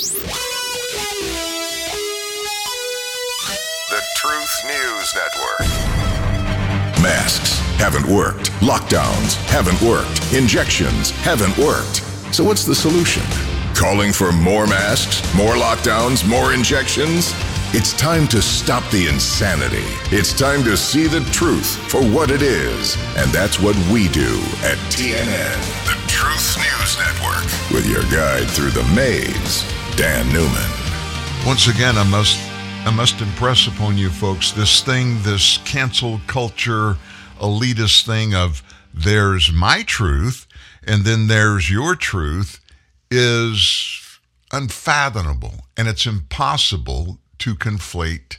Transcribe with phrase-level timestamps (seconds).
[0.00, 0.16] The
[4.16, 5.60] Truth News Network.
[7.02, 8.50] Masks haven't worked.
[8.62, 10.32] Lockdowns haven't worked.
[10.32, 12.02] Injections haven't worked.
[12.34, 13.22] So what's the solution?
[13.74, 17.34] Calling for more masks, more lockdowns, more injections?
[17.74, 19.84] It's time to stop the insanity.
[20.16, 22.96] It's time to see the truth for what it is.
[23.18, 28.70] And that's what we do at TNN, the Truth News Network, with your guide through
[28.70, 29.62] the maze,
[30.00, 30.70] Dan Newman.
[31.46, 32.40] Once again, I must
[32.86, 36.96] I must impress upon you folks this thing, this cancel culture
[37.38, 38.62] elitist thing of
[38.94, 40.46] there's my truth
[40.84, 42.60] and then there's your truth
[43.10, 44.18] is
[44.50, 48.38] unfathomable and it's impossible to conflate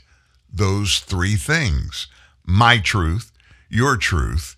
[0.52, 2.08] those three things
[2.44, 3.30] my truth,
[3.68, 4.56] your truth,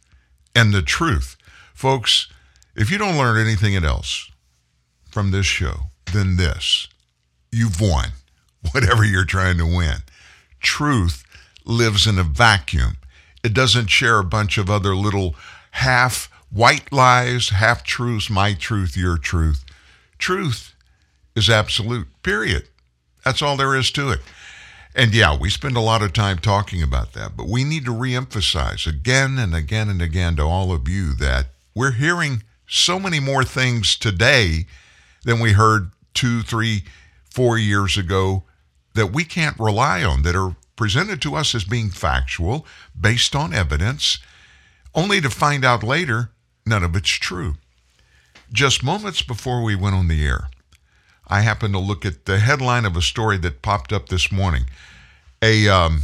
[0.54, 1.36] and the truth.
[1.74, 2.28] Folks,
[2.74, 4.30] if you don't learn anything else
[5.10, 6.88] from this show, then this
[7.54, 8.10] you've won,
[8.72, 9.98] whatever you're trying to win.
[10.60, 11.24] Truth
[11.64, 12.96] lives in a vacuum,
[13.42, 15.34] it doesn't share a bunch of other little
[15.72, 19.64] half white lies, half truths, my truth, your truth.
[20.18, 20.74] Truth
[21.34, 22.68] is absolute, period.
[23.24, 24.20] That's all there is to it.
[24.94, 27.90] And yeah, we spend a lot of time talking about that, but we need to
[27.90, 33.18] reemphasize again and again and again to all of you that we're hearing so many
[33.18, 34.66] more things today
[35.24, 36.84] than we heard two, three,
[37.34, 38.44] four years ago
[38.94, 42.64] that we can't rely on, that are presented to us as being factual,
[42.98, 44.18] based on evidence,
[44.94, 46.30] only to find out later
[46.64, 47.54] none of it's true.
[48.52, 50.48] Just moments before we went on the air,
[51.26, 54.66] I happened to look at the headline of a story that popped up this morning.
[55.42, 56.02] A, um,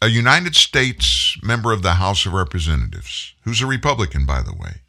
[0.00, 4.80] a United States member of the House of Representatives, who's a Republican, by the way,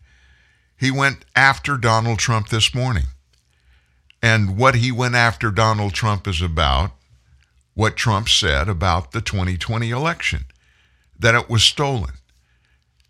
[0.77, 3.07] he went after Donald Trump this morning.
[4.21, 6.91] And what he went after Donald Trump is about
[7.73, 10.45] what Trump said about the 2020 election,
[11.17, 12.13] that it was stolen.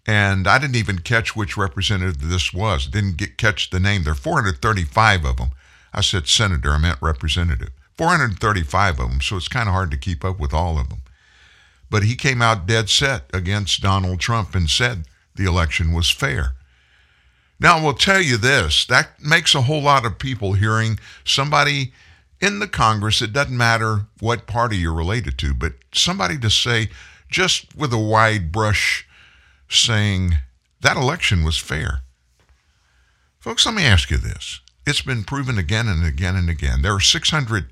[0.07, 2.87] And I didn't even catch which representative this was.
[2.87, 4.03] Didn't get, catch the name.
[4.03, 5.49] There are 435 of them.
[5.93, 7.69] I said senator, I meant representative.
[7.97, 11.01] 435 of them, so it's kind of hard to keep up with all of them.
[11.89, 15.05] But he came out dead set against Donald Trump and said
[15.35, 16.55] the election was fair.
[17.61, 21.93] Now, I will tell you this that makes a whole lot of people hearing somebody
[22.41, 26.89] in the Congress, it doesn't matter what party you're related to, but somebody to say,
[27.29, 29.07] just with a wide brush,
[29.69, 30.37] saying
[30.81, 32.01] that election was fair.
[33.39, 34.59] Folks, let me ask you this.
[34.87, 36.81] It's been proven again and again and again.
[36.81, 37.69] There are 600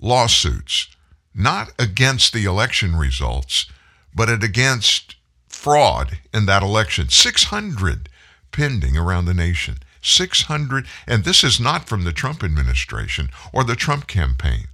[0.00, 0.88] lawsuits,
[1.32, 3.66] not against the election results,
[4.12, 5.14] but against
[5.48, 7.08] fraud in that election.
[7.08, 8.08] 600
[8.52, 9.78] pending around the nation.
[10.02, 14.68] 600, and this is not from the Trump administration or the Trump campaign.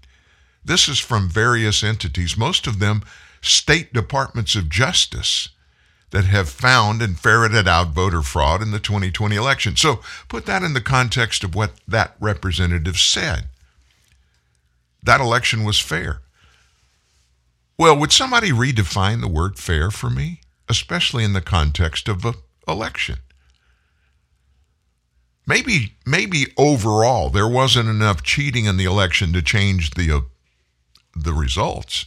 [0.64, 3.02] This is from various entities, most of them
[3.40, 5.48] state departments of justice
[6.10, 9.76] that have found and ferreted out voter fraud in the 2020 election.
[9.76, 13.48] So put that in the context of what that representative said.
[15.02, 16.22] That election was fair.
[17.78, 22.34] Well, would somebody redefine the word fair for me, especially in the context of an
[22.66, 23.18] election?
[25.46, 30.20] Maybe, maybe overall there wasn't enough cheating in the election to change the uh,
[31.14, 32.06] the results.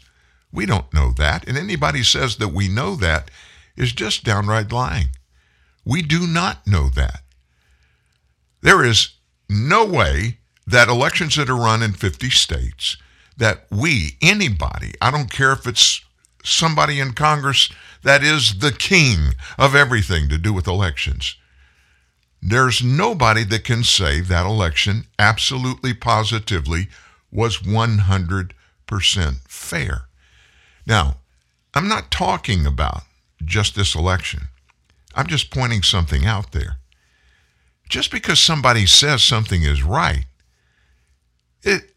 [0.52, 3.32] We don't know that, and anybody says that we know that
[3.76, 5.10] is just downright lying.
[5.86, 7.22] We do not know that.
[8.62, 9.16] There is
[9.50, 12.98] no way that elections that are run in 50 states
[13.38, 16.02] that we, anybody, I don't care if it's
[16.44, 17.70] somebody in Congress
[18.04, 21.36] that is the king of everything to do with elections.
[22.42, 26.88] There's nobody that can say that election absolutely positively
[27.32, 28.54] was 100%
[29.48, 30.06] fair.
[30.86, 31.18] Now,
[31.74, 33.04] I'm not talking about
[33.44, 34.48] just this election.
[35.16, 36.78] I'm just pointing something out there.
[37.90, 40.26] Just because somebody says something is right,
[41.64, 41.96] it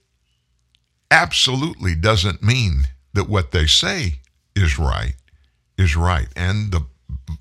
[1.10, 4.20] absolutely doesn't mean that what they say
[4.56, 5.14] is right
[5.76, 6.86] is right and the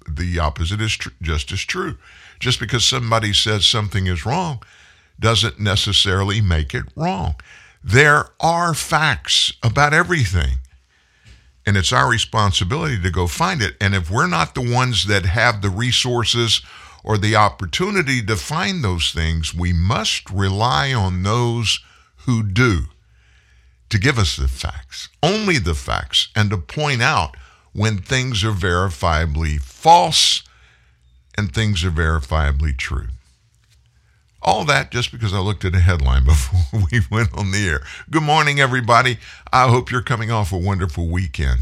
[0.10, 1.98] the opposite is tr- just as true.
[2.42, 4.64] Just because somebody says something is wrong
[5.20, 7.36] doesn't necessarily make it wrong.
[7.84, 10.58] There are facts about everything.
[11.66, 13.76] And it's our responsibility to go find it.
[13.80, 16.62] And if we're not the ones that have the resources
[17.04, 21.80] or the opportunity to find those things, we must rely on those
[22.26, 22.86] who do
[23.90, 27.38] to give us the facts, only the facts, and to point out
[27.74, 30.42] when things are verifiably false
[31.38, 33.08] and things are verifiably true.
[34.42, 37.82] All that just because I looked at a headline before we went on the air.
[38.10, 39.18] Good morning, everybody.
[39.52, 41.62] I hope you're coming off a wonderful weekend.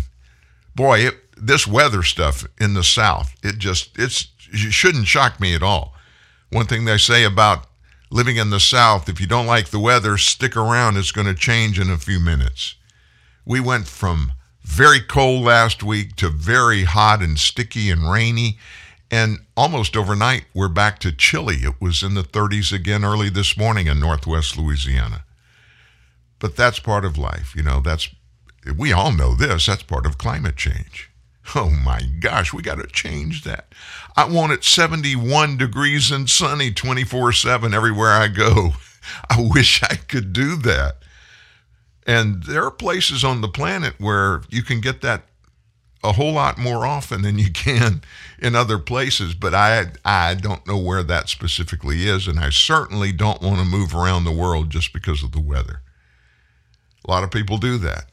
[0.75, 5.53] Boy, it, this weather stuff in the South, it just, it's, it shouldn't shock me
[5.53, 5.93] at all.
[6.51, 7.65] One thing they say about
[8.09, 10.97] living in the South, if you don't like the weather, stick around.
[10.97, 12.75] It's going to change in a few minutes.
[13.45, 14.33] We went from
[14.63, 18.57] very cold last week to very hot and sticky and rainy.
[19.11, 21.57] And almost overnight, we're back to chilly.
[21.57, 25.25] It was in the 30s again early this morning in northwest Louisiana.
[26.37, 27.55] But that's part of life.
[27.55, 28.09] You know, that's,
[28.77, 29.65] we all know this.
[29.65, 31.09] That's part of climate change.
[31.55, 33.73] Oh my gosh, we got to change that.
[34.15, 38.73] I want it 71 degrees and sunny 24 7 everywhere I go.
[39.29, 40.97] I wish I could do that.
[42.05, 45.28] And there are places on the planet where you can get that
[46.03, 48.01] a whole lot more often than you can
[48.39, 53.11] in other places, but I I don't know where that specifically is, and I certainly
[53.11, 55.81] don't want to move around the world just because of the weather.
[57.05, 58.05] A lot of people do that.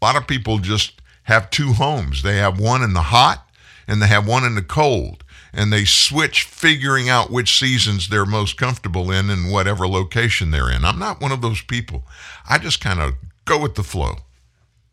[0.00, 2.22] A lot of people just have two homes.
[2.22, 3.48] They have one in the hot
[3.88, 8.26] and they have one in the cold, and they switch figuring out which seasons they're
[8.26, 10.84] most comfortable in in whatever location they're in.
[10.84, 12.04] I'm not one of those people.
[12.48, 13.14] I just kind of
[13.46, 14.16] go with the flow.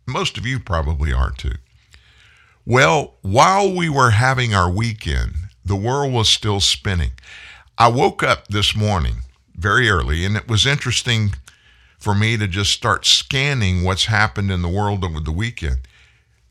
[0.07, 1.55] Most of you probably are too.
[2.67, 7.11] Well, while we were having our weekend, the world was still spinning.
[7.77, 9.17] I woke up this morning
[9.55, 11.35] very early, and it was interesting
[11.99, 15.77] for me to just start scanning what's happened in the world over the weekend.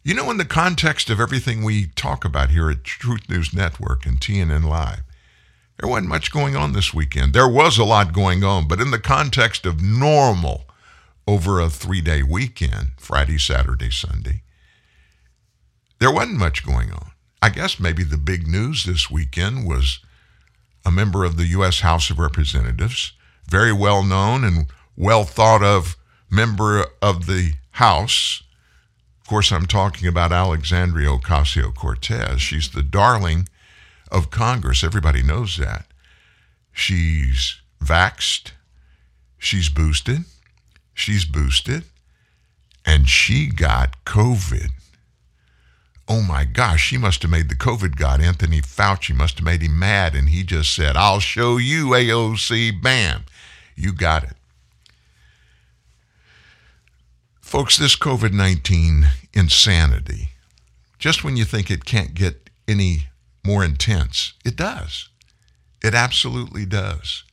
[0.05, 4.07] You know, in the context of everything we talk about here at Truth News Network
[4.07, 5.03] and TNN Live,
[5.81, 7.33] there wasn't much going on this weekend.
[7.33, 10.67] There was a lot going on, but in the context of normal
[11.27, 14.44] over a three day weekend, Friday, Saturday, Sunday,
[15.99, 17.11] there wasn't much going on.
[17.41, 20.01] I guess maybe the big news this weekend was
[20.85, 21.81] a member of the U.S.
[21.81, 23.13] House of Representatives,
[23.49, 25.97] very well known and well thought of
[26.31, 28.43] member of the House.
[29.21, 32.41] Of course, I'm talking about Alexandria Ocasio Cortez.
[32.41, 33.49] She's the darling
[34.11, 34.85] of Congress.
[34.85, 35.87] Everybody knows that.
[36.73, 38.53] She's vaxed,
[39.39, 40.25] she's boosted,
[40.93, 41.85] she's boosted,
[42.85, 44.71] and she got COVID
[46.09, 49.63] oh my gosh, she must have made the COVID god, Anthony Fauci, must have made
[49.63, 50.15] him mad.
[50.15, 52.83] And he just said, I'll show you, AOC.
[52.83, 53.25] Bam.
[53.75, 54.37] You got it.
[57.41, 60.31] Folks, this COVID 19 insanity,
[60.99, 63.09] just when you think it can't get any
[63.45, 65.09] more intense, it does.
[65.83, 67.25] It absolutely does.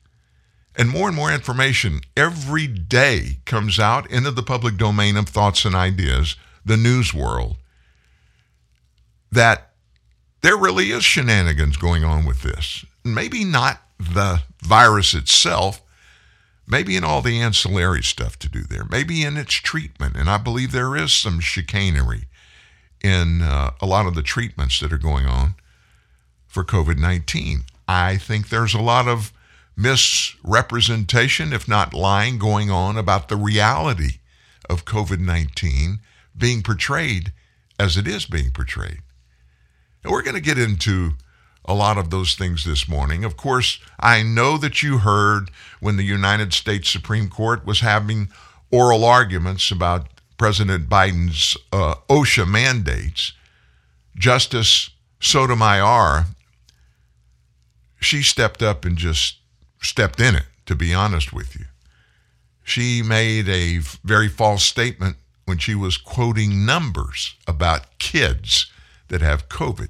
[0.75, 5.65] And more and more information every day comes out into the public domain of thoughts
[5.65, 6.35] and ideas,
[6.65, 7.57] the news world
[9.31, 9.72] that
[10.42, 12.86] there really is shenanigans going on with this.
[13.04, 15.81] Maybe not the virus itself,
[16.68, 20.16] maybe in all the ancillary stuff to do there, maybe in its treatment.
[20.16, 22.25] And I believe there is some chicanery
[23.04, 25.56] in uh, a lot of the treatments that are going on
[26.48, 27.63] for COVID 19.
[27.88, 29.34] I think there's a lot of
[29.75, 34.19] misrepresentation, if not lying, going on about the reality
[34.69, 36.00] of COVID 19
[36.38, 37.34] being portrayed
[37.80, 39.01] as it is being portrayed.
[40.03, 41.12] And we're going to get into
[41.65, 43.24] a lot of those things this morning.
[43.24, 48.29] Of course, I know that you heard when the United States Supreme Court was having
[48.72, 53.34] oral arguments about President Biden's uh, OSHA mandates.
[54.15, 54.89] Justice
[55.20, 56.25] Sotomayor,
[58.00, 59.38] she stepped up and just
[59.81, 61.65] stepped in it, to be honest with you.
[62.63, 68.71] She made a very false statement when she was quoting numbers about kids
[69.12, 69.89] that have COVID.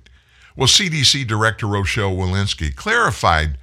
[0.58, 3.58] Well, CDC Director Rochelle Walensky clarified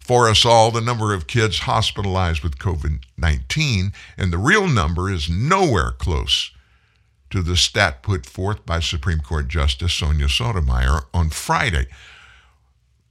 [0.00, 5.12] for us all the number of kids hospitalized with COVID 19, and the real number
[5.12, 6.50] is nowhere close
[7.30, 11.86] to the stat put forth by Supreme Court Justice Sonia Sotomayor on Friday,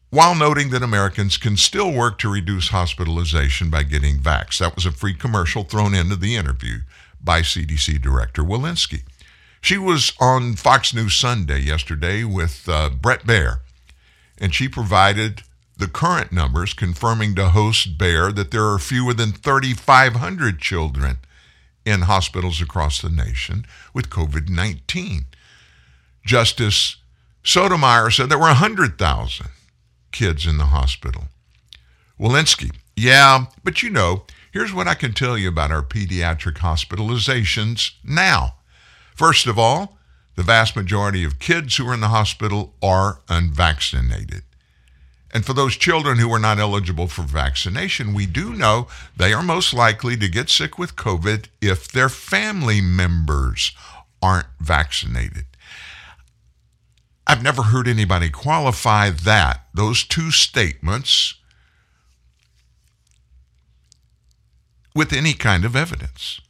[0.09, 4.59] while noting that Americans can still work to reduce hospitalization by getting vaxxed.
[4.59, 6.79] That was a free commercial thrown into the interview
[7.23, 9.03] by CDC Director Walensky.
[9.61, 13.59] She was on Fox News Sunday yesterday with uh, Bret Baier,
[14.39, 15.43] and she provided
[15.77, 21.17] the current numbers, confirming to host Baier that there are fewer than 3,500 children
[21.85, 25.25] in hospitals across the nation with COVID 19.
[26.25, 26.97] Justice
[27.43, 29.47] Sotomayor said there were 100,000
[30.11, 31.25] kids in the hospital.
[32.19, 37.91] Walensky, yeah, but you know, here's what I can tell you about our pediatric hospitalizations
[38.03, 38.55] now.
[39.21, 39.99] First of all,
[40.35, 44.41] the vast majority of kids who are in the hospital are unvaccinated.
[45.31, 49.43] And for those children who are not eligible for vaccination, we do know they are
[49.43, 53.73] most likely to get sick with COVID if their family members
[54.23, 55.45] aren't vaccinated.
[57.27, 61.35] I've never heard anybody qualify that, those two statements,
[64.95, 66.41] with any kind of evidence.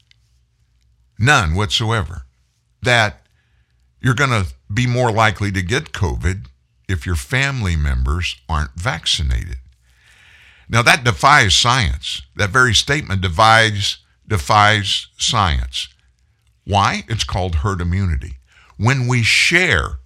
[1.20, 2.28] None whatsoever.
[2.82, 3.26] That
[4.00, 6.48] you're going to be more likely to get COVID
[6.88, 9.58] if your family members aren't vaccinated.
[10.68, 12.22] Now that defies science.
[12.36, 13.98] That very statement defies
[14.28, 15.90] defies science.
[16.64, 17.04] Why?
[17.10, 18.38] It's called herd immunity.
[18.78, 20.00] When we share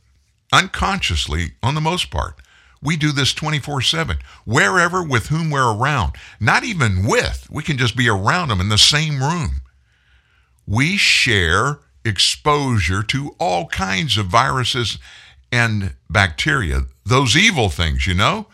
[0.52, 2.42] unconsciously on the most part,
[2.82, 6.16] we do this 24/7 wherever with whom we're around.
[6.40, 9.62] Not even with, we can just be around them in the same room.
[10.66, 14.98] We share exposure to all kinds of viruses
[15.52, 18.48] and bacteria, those evil things, you know?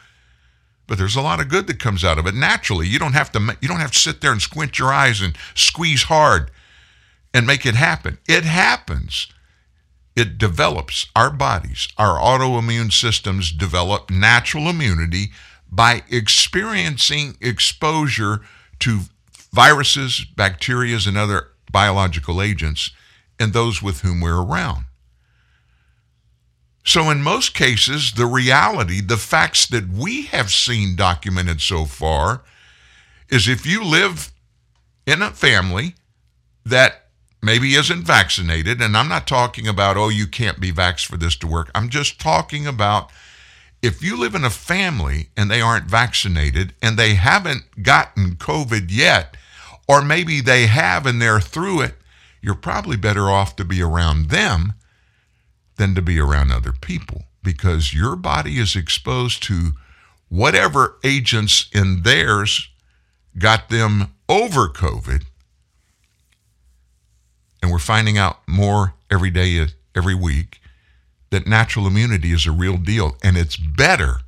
[0.88, 2.88] But there's a lot of good that comes out of it naturally.
[2.88, 5.38] You don't have to you don't have to sit there and squint your eyes and
[5.56, 6.52] squeeze hard
[7.34, 8.18] and make it happen.
[8.28, 9.28] It happens.
[10.16, 15.32] It develops our bodies, our autoimmune systems develop natural immunity
[15.72, 18.42] by experiencing exposure
[18.80, 19.02] to
[19.54, 22.92] viruses, bacteria, and other biological agents
[23.42, 24.86] and those with whom we're around.
[26.84, 32.44] So, in most cases, the reality, the facts that we have seen documented so far,
[33.30, 34.32] is if you live
[35.06, 35.96] in a family
[36.66, 37.06] that
[37.42, 41.36] maybe isn't vaccinated, and I'm not talking about, oh, you can't be vaxxed for this
[41.38, 41.72] to work.
[41.74, 43.12] I'm just talking about
[43.82, 48.88] if you live in a family and they aren't vaccinated and they haven't gotten COVID
[48.90, 49.36] yet,
[49.88, 51.96] or maybe they have and they're through it,
[52.42, 54.74] you're probably better off to be around them
[55.78, 59.72] than to be around other people because your body is exposed to
[60.30, 62.70] whatever agents in theirs
[63.38, 65.24] got them over COVID.
[67.62, 70.60] And we're finding out more every day, every week,
[71.30, 73.18] that natural immunity is a real deal.
[73.24, 74.22] And it's better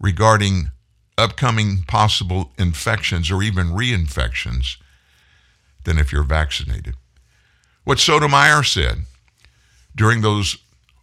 [0.00, 0.70] regarding
[1.18, 4.76] upcoming possible infections or even reinfections
[5.84, 6.94] than if you're vaccinated.
[7.84, 9.06] What Sotomayor said
[9.96, 10.58] during those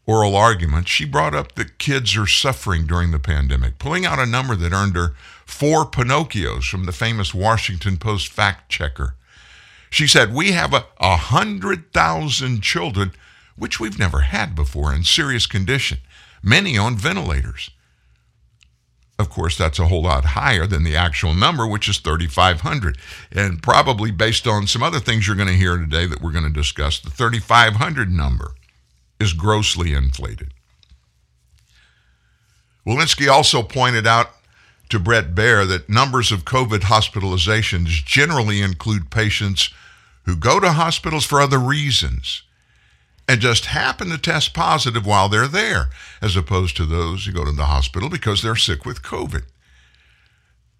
[0.05, 4.25] oral arguments, she brought up that kids are suffering during the pandemic, pulling out a
[4.25, 5.13] number that earned her
[5.45, 9.15] four Pinocchios from the famous Washington Post fact checker.
[9.89, 13.11] She said, We have a, a hundred thousand children,
[13.57, 15.97] which we've never had before, in serious condition,
[16.41, 17.71] many on ventilators.
[19.19, 22.97] Of course, that's a whole lot higher than the actual number, which is 3,500.
[23.33, 26.45] And probably based on some other things you're going to hear today that we're going
[26.45, 28.53] to discuss, the 3,500 number
[29.19, 30.53] is grossly inflated.
[32.87, 34.29] Walensky also pointed out
[34.87, 39.69] to Bret Baier that numbers of COVID hospitalizations generally include patients
[40.23, 42.43] who go to hospitals for other reasons
[43.29, 45.89] and just happen to test positive while they're there,
[46.21, 49.43] as opposed to those who go to the hospital because they're sick with COVID.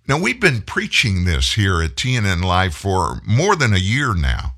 [0.08, 4.56] Now, we've been preaching this here at TNN Live for more than a year now.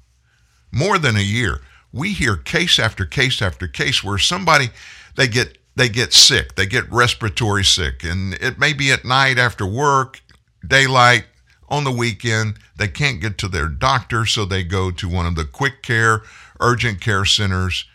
[0.72, 4.70] More than a year we hear case after case after case where somebody
[5.16, 9.38] they get they get sick, they get respiratory sick, and it may be at night
[9.38, 10.22] after work,
[10.68, 11.26] daylight,
[11.70, 12.56] on the weekend.
[12.76, 16.24] They can't get to their doctor, so they go to one of the quick care,
[16.62, 17.86] urgent care centers,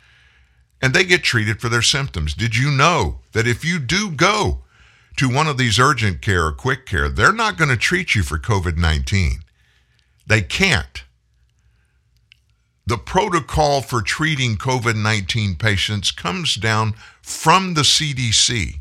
[0.82, 2.34] and they get treated for their symptoms.
[2.34, 4.62] Did you know that if you do go
[5.16, 8.22] to one of these urgent care or quick care, they're not going to treat you
[8.22, 9.40] for COVID 19?
[10.26, 11.04] They can't.
[12.86, 18.80] The protocol for treating COVID 19 patients comes down from the CDC.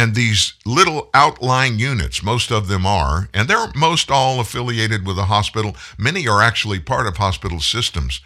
[0.00, 5.18] And these little outlying units, most of them are, and they're most all affiliated with
[5.18, 5.76] a hospital.
[5.98, 8.22] Many are actually part of hospital systems.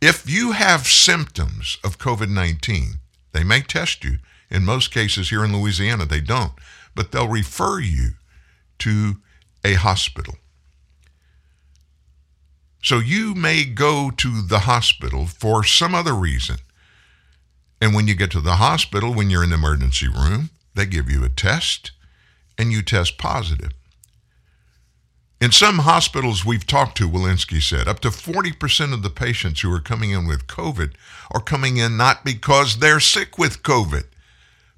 [0.00, 3.00] If you have symptoms of COVID 19,
[3.32, 4.16] they may test you.
[4.50, 6.54] In most cases here in Louisiana, they don't,
[6.94, 8.12] but they'll refer you
[8.78, 9.16] to
[9.62, 10.36] a hospital.
[12.82, 16.56] So you may go to the hospital for some other reason.
[17.78, 21.10] And when you get to the hospital, when you're in the emergency room, they give
[21.10, 21.92] you a test
[22.56, 23.72] and you test positive.
[25.40, 29.72] In some hospitals we've talked to, Walensky said, up to 40% of the patients who
[29.72, 30.94] are coming in with COVID
[31.30, 34.04] are coming in not because they're sick with COVID,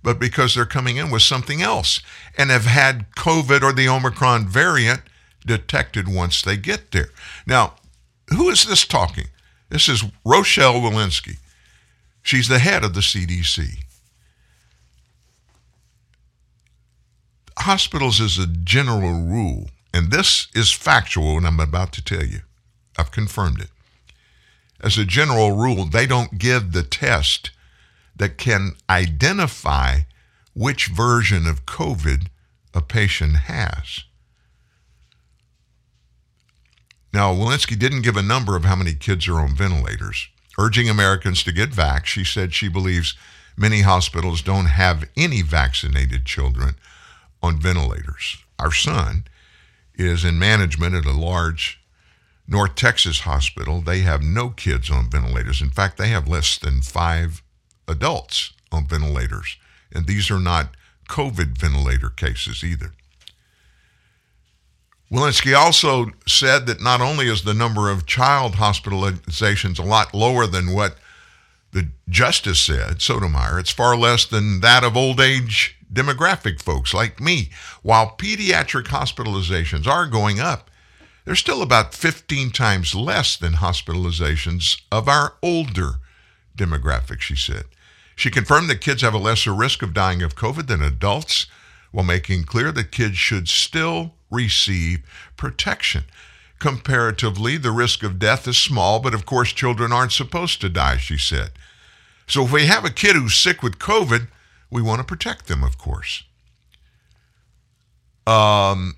[0.02, 2.00] but because they're coming in with something else
[2.36, 5.00] and have had COVID or the Omicron variant
[5.46, 7.08] detected once they get there.
[7.46, 7.76] Now,
[8.28, 9.28] who is this talking?
[9.70, 11.38] This is Rochelle Walensky.
[12.22, 13.84] She's the head of the CDC.
[17.60, 22.40] Hospitals, as a general rule, and this is factual, and I'm about to tell you,
[22.98, 23.70] I've confirmed it.
[24.80, 27.50] As a general rule, they don't give the test
[28.16, 30.00] that can identify
[30.54, 32.26] which version of COVID
[32.74, 34.04] a patient has.
[37.12, 40.28] Now, Walensky didn't give a number of how many kids are on ventilators.
[40.58, 43.14] Urging Americans to get vaxxed, she said she believes
[43.56, 46.76] many hospitals don't have any vaccinated children
[47.42, 48.38] on ventilators.
[48.58, 49.24] Our son
[49.94, 51.80] is in management at a large
[52.46, 53.80] North Texas hospital.
[53.80, 55.62] They have no kids on ventilators.
[55.62, 57.42] In fact, they have less than five
[57.86, 59.56] adults on ventilators.
[59.92, 60.74] And these are not
[61.08, 62.92] COVID ventilator cases either.
[65.12, 70.46] Walensky also said that not only is the number of child hospitalizations a lot lower
[70.46, 70.96] than what
[71.72, 77.20] the justice said, Sotomayor, it's far less than that of old age demographic folks like
[77.20, 77.50] me.
[77.82, 80.70] While pediatric hospitalizations are going up,
[81.24, 85.94] they're still about 15 times less than hospitalizations of our older
[86.56, 87.64] demographic, she said.
[88.16, 91.46] She confirmed that kids have a lesser risk of dying of COVID than adults,
[91.90, 95.00] while making clear that kids should still receive
[95.36, 96.04] protection.
[96.58, 100.98] Comparatively, the risk of death is small, but of course, children aren't supposed to die,
[100.98, 101.50] she said.
[102.26, 104.28] So if we have a kid who's sick with COVID,
[104.70, 106.24] we want to protect them, of course.
[108.26, 108.96] Um,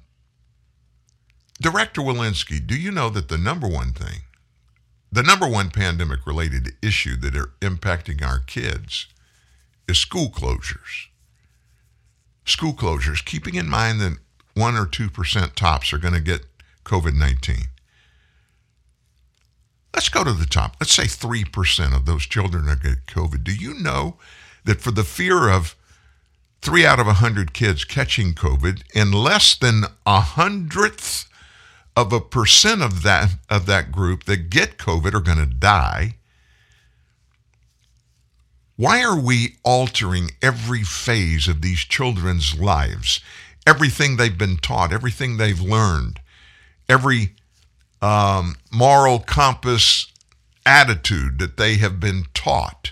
[1.60, 4.22] Director Walensky, do you know that the number one thing,
[5.10, 9.06] the number one pandemic related issue that are impacting our kids
[9.88, 11.06] is school closures?
[12.44, 14.18] School closures, keeping in mind that
[14.54, 16.44] 1 or 2% tops are going to get
[16.84, 17.56] COVID 19.
[19.94, 20.76] Let's go to the top.
[20.80, 23.44] Let's say 3% of those children are going to get COVID.
[23.44, 24.16] Do you know
[24.64, 25.76] that for the fear of
[26.60, 31.28] three out of a hundred kids catching COVID, and less than a hundredth
[31.96, 36.14] of a percent of that of that group that get COVID are going to die.
[38.76, 43.20] Why are we altering every phase of these children's lives?
[43.66, 46.20] Everything they've been taught, everything they've learned,
[46.88, 47.34] every
[48.00, 50.06] um, moral compass
[50.64, 52.91] attitude that they have been taught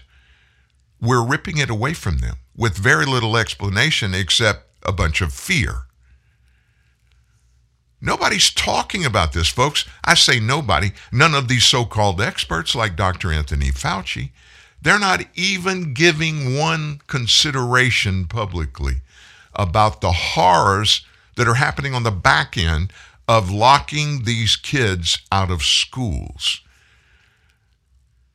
[1.01, 5.87] we're ripping it away from them with very little explanation except a bunch of fear.
[8.01, 9.85] Nobody's talking about this, folks.
[10.05, 10.93] I say nobody.
[11.13, 13.31] None of these so called experts like Dr.
[13.31, 14.31] Anthony Fauci.
[14.81, 19.03] They're not even giving one consideration publicly
[19.55, 21.05] about the horrors
[21.37, 22.93] that are happening on the back end
[23.29, 26.63] of locking these kids out of schools.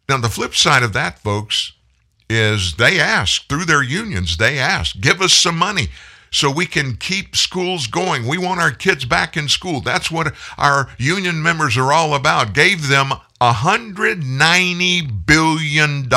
[0.07, 1.73] Now, the flip side of that, folks,
[2.29, 5.89] is they ask through their unions, they ask, give us some money
[6.31, 8.27] so we can keep schools going.
[8.27, 9.79] We want our kids back in school.
[9.81, 12.53] That's what our union members are all about.
[12.53, 16.09] Gave them $190 billion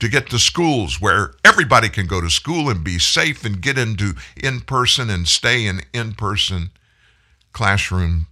[0.00, 3.76] to get to schools where everybody can go to school and be safe and get
[3.78, 6.70] into in person and stay in in person
[7.52, 8.28] classroom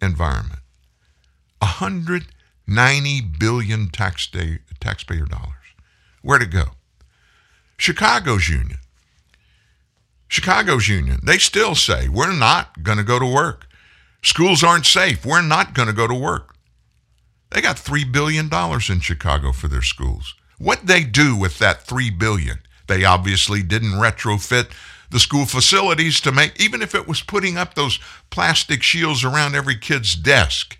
[0.00, 0.60] environment.
[1.58, 5.52] 190 billion tax day, taxpayer dollars.
[6.22, 6.64] Where to go?
[7.76, 8.78] Chicago's union.
[10.28, 13.66] Chicago's union, they still say, we're not going to go to work.
[14.22, 15.24] Schools aren't safe.
[15.24, 16.56] We're not going to go to work.
[17.50, 20.34] They got $3 billion in Chicago for their schools.
[20.58, 22.58] What they do with that 3 billion?
[22.88, 24.70] They obviously didn't retrofit
[25.10, 27.98] the school facilities to make, even if it was putting up those
[28.30, 30.78] plastic shields around every kid's desk.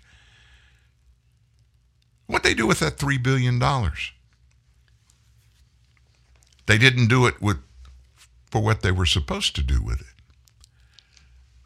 [2.27, 3.59] What they do with that $3 billion?
[6.65, 7.57] They didn't do it with,
[8.51, 10.07] for what they were supposed to do with it.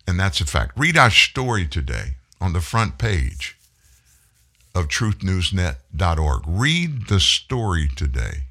[0.07, 0.77] And that's a fact.
[0.77, 3.57] Read our story today on the front page
[4.73, 6.43] of truthnewsnet.org.
[6.47, 8.43] Read the story today.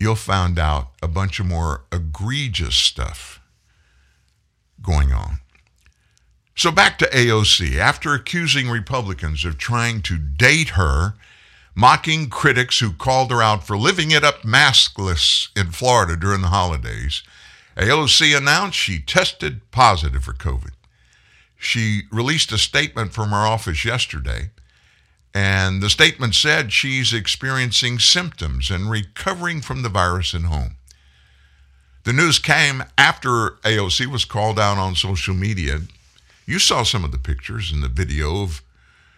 [0.00, 3.40] You'll find out a bunch of more egregious stuff
[4.82, 5.38] going on.
[6.56, 7.76] So back to AOC.
[7.76, 11.14] After accusing Republicans of trying to date her,
[11.74, 16.48] mocking critics who called her out for living it up maskless in Florida during the
[16.48, 17.22] holidays,
[17.76, 20.70] AOC announced she tested positive for COVID.
[21.58, 24.50] She released a statement from her office yesterday,
[25.34, 30.76] and the statement said she's experiencing symptoms and recovering from the virus at home.
[32.04, 35.80] The news came after AOC was called out on social media
[36.46, 38.62] you saw some of the pictures and the video of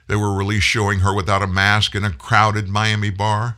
[0.06, 3.56] they were released showing her without a mask in a crowded Miami bar.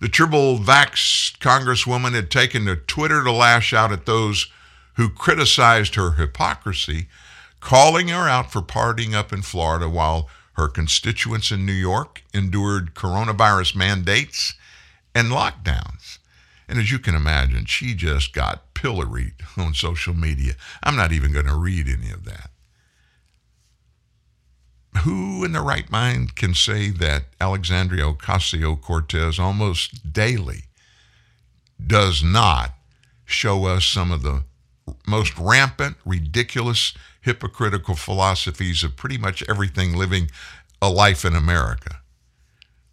[0.00, 4.48] The triple vax congresswoman had taken to Twitter to lash out at those
[4.94, 7.08] who criticized her hypocrisy,
[7.60, 12.94] calling her out for partying up in Florida while her constituents in New York endured
[12.94, 14.54] coronavirus mandates
[15.14, 16.18] and lockdowns.
[16.68, 20.54] And as you can imagine, she just got pilloried on social media.
[20.82, 22.50] I'm not even going to read any of that.
[25.02, 30.64] Who in their right mind can say that Alexandria Ocasio Cortez almost daily
[31.84, 32.74] does not
[33.24, 34.44] show us some of the
[35.06, 40.30] most rampant, ridiculous, hypocritical philosophies of pretty much everything living
[40.80, 42.00] a life in America?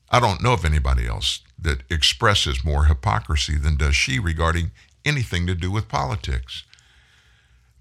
[0.09, 4.71] I don't know of anybody else that expresses more hypocrisy than does she regarding
[5.05, 6.63] anything to do with politics.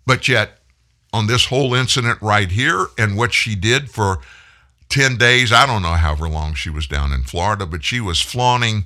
[0.06, 0.61] But yet,
[1.12, 4.18] on this whole incident right here and what she did for
[4.88, 8.20] 10 days, I don't know however long she was down in Florida, but she was
[8.20, 8.84] flaunting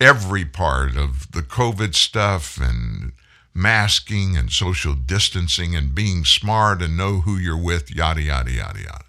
[0.00, 3.12] every part of the COVID stuff and
[3.54, 8.80] masking and social distancing and being smart and know who you're with, yada, yada, yada,
[8.80, 9.04] yada.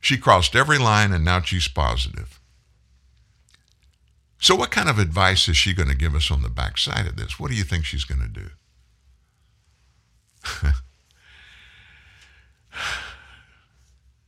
[0.00, 2.40] She crossed every line and now she's positive.
[4.38, 7.16] So, what kind of advice is she going to give us on the backside of
[7.16, 7.40] this?
[7.40, 8.50] What do you think she's going to do?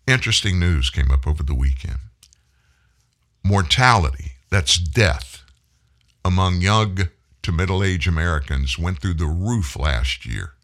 [0.08, 1.98] Interesting news came up over the weekend.
[3.44, 5.42] Mortality, that's death,
[6.24, 7.10] among young
[7.42, 10.54] to middle age Americans went through the roof last year.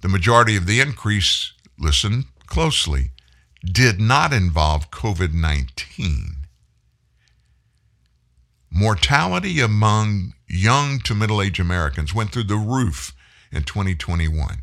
[0.00, 3.10] The majority of the increase, listen closely,
[3.62, 6.46] did not involve COVID 19.
[8.70, 13.12] Mortality among young to middle age Americans went through the roof
[13.52, 14.62] in 2021.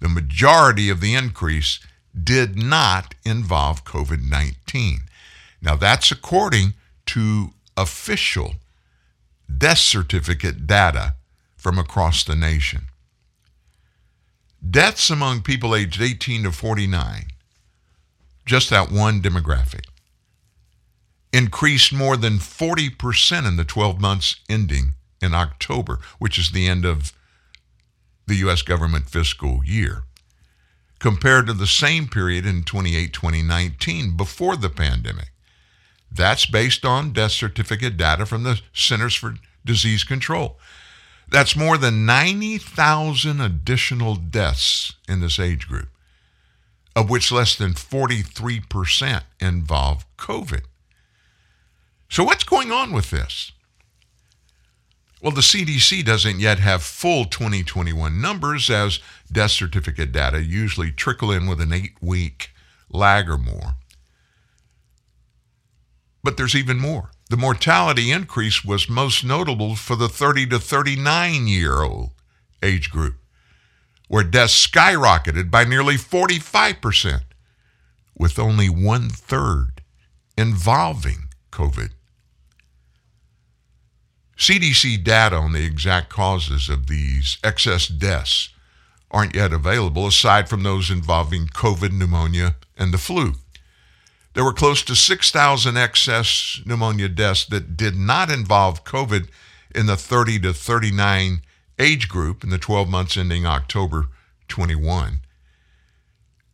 [0.00, 1.80] The majority of the increase
[2.12, 5.00] did not involve COVID 19.
[5.62, 6.74] Now, that's according
[7.06, 8.54] to official
[9.58, 11.14] death certificate data
[11.56, 12.86] from across the nation.
[14.68, 17.26] Deaths among people aged 18 to 49,
[18.44, 19.86] just that one demographic,
[21.32, 26.84] increased more than 40% in the 12 months ending in October, which is the end
[26.84, 27.12] of
[28.26, 28.62] the U.S.
[28.62, 30.04] government fiscal year,
[31.00, 35.32] compared to the same period in 28 2019 before the pandemic.
[36.12, 39.34] That's based on death certificate data from the Centers for
[39.64, 40.58] Disease Control.
[41.28, 45.88] That's more than 90,000 additional deaths in this age group,
[46.96, 50.62] of which less than 43% involve COVID.
[52.08, 53.52] So, what's going on with this?
[55.22, 61.30] Well, the CDC doesn't yet have full 2021 numbers, as death certificate data usually trickle
[61.30, 62.52] in with an eight week
[62.90, 63.74] lag or more.
[66.22, 67.10] But there's even more.
[67.28, 72.10] The mortality increase was most notable for the 30 to 39 year old
[72.62, 73.16] age group,
[74.08, 77.22] where deaths skyrocketed by nearly 45%,
[78.16, 79.82] with only one third
[80.36, 81.90] involving COVID.
[84.40, 88.48] CDC data on the exact causes of these excess deaths
[89.10, 93.34] aren't yet available, aside from those involving COVID, pneumonia, and the flu.
[94.32, 99.28] There were close to 6,000 excess pneumonia deaths that did not involve COVID
[99.74, 101.42] in the 30 to 39
[101.78, 104.06] age group in the 12 months ending October
[104.48, 105.18] 21.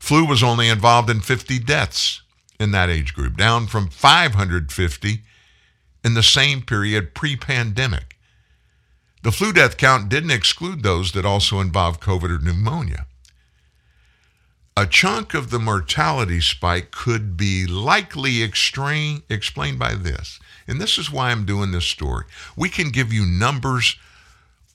[0.01, 2.23] Flu was only involved in 50 deaths
[2.59, 5.23] in that age group, down from 550
[6.07, 8.17] in the same period pre pandemic.
[9.25, 13.07] The flu death count didn't exclude those that also involved COVID or pneumonia.
[14.77, 20.39] A chunk of the mortality spike could be likely extrain, explained by this.
[20.69, 22.25] And this is why I'm doing this story.
[22.57, 23.97] We can give you numbers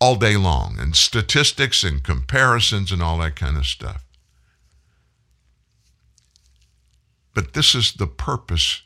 [0.02, 4.04] all day long and statistics and comparisons and all that kind of stuff.
[7.34, 8.82] But this is the purpose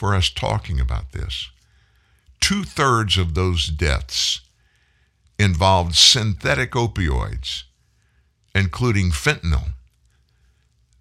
[0.00, 1.50] for us talking about this.
[2.40, 4.40] Two thirds of those deaths
[5.38, 7.64] involved synthetic opioids,
[8.54, 9.74] including fentanyl,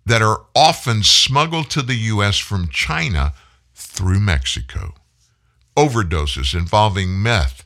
[0.05, 2.38] that are often smuggled to the U.S.
[2.39, 3.33] from China
[3.73, 4.95] through Mexico.
[5.77, 7.63] Overdoses involving meth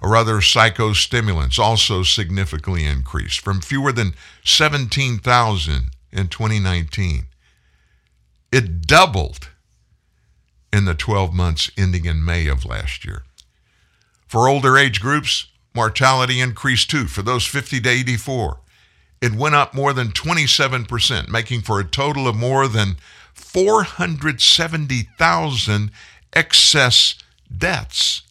[0.00, 7.26] or other psychostimulants also significantly increased from fewer than 17,000 in 2019.
[8.50, 9.51] It doubled
[10.72, 13.24] in the 12 months ending in May of last year.
[14.26, 17.06] For older age groups, mortality increased too.
[17.06, 18.58] For those 50 to 84,
[19.20, 22.96] it went up more than 27%, making for a total of more than
[23.34, 25.90] 470,000
[26.32, 27.14] excess
[27.56, 28.22] deaths.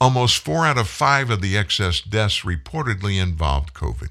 [0.00, 4.10] Almost four out of five of the excess deaths reportedly involved COVID.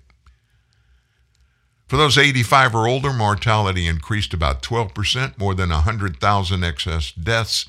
[1.93, 7.67] For those 85 or older, mortality increased about 12%, more than 100,000 excess deaths.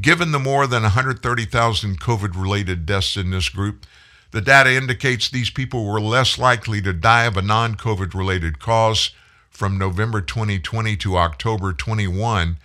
[0.00, 3.84] Given the more than 130,000 COVID related deaths in this group,
[4.30, 8.60] the data indicates these people were less likely to die of a non COVID related
[8.60, 9.10] cause
[9.50, 12.56] from November 2020 to October 21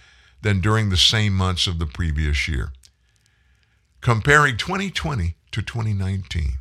[0.41, 2.71] than during the same months of the previous year.
[3.99, 6.58] Comparing 2020 to 2019,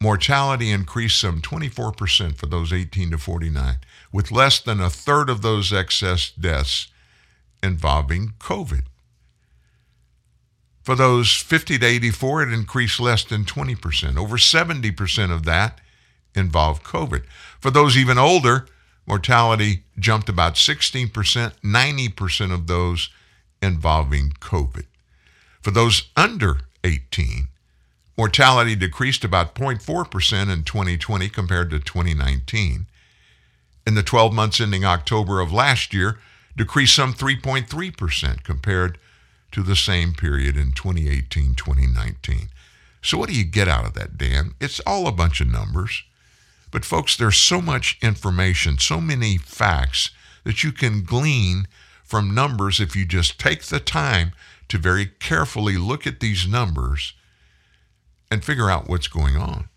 [0.00, 3.76] mortality increased some 24% for those 18 to 49,
[4.12, 6.88] with less than a third of those excess deaths
[7.62, 8.82] involving COVID.
[10.82, 14.16] For those 50 to 84, it increased less than 20%.
[14.16, 15.80] Over 70% of that
[16.34, 17.24] involved COVID.
[17.60, 18.66] For those even older,
[19.06, 23.10] mortality jumped about 16%, 90% of those
[23.60, 24.86] involving COVID.
[25.60, 27.48] For those under 18,
[28.18, 32.86] mortality decreased about 0.4% in 2020 compared to 2019.
[33.86, 36.18] In the 12 months ending October of last year,
[36.56, 38.98] decreased some 3.3% compared
[39.52, 42.48] to the same period in 2018 2019.
[43.00, 44.54] So, what do you get out of that, Dan?
[44.60, 46.02] It's all a bunch of numbers.
[46.72, 50.10] But, folks, there's so much information, so many facts
[50.42, 51.68] that you can glean
[52.04, 54.32] from numbers if you just take the time
[54.68, 57.14] to very carefully look at these numbers
[58.30, 59.68] and figure out what's going on.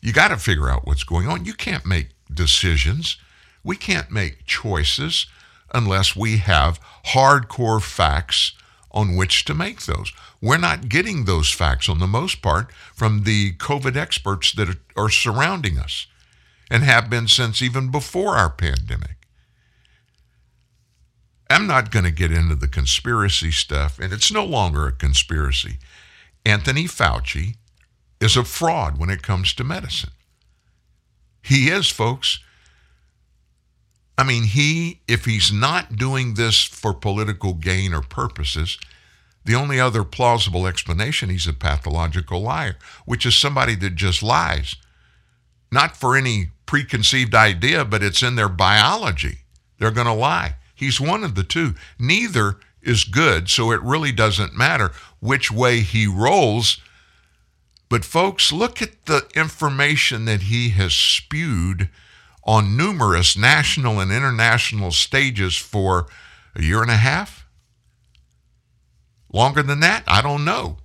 [0.00, 1.44] You got to figure out what's going on.
[1.44, 3.16] You can't make decisions.
[3.64, 5.26] We can't make choices
[5.74, 8.52] unless we have hardcore facts
[8.92, 10.12] on which to make those.
[10.40, 15.10] We're not getting those facts on the most part from the COVID experts that are
[15.10, 16.06] surrounding us
[16.70, 19.16] and have been since even before our pandemic.
[21.48, 25.78] I'm not going to get into the conspiracy stuff, and it's no longer a conspiracy.
[26.46, 27.56] Anthony Fauci
[28.20, 30.12] is a fraud when it comes to medicine.
[31.42, 32.38] He is, folks.
[34.16, 38.78] I mean, he, if he's not doing this for political gain or purposes,
[39.44, 44.76] the only other plausible explanation, he's a pathological liar, which is somebody that just lies.
[45.72, 49.38] Not for any preconceived idea, but it's in their biology.
[49.78, 50.54] They're going to lie.
[50.76, 51.74] He's one of the two.
[51.98, 56.78] Neither is good, so it really doesn't matter which way he rolls.
[57.88, 61.88] But, folks, look at the information that he has spewed
[62.44, 66.06] on numerous national and international stages for
[66.54, 67.46] a year and a half
[69.32, 70.02] Longer than that?
[70.06, 70.78] I don't know.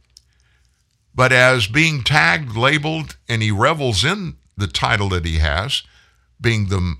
[1.13, 5.83] But as being tagged, labeled, and he revels in the title that he has,
[6.39, 6.95] being the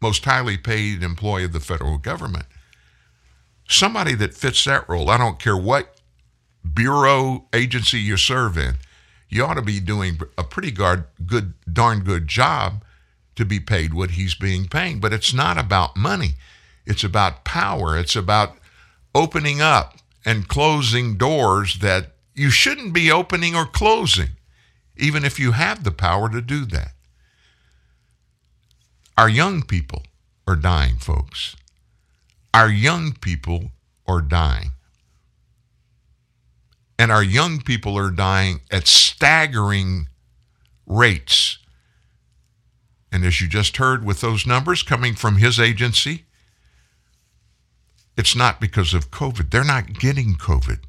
[0.00, 2.46] most highly paid employee of the federal government,
[3.72, 5.96] somebody that fits that role, I don't care what
[6.74, 8.74] bureau agency you serve in,
[9.28, 12.84] you ought to be doing a pretty good, good darn good job
[13.36, 15.00] to be paid what he's being paid.
[15.00, 16.34] But it's not about money.
[16.84, 17.96] It's about power.
[17.96, 18.56] It's about
[19.14, 24.30] opening up and closing doors that you shouldn't be opening or closing,
[24.96, 26.92] even if you have the power to do that.
[29.16, 30.02] Our young people
[30.46, 31.56] are dying, folks.
[32.52, 33.70] Our young people
[34.06, 34.72] are dying.
[36.98, 40.08] And our young people are dying at staggering
[40.86, 41.58] rates.
[43.12, 46.24] And as you just heard with those numbers coming from his agency,
[48.16, 49.50] it's not because of COVID.
[49.50, 50.80] They're not getting COVID.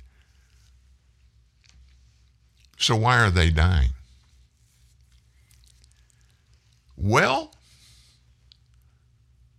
[2.77, 3.91] So why are they dying?
[6.97, 7.53] Well,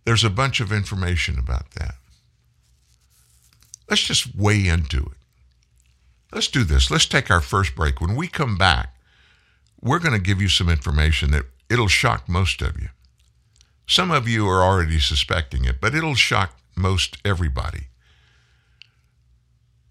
[0.05, 1.95] there's a bunch of information about that.
[3.89, 5.17] Let's just weigh into it.
[6.31, 6.89] Let's do this.
[6.89, 8.01] Let's take our first break.
[8.01, 8.95] When we come back,
[9.81, 12.89] we're going to give you some information that it'll shock most of you.
[13.85, 17.87] Some of you are already suspecting it, but it'll shock most everybody.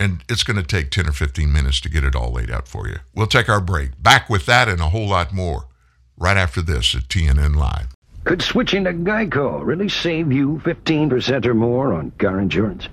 [0.01, 2.67] And it's going to take 10 or 15 minutes to get it all laid out
[2.67, 2.97] for you.
[3.15, 4.03] We'll take our break.
[4.03, 5.69] Back with that and a whole lot more
[6.17, 7.92] right after this at TNN Live.
[8.25, 12.89] Could switching to Geico really save you 15% or more on car insurance?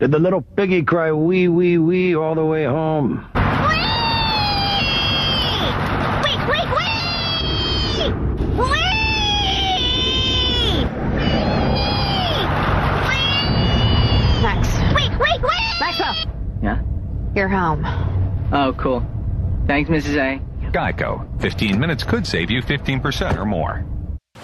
[0.00, 3.26] Did the little piggy cry wee, wee, wee all the way home?
[16.62, 16.80] Yeah?
[17.34, 17.84] You're home.
[18.50, 19.04] Oh, cool.
[19.66, 20.16] Thanks, Mrs.
[20.16, 20.70] A.
[20.70, 21.40] Geico.
[21.42, 23.84] 15 minutes could save you 15% or more.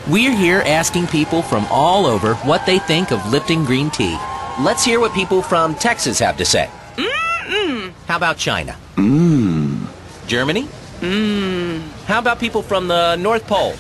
[0.07, 4.17] We're here asking people from all over what they think of Lipton green tea.
[4.61, 6.71] Let's hear what people from Texas have to say.
[6.97, 7.93] Mm-mm.
[8.07, 8.77] How about China?
[8.97, 9.87] Mmm.
[10.27, 10.67] Germany?
[11.01, 11.83] Mmm.
[12.07, 13.73] How about people from the North Pole?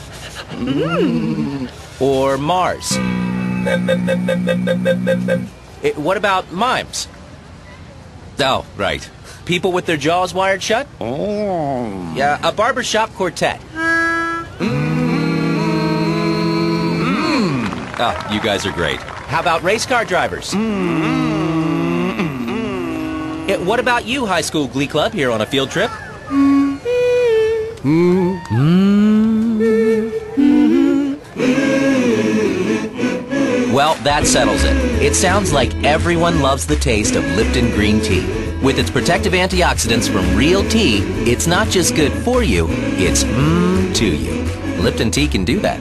[0.50, 1.70] Mmm.
[2.00, 2.92] Or Mars?
[5.82, 7.08] It, what about mimes?
[8.40, 9.08] Oh, right.
[9.46, 10.86] People with their jaws wired shut?
[11.00, 12.12] Oh.
[12.14, 13.60] Yeah, a barbershop quartet.
[13.74, 14.44] Uh.
[14.58, 14.87] Mm.
[18.00, 19.00] Oh, you guys are great.
[19.00, 20.52] How about race car drivers?
[20.52, 21.08] Mm-hmm.
[23.50, 25.90] It, what about you, high school glee club, here on a field trip?
[33.72, 34.76] Well, that settles it.
[35.02, 38.26] It sounds like everyone loves the taste of Lipton green tea.
[38.62, 40.98] With its protective antioxidants from real tea,
[41.30, 42.66] it's not just good for you,
[42.98, 44.42] it's mmm to you.
[44.82, 45.80] Lipton tea can do that.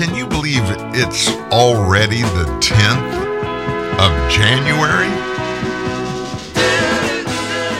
[0.00, 0.62] Can you believe
[0.94, 3.12] it's already the 10th
[3.98, 5.10] of January?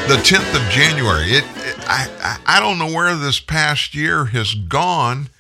[0.07, 1.31] The 10th of January.
[1.31, 5.31] It, it I, I don't know where this past year has gone,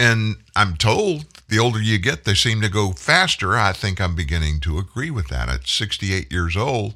[0.00, 3.56] and I'm told the older you get, they seem to go faster.
[3.56, 5.48] I think I'm beginning to agree with that.
[5.48, 6.94] At 68 years old,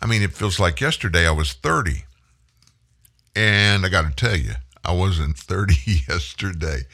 [0.00, 2.04] I mean, it feels like yesterday I was 30.
[3.36, 5.74] And I got to tell you, I wasn't 30
[6.08, 6.86] yesterday.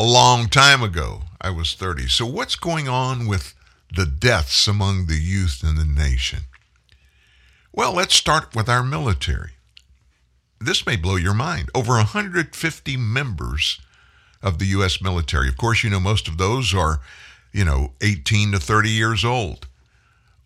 [0.00, 2.06] A long time ago, I was 30.
[2.06, 3.56] So, what's going on with
[3.92, 6.42] the deaths among the youth in the nation?
[7.72, 9.54] Well, let's start with our military.
[10.60, 11.70] This may blow your mind.
[11.74, 13.80] Over 150 members
[14.40, 15.02] of the U.S.
[15.02, 15.48] military.
[15.48, 17.00] Of course, you know, most of those are,
[17.52, 19.66] you know, 18 to 30 years old.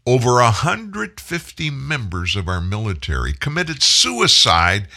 [0.07, 4.89] Over 150 members of our military committed suicide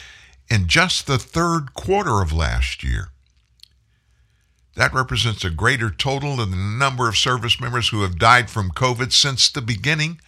[0.49, 3.09] in just the third quarter of last year.
[4.75, 8.71] That represents a greater total than the number of service members who have died from
[8.71, 10.19] COVID since the beginning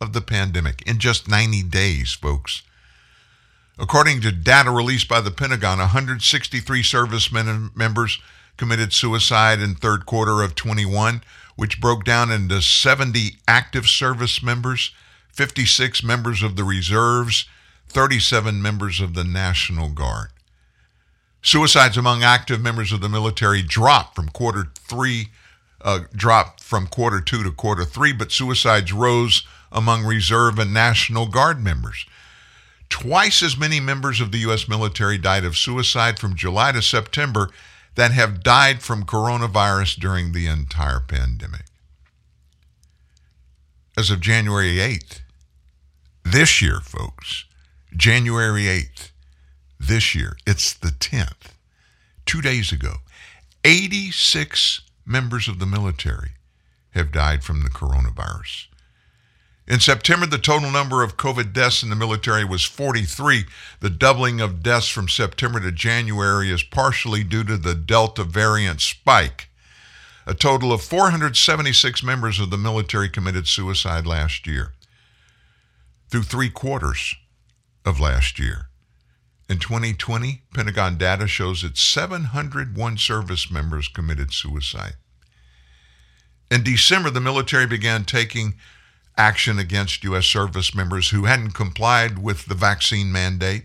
[0.00, 2.62] of the pandemic in just 90 days, folks.
[3.78, 8.18] According to data released by the Pentagon, 163 service members
[8.56, 11.22] committed suicide in third quarter of 21,
[11.56, 14.92] which broke down into 70 active service members,
[15.32, 17.46] 56 members of the reserves,
[17.88, 20.28] 37 members of the National Guard.
[21.46, 25.28] Suicides among active members of the military dropped from quarter three,
[25.80, 31.28] uh, dropped from quarter two to quarter three, but suicides rose among reserve and National
[31.28, 32.04] Guard members.
[32.88, 34.66] Twice as many members of the U.S.
[34.66, 37.50] military died of suicide from July to September
[37.94, 41.66] than have died from coronavirus during the entire pandemic.
[43.96, 45.20] As of January 8th,
[46.24, 47.44] this year, folks,
[47.96, 49.12] January 8th,
[49.78, 51.52] this year, it's the 10th,
[52.24, 52.96] two days ago,
[53.64, 56.30] 86 members of the military
[56.90, 58.66] have died from the coronavirus.
[59.68, 63.46] In September, the total number of COVID deaths in the military was 43.
[63.80, 68.80] The doubling of deaths from September to January is partially due to the Delta variant
[68.80, 69.48] spike.
[70.24, 74.72] A total of 476 members of the military committed suicide last year.
[76.10, 77.16] Through three quarters
[77.84, 78.68] of last year.
[79.48, 84.94] In 2020, Pentagon data shows that 701 service members committed suicide.
[86.50, 88.54] In December, the military began taking
[89.16, 90.26] action against U.S.
[90.26, 93.64] service members who hadn't complied with the vaccine mandate.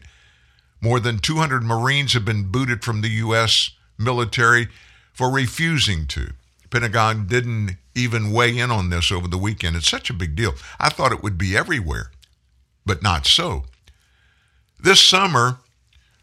[0.82, 3.72] More than 200 Marines have been booted from the U.S.
[3.98, 4.68] military
[5.14, 6.34] for refusing to.
[6.70, 9.76] Pentagon didn't even weigh in on this over the weekend.
[9.76, 10.54] It's such a big deal.
[10.80, 12.12] I thought it would be everywhere,
[12.86, 13.66] but not so.
[14.80, 15.58] This summer,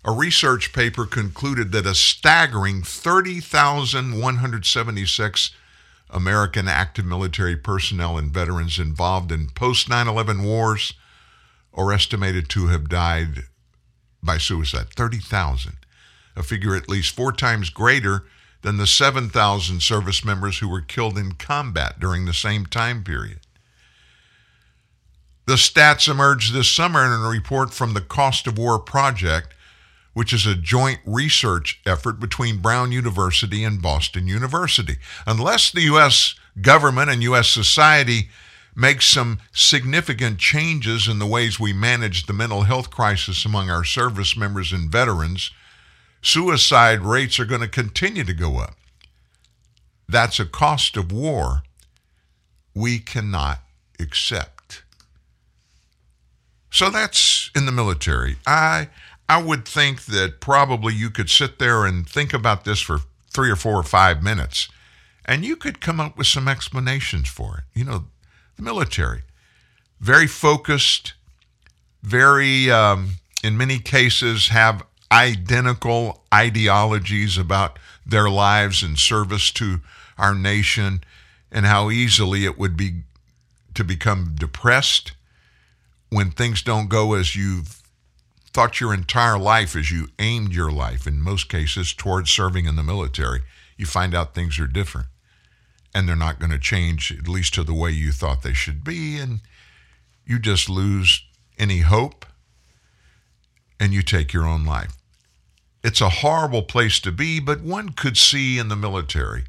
[0.05, 5.51] a research paper concluded that a staggering 30,176
[6.11, 10.95] American active military personnel and veterans involved in post 9 11 wars
[11.75, 13.43] are estimated to have died
[14.23, 14.89] by suicide.
[14.95, 15.77] 30,000,
[16.37, 18.25] a figure at least four times greater
[18.63, 23.41] than the 7,000 service members who were killed in combat during the same time period.
[25.47, 29.55] The stats emerged this summer in a report from the Cost of War Project,
[30.15, 34.97] which is a joint research effort between Brown University and Boston University.
[35.27, 36.35] Unless the U.S.
[36.61, 37.49] government and U.S.
[37.49, 38.29] society
[38.75, 43.85] make some significant changes in the ways we manage the mental health crisis among our
[43.85, 45.51] service members and veterans,
[46.23, 48.77] suicide rates are going to continue to go up.
[50.09, 51.63] That's a cost of war
[52.75, 53.59] we cannot
[54.01, 54.83] accept.
[56.71, 58.37] So that's in the military.
[58.47, 58.89] I
[59.29, 63.01] I would think that probably you could sit there and think about this for
[63.31, 64.69] 3 or 4 or 5 minutes
[65.29, 67.79] and you could come up with some explanations for it.
[67.79, 68.05] You know,
[68.57, 69.23] the military
[70.01, 71.15] very focused,
[72.03, 79.81] very um, in many cases have identical ideologies about their lives and service to
[80.17, 81.03] our nation
[81.51, 83.03] and how easily it would be
[83.75, 85.13] to become depressed
[86.11, 87.78] when things don't go as you've
[88.53, 92.77] thought your entire life as you aimed your life in most cases towards serving in
[92.77, 93.41] the military
[93.77, 95.07] you find out things are different
[95.95, 98.83] and they're not going to change at least to the way you thought they should
[98.83, 99.41] be and
[100.25, 101.25] you just lose
[101.59, 102.27] any hope
[103.81, 104.95] and you take your own life
[105.85, 109.45] it's a horrible place to be but one could see in the military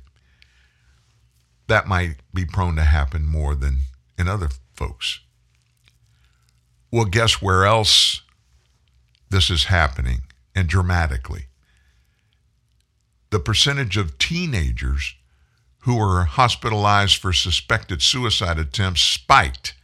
[1.69, 3.81] that might be prone to happen more than
[4.17, 5.21] in other folks.
[6.91, 8.21] Well, guess where else
[9.30, 10.21] this is happening
[10.55, 11.45] and dramatically?
[13.30, 15.15] The percentage of teenagers
[15.80, 19.75] who were hospitalized for suspected suicide attempts spiked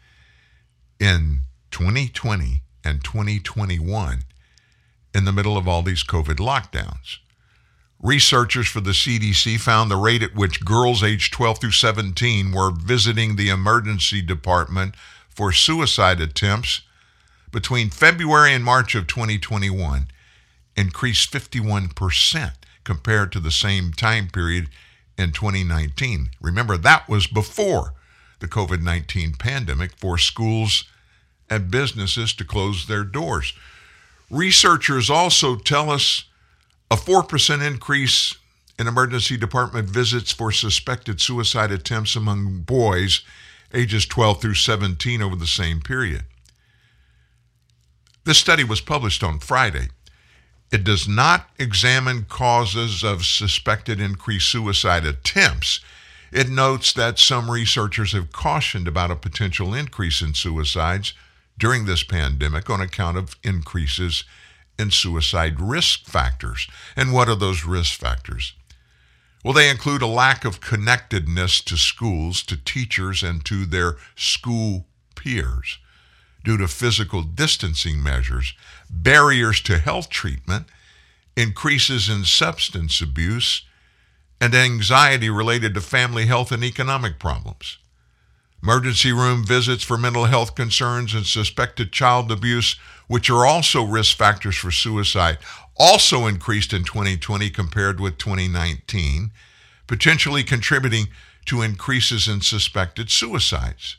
[0.99, 1.41] in
[1.71, 4.23] 2020 and 2021
[5.13, 7.17] in the middle of all these COVID lockdowns.
[8.01, 12.71] Researchers for the CDC found the rate at which girls aged 12 through 17 were
[12.71, 14.95] visiting the emergency department
[15.29, 16.81] for suicide attempts
[17.55, 20.09] between February and March of 2021
[20.75, 22.51] increased 51%
[22.83, 24.67] compared to the same time period
[25.17, 26.31] in 2019.
[26.41, 27.93] Remember, that was before
[28.39, 30.83] the COVID 19 pandemic forced schools
[31.49, 33.53] and businesses to close their doors.
[34.29, 36.25] Researchers also tell us
[36.91, 38.35] a 4% increase
[38.77, 43.21] in emergency department visits for suspected suicide attempts among boys
[43.73, 46.25] ages 12 through 17 over the same period.
[48.25, 49.89] This study was published on Friday.
[50.71, 55.79] It does not examine causes of suspected increased suicide attempts.
[56.31, 61.13] It notes that some researchers have cautioned about a potential increase in suicides
[61.59, 64.23] during this pandemic on account of increases
[64.79, 66.67] in suicide risk factors.
[66.95, 68.53] And what are those risk factors?
[69.43, 74.87] Well, they include a lack of connectedness to schools, to teachers, and to their school
[75.13, 75.77] peers
[76.45, 78.53] due to physical distancing measures,
[78.89, 80.67] barriers to health treatment,
[81.35, 83.63] increases in substance abuse,
[84.39, 87.79] and anxiety related to family health and economic problems.
[88.61, 92.77] Emergency room visits for mental health concerns and suspected child abuse
[93.07, 95.37] which are also risk factors for suicide,
[95.77, 99.31] also increased in 2020 compared with 2019,
[99.87, 101.07] potentially contributing
[101.45, 103.97] to increases in suspected suicides.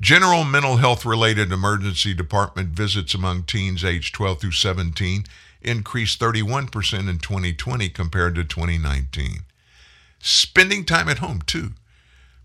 [0.00, 5.24] General mental health related emergency department visits among teens aged 12 through 17
[5.60, 9.40] increased 31% in 2020 compared to 2019.
[10.20, 11.72] Spending time at home, too,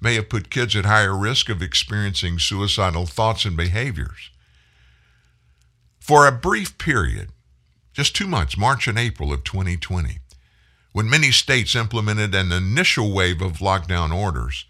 [0.02, 4.32] may have put kids at higher risk of experiencing suicidal thoughts and behaviors.
[6.00, 7.30] For a brief period,
[7.94, 10.18] just two months, March and April of 2020,
[10.92, 14.66] when many states implemented an initial wave of lockdown orders,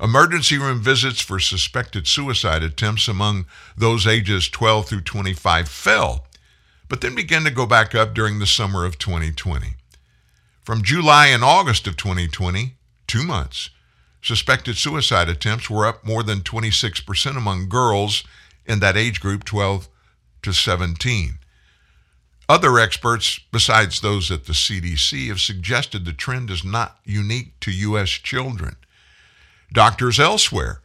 [0.00, 6.26] emergency room visits for suspected suicide attempts among those ages 12 through 25 fell,
[6.88, 9.74] but then began to go back up during the summer of 2020.
[10.62, 12.74] From July and August of 2020,
[13.06, 13.70] two months,
[14.22, 18.24] suspected suicide attempts were up more than 26% among girls
[18.64, 19.88] in that age group 12
[20.42, 21.38] to 17.
[22.48, 27.70] Other experts, besides those at the CDC, have suggested the trend is not unique to
[27.70, 28.10] U.S.
[28.10, 28.76] children.
[29.74, 30.80] Doctors elsewhere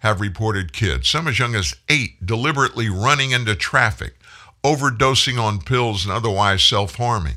[0.00, 4.16] have reported kids, some as young as eight, deliberately running into traffic,
[4.62, 7.36] overdosing on pills, and otherwise self harming.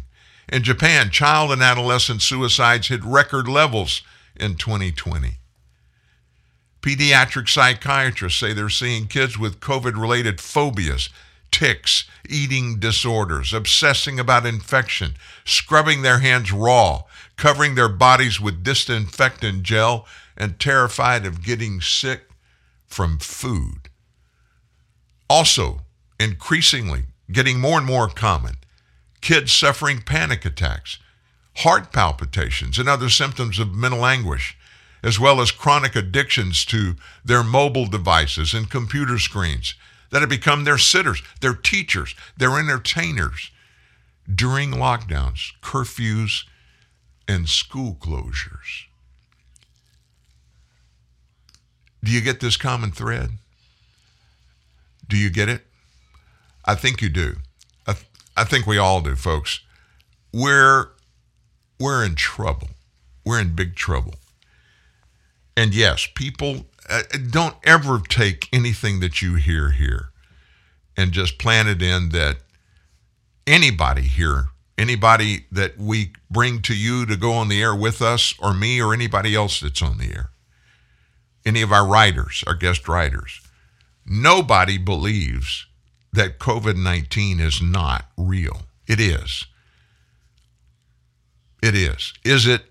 [0.49, 4.01] In Japan, child and adolescent suicides hit record levels
[4.35, 5.37] in 2020.
[6.81, 11.09] Pediatric psychiatrists say they're seeing kids with COVID related phobias
[11.51, 15.13] tics, eating disorders, obsessing about infection,
[15.45, 17.03] scrubbing their hands raw,
[17.37, 20.05] covering their bodies with disinfectant gel,
[20.37, 22.29] and terrified of getting sick
[22.85, 23.89] from food.
[25.29, 25.81] Also,
[26.19, 28.55] increasingly, getting more and more common,
[29.19, 30.99] kids suffering panic attacks,
[31.57, 34.57] heart palpitations, and other symptoms of mental anguish,
[35.03, 39.75] as well as chronic addictions to their mobile devices and computer screens
[40.11, 43.51] that have become their sitters, their teachers, their entertainers
[44.33, 46.45] during lockdowns, curfews,
[47.27, 48.85] and school closures.
[52.07, 53.31] Do you get this common thread?
[55.09, 55.63] Do you get it?
[56.63, 57.35] I think you do.
[57.85, 58.05] I, th-
[58.37, 59.59] I think we all do, folks.
[60.31, 60.91] We're
[61.77, 62.69] we're in trouble.
[63.25, 64.13] We're in big trouble.
[65.57, 70.11] And yes, people uh, don't ever take anything that you hear here
[70.95, 72.37] and just plant it in that
[73.45, 74.45] anybody here,
[74.77, 78.81] anybody that we bring to you to go on the air with us, or me,
[78.81, 80.29] or anybody else that's on the air,
[81.47, 83.41] any of our writers, our guest writers,
[84.05, 85.65] nobody believes
[86.11, 88.63] that COVID 19 is not real.
[88.85, 89.45] It is.
[91.63, 92.13] It is.
[92.23, 92.63] Is it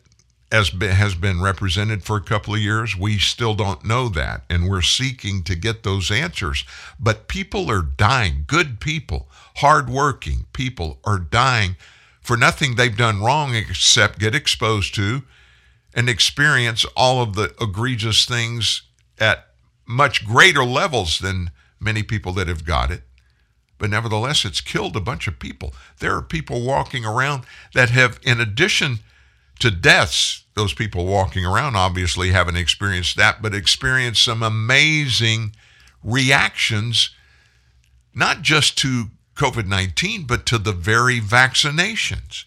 [0.52, 2.94] as has been represented for a couple of years?
[2.94, 6.64] We still don't know that, and we're seeking to get those answers.
[7.00, 8.44] But people are dying.
[8.46, 11.76] Good people, hardworking people are dying
[12.20, 15.22] for nothing they've done wrong except get exposed to
[15.96, 18.82] and experience all of the egregious things
[19.18, 19.48] at
[19.86, 23.02] much greater levels than many people that have got it.
[23.78, 25.74] But nevertheless, it's killed a bunch of people.
[25.98, 27.44] There are people walking around
[27.74, 28.98] that have, in addition
[29.58, 35.54] to deaths, those people walking around obviously haven't experienced that, but experienced some amazing
[36.02, 37.10] reactions,
[38.14, 42.44] not just to COVID 19, but to the very vaccinations.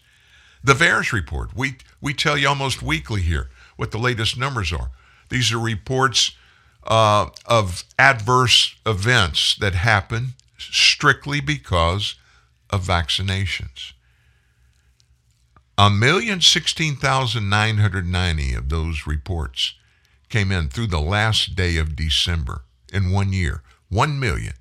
[0.62, 4.90] The VAERS report, we, we tell you almost weekly here what the latest numbers are.
[5.30, 6.32] These are reports
[6.84, 12.16] uh, of adverse events that happen strictly because
[12.68, 13.92] of vaccinations.
[15.78, 19.74] A million sixteen thousand nine hundred ninety of those reports
[20.28, 23.62] came in through the last day of December in one year.
[23.88, 24.54] One million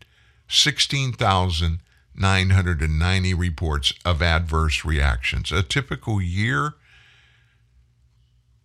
[0.47, 1.79] sixteen thousand
[2.19, 5.51] nine hundred and ninety reports of adverse reactions.
[5.51, 6.73] A typical year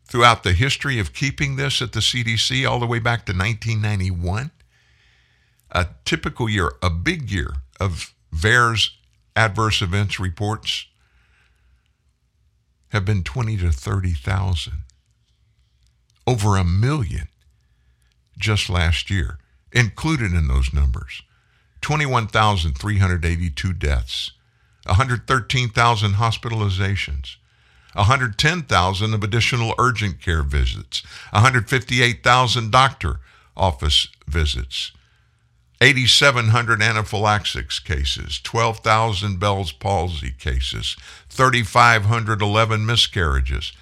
[0.07, 4.51] throughout the history of keeping this at the CDC all the way back to 1991
[5.75, 8.91] a typical year, a big year of VAERS
[9.35, 10.87] adverse events reports
[12.91, 14.85] have been 20 to 30,000.
[16.27, 17.29] Over a million
[18.39, 19.39] just last year,
[19.73, 21.23] included in those numbers.
[21.85, 24.33] 21,382 deaths,
[24.87, 27.37] 113,000 hospitalizations,
[27.93, 31.03] 110,000 of additional urgent care visits,
[31.35, 33.21] 158,000 doctor
[33.55, 34.93] office visits,
[35.83, 40.97] 8,700 anaphylaxis cases, 12,000 Bell's palsy cases,
[41.29, 43.75] 3,511 miscarriages,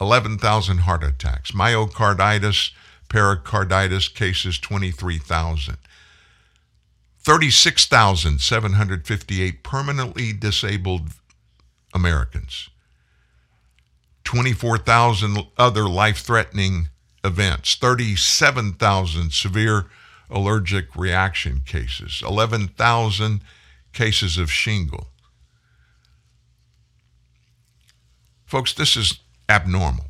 [0.00, 2.72] 11,000 heart attacks, myocarditis,
[3.08, 5.78] pericarditis cases, 23,000.
[7.24, 11.10] 36,758 permanently disabled
[11.94, 12.68] Americans.
[14.24, 16.88] 24,000 other life threatening
[17.22, 17.76] events.
[17.76, 19.86] 37,000 severe
[20.28, 23.40] allergic reaction cases, 11,000
[23.92, 25.08] cases of shingle.
[28.44, 30.06] Folks, this is abnormal.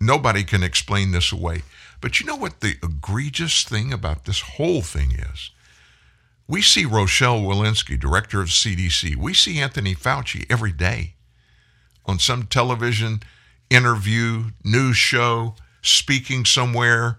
[0.00, 1.62] Nobody can explain this away.
[2.00, 5.50] But you know what the egregious thing about this whole thing is?
[6.46, 9.16] We see Rochelle Walensky, director of CDC.
[9.16, 11.14] We see Anthony Fauci every day
[12.04, 13.22] on some television
[13.70, 17.18] interview, news show, speaking somewhere.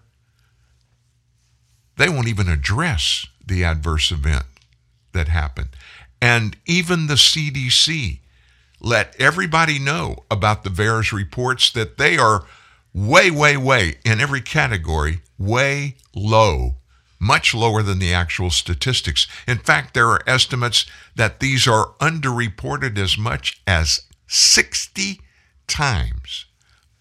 [1.98, 4.46] They won't even address the adverse event
[5.14, 5.70] that happened.
[6.22, 8.20] And even the CDC
[8.80, 12.46] let everybody know about the VAERS reports that they are
[12.94, 16.76] way, way, way in every category, way low,
[17.20, 19.28] much lower than the actual statistics.
[19.48, 20.86] In fact, there are estimates
[21.16, 25.22] that these are underreported as much as 60
[25.68, 26.46] times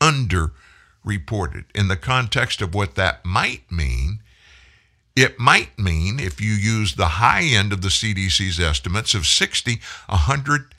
[0.01, 1.65] underreported.
[1.75, 4.21] In the context of what that might mean,
[5.17, 9.81] it might mean, if you use the high end of the CDC's estimates of 60,
[10.09, 10.75] 100,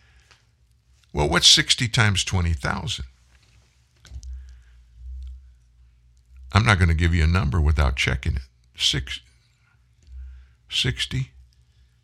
[1.14, 3.06] well, what's 60 times 20,000?
[6.52, 8.42] I'm not going to give you a number without checking it.
[8.78, 9.22] Six,
[10.70, 11.32] 60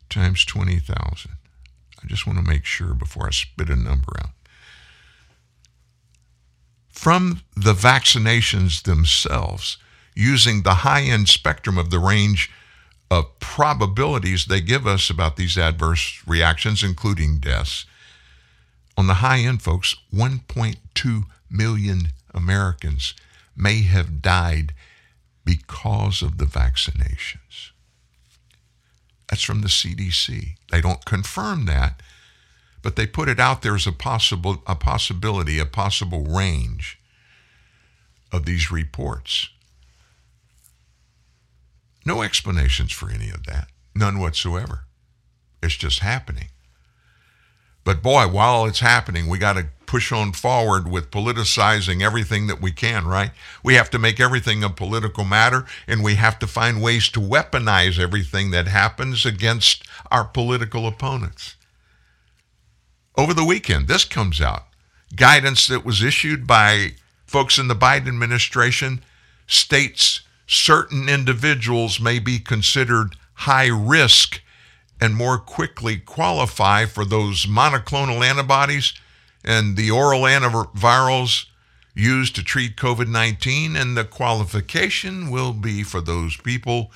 [0.08, 1.32] times 20,000.
[2.02, 4.30] I just want to make sure before I spit a number out.
[6.90, 9.78] From the vaccinations themselves,
[10.14, 12.50] using the high end spectrum of the range
[13.10, 17.84] of probabilities they give us about these adverse reactions, including deaths,
[18.96, 23.14] On the high end, folks, 1.2 million Americans
[23.56, 24.74] may have died
[25.44, 27.41] because of the vaccinations.
[29.32, 30.56] That's from the CDC.
[30.70, 32.02] They don't confirm that,
[32.82, 36.98] but they put it out there as a possible a possibility, a possible range
[38.30, 39.48] of these reports.
[42.04, 43.68] No explanations for any of that.
[43.94, 44.84] None whatsoever.
[45.62, 46.48] It's just happening.
[47.84, 52.62] But boy, while it's happening, we got to push on forward with politicizing everything that
[52.62, 53.30] we can, right?
[53.62, 57.20] We have to make everything a political matter, and we have to find ways to
[57.20, 61.56] weaponize everything that happens against our political opponents.
[63.18, 64.64] Over the weekend, this comes out
[65.14, 66.92] guidance that was issued by
[67.26, 69.04] folks in the Biden administration
[69.46, 74.40] states certain individuals may be considered high risk
[75.02, 78.94] and more quickly qualify for those monoclonal antibodies
[79.44, 81.46] and the oral antivirals
[81.94, 83.76] used to treat COVID 19.
[83.76, 86.90] And the qualification will be for those people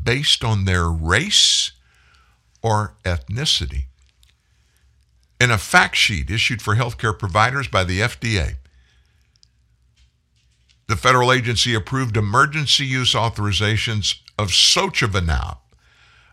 [0.00, 1.72] based on their race
[2.62, 3.84] or ethnicity.
[5.40, 8.56] In a fact sheet issued for healthcare providers by the FDA,
[10.86, 15.58] the federal agency approved emergency use authorizations of Sotrovimab,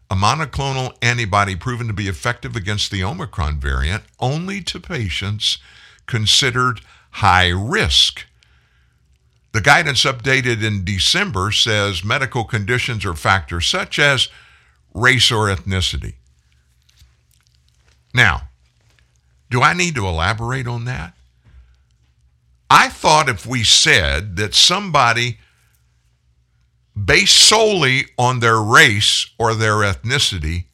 [0.09, 5.57] a monoclonal antibody proven to be effective against the Omicron variant only to patients
[6.05, 6.81] considered
[7.11, 8.25] high risk.
[9.51, 14.29] The guidance updated in December says medical conditions or factors such as
[14.93, 16.13] race or ethnicity.
[18.13, 18.49] Now,
[19.49, 21.13] do I need to elaborate on that?
[22.69, 25.39] I thought if we said that somebody
[27.05, 30.65] based solely on their race or their ethnicity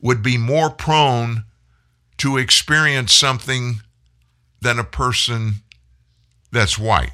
[0.00, 1.44] would be more prone
[2.18, 3.80] to experience something
[4.60, 5.54] than a person
[6.52, 7.12] that's white.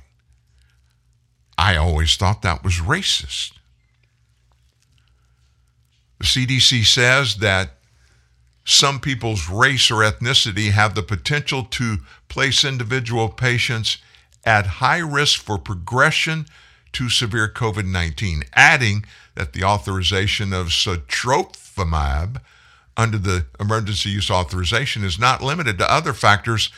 [1.59, 3.53] I always thought that was racist.
[6.19, 7.79] The CDC says that
[8.65, 11.99] some people's race or ethnicity have the potential to
[12.29, 13.99] place individual patients
[14.45, 16.47] at high risk for progression
[16.97, 22.41] to severe COVID 19, adding that the authorization of Sotrovimab
[22.97, 26.71] under the emergency use authorization is not limited to other factors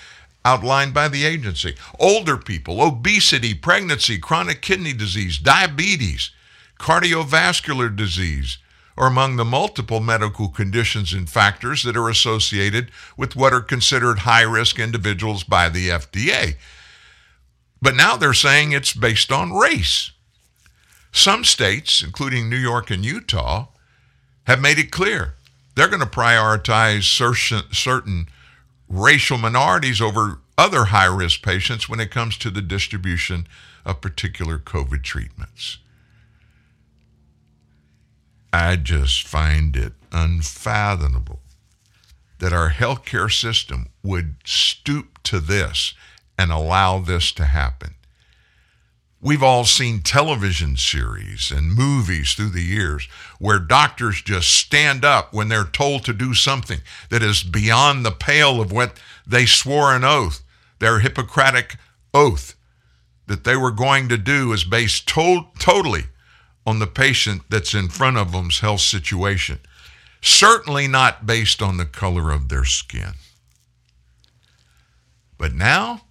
[0.44, 1.76] outlined by the agency.
[2.00, 6.32] Older people, obesity, pregnancy, chronic kidney disease, diabetes,
[6.80, 8.58] cardiovascular disease
[8.96, 14.20] are among the multiple medical conditions and factors that are associated with what are considered
[14.20, 16.56] high risk individuals by the FDA.
[17.80, 20.12] But now they're saying it's based on race.
[21.12, 23.68] Some states, including New York and Utah,
[24.44, 25.34] have made it clear
[25.74, 27.04] they're going to prioritize
[27.74, 28.28] certain
[28.88, 33.46] racial minorities over other high risk patients when it comes to the distribution
[33.84, 35.78] of particular COVID treatments.
[38.52, 41.40] I just find it unfathomable
[42.38, 45.94] that our healthcare system would stoop to this
[46.38, 47.94] and allow this to happen.
[49.20, 53.08] We've all seen television series and movies through the years
[53.40, 56.78] where doctors just stand up when they're told to do something
[57.10, 60.42] that is beyond the pale of what they swore an oath,
[60.78, 61.76] their Hippocratic
[62.14, 62.54] oath
[63.26, 66.04] that they were going to do is based to- totally
[66.64, 69.58] on the patient that's in front of them's health situation.
[70.20, 73.14] Certainly not based on the color of their skin.
[75.36, 76.02] But now,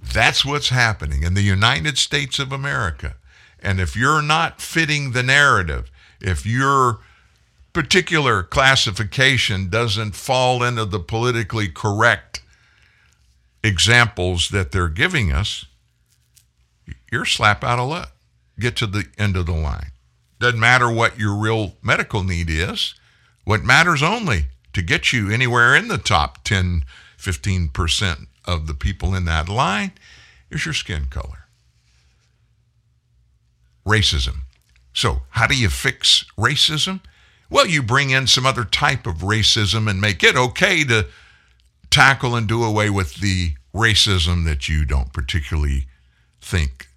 [0.00, 3.16] that's what's happening in the United States of America.
[3.60, 5.90] And if you're not fitting the narrative,
[6.20, 7.00] if your
[7.72, 12.42] particular classification doesn't fall into the politically correct
[13.62, 15.66] examples that they're giving us,
[17.10, 18.12] you're slap out of luck.
[18.58, 19.92] Get to the end of the line.
[20.40, 22.94] Doesn't matter what your real medical need is.
[23.44, 26.84] What matters only to get you anywhere in the top 10,
[27.18, 29.92] 15% of the people in that line
[30.50, 31.44] is your skin color.
[33.86, 34.38] Racism.
[34.92, 37.00] So, how do you fix racism?
[37.50, 41.06] Well, you bring in some other type of racism and make it okay to
[41.90, 45.86] tackle and do away with the racism that you don't particularly
[46.40, 46.88] think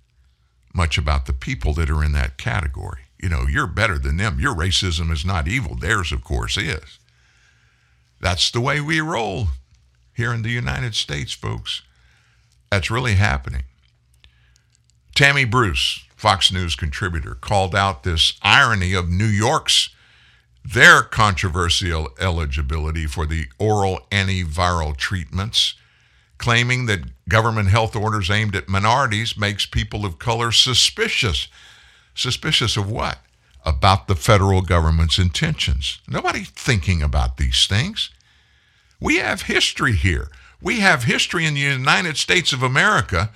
[0.74, 3.02] much about the people that are in that category.
[3.22, 4.40] You know, you're better than them.
[4.40, 5.76] Your racism is not evil.
[5.76, 6.98] Theirs, of course, is.
[8.20, 9.50] That's the way we roll
[10.14, 11.82] here in the United States, folks.
[12.70, 13.64] That's really happening.
[15.16, 19.90] Tammy Bruce, Fox News contributor, called out this irony of New York's
[20.64, 25.74] their controversial eligibility for the oral antiviral treatments
[26.42, 31.48] claiming that government health orders aimed at minorities makes people of color suspicious.
[32.16, 33.20] Suspicious of what?
[33.64, 36.00] About the federal government's intentions.
[36.08, 38.10] Nobody thinking about these things.
[39.02, 40.30] We have history here.
[40.62, 43.32] We have history in the United States of America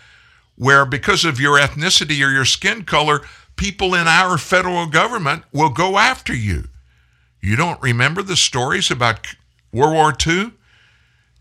[0.55, 3.21] where, because of your ethnicity or your skin color,
[3.57, 6.65] people in our federal government will go after you.
[7.41, 9.35] You don't remember the stories about
[9.73, 10.51] World War II?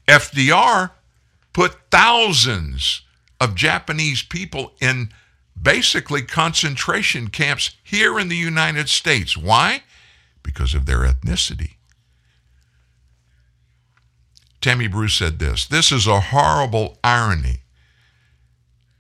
[0.09, 0.91] FDR
[1.53, 3.03] put thousands
[3.41, 5.11] of Japanese people in
[5.61, 9.37] basically concentration camps here in the United States.
[9.37, 9.83] Why?
[10.43, 11.75] Because of their ethnicity.
[14.65, 17.61] Tammy Bruce said this This is a horrible irony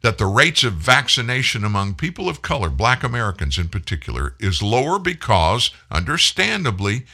[0.03, 4.99] that the rates of vaccination among people of color, black Americans in particular, is lower
[4.99, 7.07] because, understandably,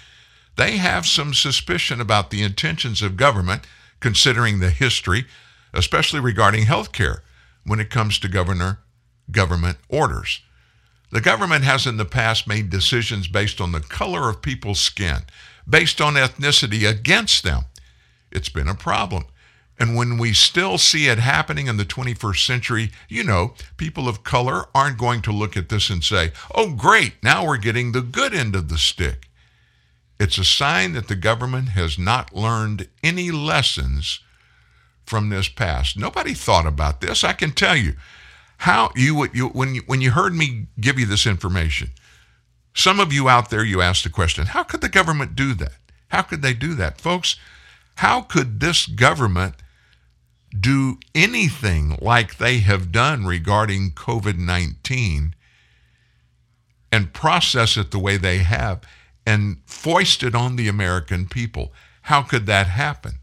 [0.56, 3.68] they have some suspicion about the intentions of government,
[4.00, 5.26] considering the history,
[5.72, 7.22] especially regarding health care
[7.64, 8.80] when it comes to governor
[9.30, 10.40] government orders.
[11.12, 15.18] The government has in the past made decisions based on the color of people's skin,
[15.68, 17.66] based on ethnicity against them.
[18.30, 19.24] It's been a problem.
[19.78, 24.22] And when we still see it happening in the 21st century, you know, people of
[24.22, 28.02] color aren't going to look at this and say, oh, great, now we're getting the
[28.02, 29.30] good end of the stick.
[30.18, 34.20] It's a sign that the government has not learned any lessons
[35.06, 35.96] from this past.
[35.96, 37.24] Nobody thought about this.
[37.24, 37.94] I can tell you
[38.58, 41.92] how you would you when you when you heard me give you this information.
[42.74, 45.72] Some of you out there you asked the question, how could the government do that?
[46.08, 47.00] How could they do that?
[47.00, 47.36] Folks,
[48.00, 49.54] how could this government
[50.58, 55.34] do anything like they have done regarding COVID 19
[56.90, 58.80] and process it the way they have
[59.26, 61.74] and foist it on the American people.
[62.04, 63.18] How could that happen?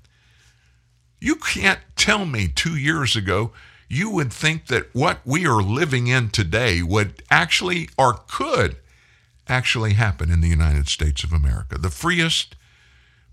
[1.19, 3.53] You can't tell me two years ago
[3.89, 8.78] you would think that what we are living in today would actually or could
[9.47, 12.55] actually happen in the United States of America, the freest,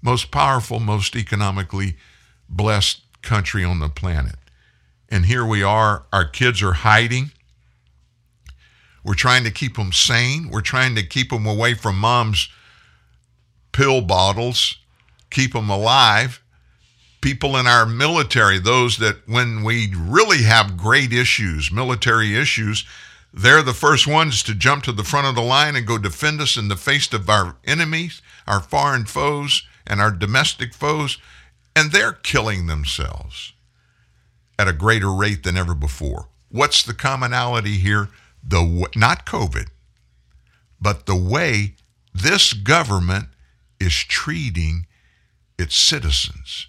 [0.05, 1.97] most powerful, most economically
[2.49, 4.37] blessed country on the planet.
[5.09, 7.33] And here we are, our kids are hiding.
[9.03, 10.51] We're trying to keep them sane.
[10.51, 12.49] We're trying to keep them away from mom's
[13.73, 14.77] pill bottles,
[15.31, 16.43] keep them alive.
[17.23, 22.85] People in our military, those that when we really have great issues, military issues,
[23.33, 26.43] they're the first ones to jump to the front of the line and go defend
[26.43, 31.19] us in the face of our enemies, our foreign foes, and our domestic foes
[31.77, 33.53] and they're killing themselves
[34.59, 36.29] at a greater rate than ever before.
[36.49, 38.09] What's the commonality here?
[38.47, 39.69] The not COVID,
[40.81, 41.75] but the way
[42.13, 43.27] this government
[43.81, 44.87] is treating
[45.59, 46.69] its citizens.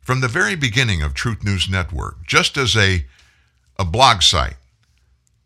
[0.00, 3.04] From the very beginning of Truth News Network, just as a,
[3.78, 4.56] a blog site,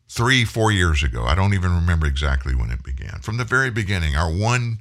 [0.08, 3.20] three, four years ago, I don't even remember exactly when it began.
[3.20, 4.78] From the very beginning, our one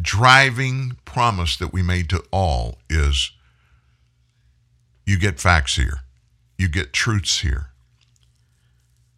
[0.00, 3.32] driving promise that we made to all is
[5.06, 6.00] you get facts here,
[6.58, 7.68] you get truths here.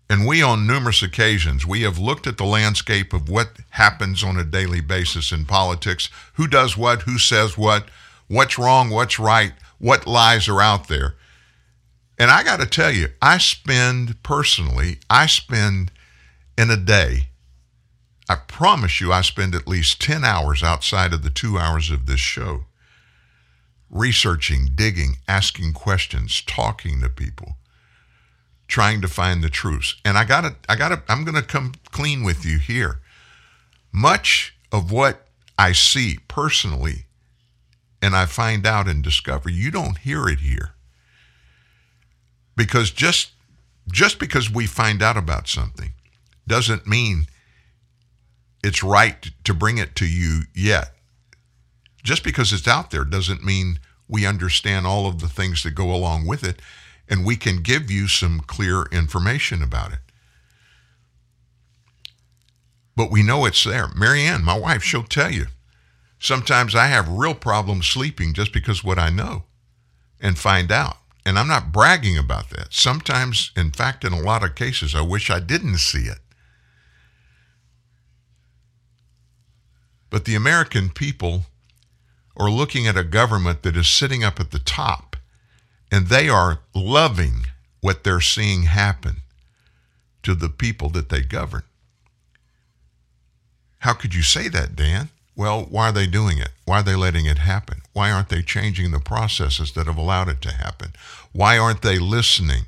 [0.08, 4.36] And we, on numerous occasions, we have looked at the landscape of what happens on
[4.36, 7.88] a daily basis in politics who does what, who says what,
[8.28, 11.16] what's wrong, what's right, what lies are out there.
[12.18, 15.90] And I got to tell you, I spend personally, I spend
[16.56, 17.28] in a day
[18.28, 22.06] I promise you, I spend at least 10 hours outside of the two hours of
[22.06, 22.64] this show
[23.88, 27.56] researching, digging, asking questions, talking to people,
[28.66, 29.94] trying to find the truths.
[30.04, 33.00] And I got to, I got to, I'm to come clean with you here.
[33.92, 35.26] Much of what
[35.58, 37.06] I see personally
[38.02, 40.72] and I find out and discover, you don't hear it here.
[42.56, 43.30] Because just
[43.90, 45.92] just because we find out about something
[46.46, 47.26] doesn't mean
[48.62, 50.92] it's right to bring it to you yet.
[52.02, 53.78] Just because it's out there doesn't mean
[54.08, 56.60] we understand all of the things that go along with it,
[57.08, 59.98] and we can give you some clear information about it.
[62.94, 63.88] But we know it's there.
[63.94, 65.46] Marianne, my wife, she'll tell you.
[66.18, 69.44] Sometimes I have real problems sleeping just because what I know
[70.20, 70.96] and find out.
[71.24, 72.72] And I'm not bragging about that.
[72.72, 76.20] Sometimes, in fact, in a lot of cases, I wish I didn't see it.
[80.16, 81.44] But the American people
[82.38, 85.14] are looking at a government that is sitting up at the top,
[85.92, 87.44] and they are loving
[87.82, 89.16] what they're seeing happen
[90.22, 91.64] to the people that they govern.
[93.80, 95.10] How could you say that, Dan?
[95.36, 96.52] Well, why are they doing it?
[96.64, 97.82] Why are they letting it happen?
[97.92, 100.92] Why aren't they changing the processes that have allowed it to happen?
[101.32, 102.62] Why aren't they listening?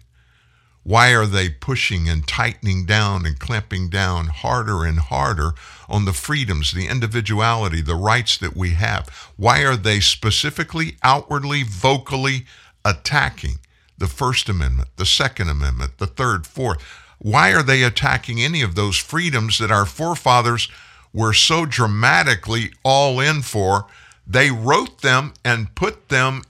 [0.88, 5.52] Why are they pushing and tightening down and clamping down harder and harder
[5.86, 9.06] on the freedoms, the individuality, the rights that we have?
[9.36, 12.46] Why are they specifically, outwardly, vocally
[12.86, 13.58] attacking
[13.98, 16.80] the First Amendment, the Second Amendment, the Third, Fourth?
[17.18, 20.70] Why are they attacking any of those freedoms that our forefathers
[21.12, 23.88] were so dramatically all in for?
[24.26, 26.44] They wrote them and put them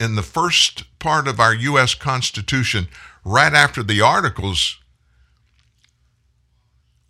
[0.00, 1.94] in the first part of our U.S.
[1.94, 2.88] Constitution
[3.24, 4.78] right after the Articles.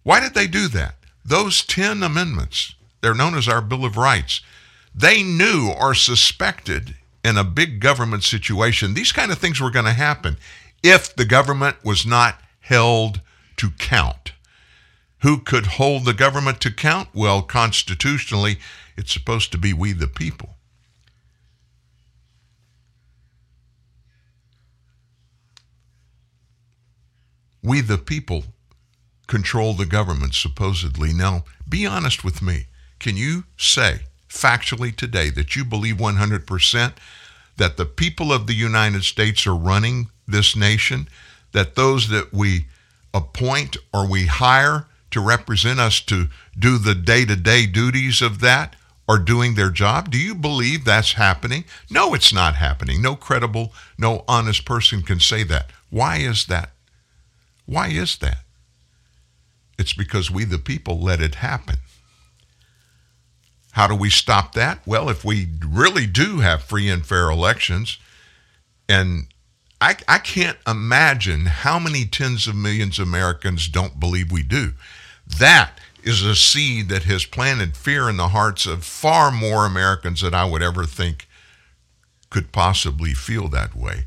[0.03, 0.97] Why did they do that?
[1.25, 4.41] Those 10 amendments, they're known as our Bill of Rights,
[4.95, 9.85] they knew or suspected in a big government situation these kind of things were going
[9.85, 10.37] to happen
[10.83, 13.21] if the government was not held
[13.57, 14.33] to count.
[15.21, 17.09] Who could hold the government to count?
[17.15, 18.59] Well, constitutionally,
[18.97, 20.52] it's supposed to be we the people.
[27.63, 28.45] We the people
[29.29, 31.13] control the government, supposedly.
[31.13, 32.67] Now, be honest with me.
[32.99, 36.93] Can you say factually today that you believe 100%
[37.57, 41.09] that the people of the United States are running this nation?
[41.53, 42.67] That those that we
[43.15, 48.41] appoint or we hire to represent us to do the day to day duties of
[48.41, 48.75] that
[49.09, 50.11] are doing their job?
[50.11, 51.65] Do you believe that's happening?
[51.91, 53.03] No, it's not happening.
[53.03, 55.71] No credible, no honest person can say that.
[55.91, 56.71] Why is that?
[57.67, 58.39] Why is that?
[59.79, 61.77] It's because we, the people, let it happen.
[63.73, 64.87] How do we stop that?
[64.87, 67.99] Well, if we really do have free and fair elections,
[68.89, 69.27] and
[69.81, 74.75] I, I can't imagine how many tens of millions of Americans don't believe we do.
[75.39, 80.21] That is a seed that has planted fear in the hearts of far more Americans
[80.21, 81.27] than I would ever think
[82.29, 84.07] could possibly feel that way.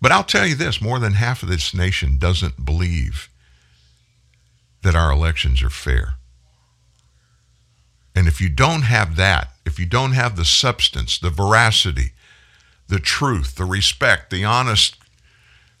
[0.00, 3.28] But I'll tell you this more than half of this nation doesn't believe
[4.82, 6.14] that our elections are fair.
[8.14, 12.12] And if you don't have that, if you don't have the substance, the veracity,
[12.88, 14.96] the truth, the respect, the honest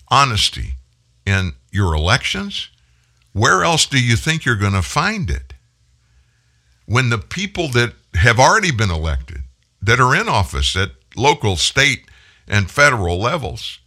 [0.08, 0.74] honesty
[1.26, 2.68] in your elections,
[3.32, 5.54] where else do you think you're going to find it?
[6.86, 9.42] When the people that have already been elected,
[9.82, 12.08] that are in office at local, state,
[12.46, 13.80] and federal levels,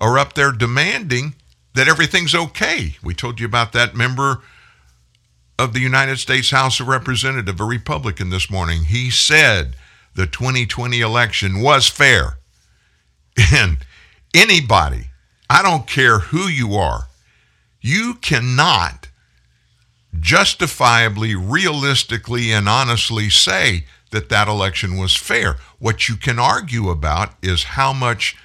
[0.00, 1.34] are up there demanding
[1.74, 2.96] that everything's okay.
[3.02, 4.42] We told you about that member
[5.58, 8.84] of the United States House of Representatives, a Republican this morning.
[8.84, 9.76] He said
[10.14, 12.38] the 2020 election was fair.
[13.52, 13.78] And
[14.34, 15.06] anybody,
[15.48, 17.08] I don't care who you are,
[17.80, 19.08] you cannot
[20.18, 25.56] justifiably, realistically, and honestly say that that election was fair.
[25.78, 28.36] What you can argue about is how much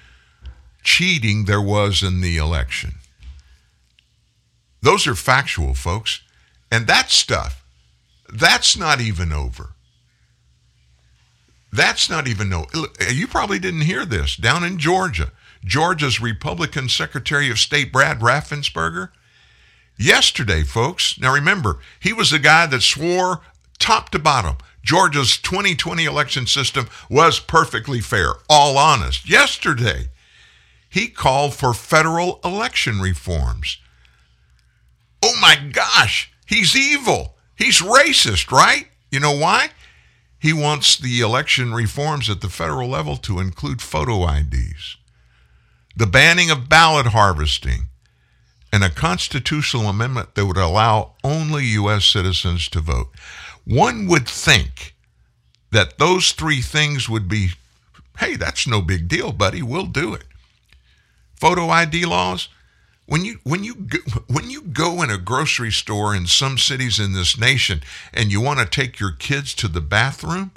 [0.86, 2.94] cheating there was in the election.
[4.82, 6.22] Those are factual, folks.
[6.72, 7.66] And that stuff,
[8.32, 9.72] that's not even over.
[11.74, 12.68] That's not even no.
[13.12, 15.32] You probably didn't hear this down in Georgia.
[15.66, 19.10] Georgia's Republican Secretary of State Brad Raffensperger.
[19.98, 21.20] Yesterday, folks.
[21.20, 23.42] Now remember, he was the guy that swore
[23.78, 29.28] top to bottom Georgia's 2020 election system was perfectly fair, all honest.
[29.28, 30.10] Yesterday,
[30.96, 33.80] he called for federal election reforms.
[35.22, 37.36] Oh my gosh, he's evil.
[37.58, 38.88] He's racist, right?
[39.12, 39.72] You know why?
[40.40, 44.96] He wants the election reforms at the federal level to include photo IDs,
[45.98, 47.90] the banning of ballot harvesting,
[48.72, 52.06] and a constitutional amendment that would allow only U.S.
[52.06, 53.10] citizens to vote.
[53.66, 54.96] One would think
[55.72, 57.50] that those three things would be
[58.20, 59.62] hey, that's no big deal, buddy.
[59.62, 60.24] We'll do it.
[61.46, 62.50] Photo ID laws,
[63.06, 67.00] when you when you go, when you go in a grocery store in some cities
[67.00, 67.84] in this nation
[68.16, 70.50] and you want to take your kids to the bathroom,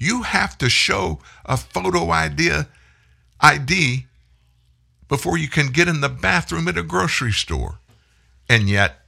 [0.00, 2.62] you have to show a photo ID
[3.40, 4.06] ID
[5.06, 7.78] before you can get in the bathroom at a grocery store.
[8.48, 9.02] And yet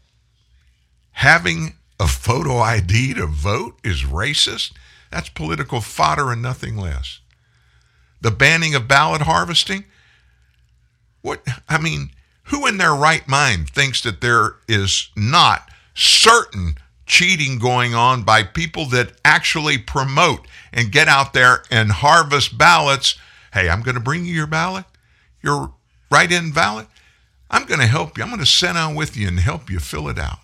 [1.15, 4.71] having a photo ID to vote is racist.
[5.11, 7.19] That's political fodder and nothing less.
[8.21, 9.87] The banning of ballot harvesting,
[11.25, 12.11] what I mean,
[12.45, 16.75] who in their right mind thinks that there is not certain
[17.07, 23.17] cheating going on by people that actually promote and get out there and harvest ballots?
[23.55, 24.85] Hey, I'm going to bring you your ballot,
[25.43, 25.73] your
[26.11, 26.89] write in ballot.
[27.51, 28.25] I'm going to help you.
[28.25, 30.41] I'm going to sit down with you and help you fill it out.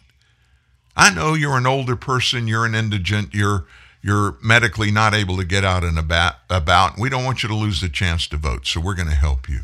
[0.96, 3.66] I know you're an older person, you're an indigent, you're
[4.02, 6.98] you're medically not able to get out and about.
[6.98, 9.46] We don't want you to lose the chance to vote, so we're going to help
[9.46, 9.60] you.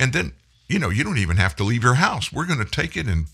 [0.00, 0.32] And then,
[0.66, 2.32] you know, you don't even have to leave your house.
[2.32, 3.26] We're going to take it and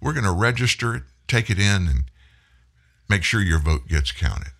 [0.00, 2.04] we're going to register it, take it in, and
[3.10, 4.52] make sure your vote gets counted.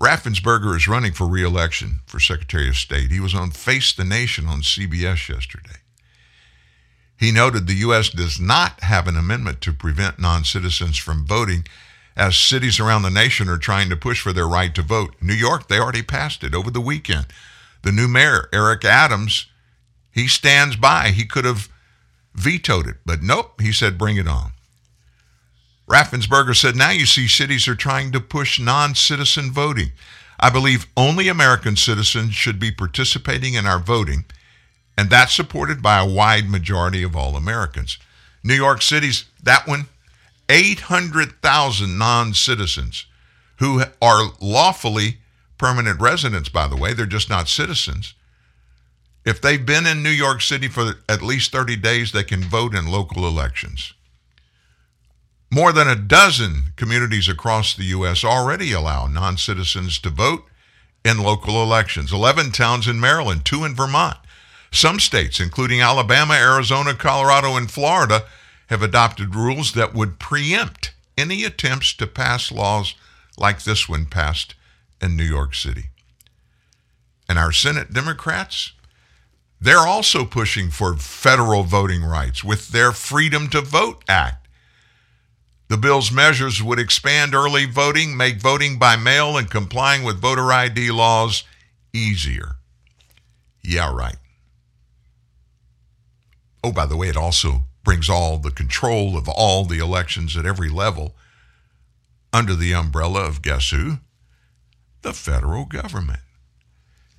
[0.00, 3.10] Raffensperger is running for reelection for Secretary of State.
[3.10, 5.76] He was on Face the Nation on CBS yesterday.
[7.18, 8.08] He noted the U.S.
[8.08, 11.66] does not have an amendment to prevent non citizens from voting,
[12.16, 15.16] as cities around the nation are trying to push for their right to vote.
[15.20, 17.26] New York, they already passed it over the weekend.
[17.82, 19.49] The new mayor, Eric Adams,
[20.20, 21.08] he stands by.
[21.08, 21.68] He could have
[22.34, 24.52] vetoed it, but nope, he said, bring it on.
[25.88, 29.92] Raffensperger said, now you see cities are trying to push non citizen voting.
[30.38, 34.24] I believe only American citizens should be participating in our voting
[35.00, 37.96] and that's supported by a wide majority of all Americans.
[38.44, 39.86] New York City's that one,
[40.50, 43.06] 800,000 non citizens
[43.56, 45.16] who are lawfully
[45.56, 48.12] permanent residents, by the way, they're just not citizens.
[49.24, 52.74] If they've been in New York City for at least 30 days, they can vote
[52.74, 53.92] in local elections.
[55.50, 58.24] More than a dozen communities across the U.S.
[58.24, 60.44] already allow non citizens to vote
[61.04, 64.18] in local elections 11 towns in Maryland, two in Vermont.
[64.70, 68.24] Some states, including Alabama, Arizona, Colorado, and Florida,
[68.68, 72.94] have adopted rules that would preempt any attempts to pass laws
[73.36, 74.54] like this one passed
[75.02, 75.86] in New York City.
[77.28, 78.72] And our Senate Democrats,
[79.60, 84.48] they're also pushing for federal voting rights with their Freedom to Vote Act.
[85.68, 90.50] The bill's measures would expand early voting, make voting by mail and complying with voter
[90.52, 91.44] ID laws
[91.92, 92.56] easier.
[93.62, 94.16] Yeah, right.
[96.64, 100.46] Oh, by the way, it also brings all the control of all the elections at
[100.46, 101.14] every level
[102.32, 103.98] under the umbrella of guess who?
[105.02, 106.20] The federal government.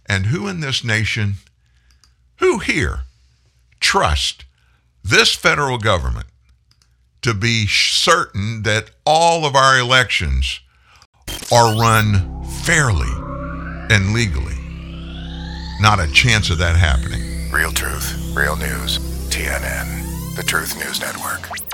[0.05, 1.35] And who in this nation,
[2.41, 3.01] who here
[3.79, 4.43] trust
[5.03, 6.27] this federal government
[7.21, 10.59] to be certain that all of our elections
[11.51, 13.11] are run fairly
[13.89, 14.57] and legally?
[15.79, 17.51] Not a chance of that happening.
[17.51, 18.99] Real truth, real news.
[19.29, 21.70] TNN, the Truth News Network.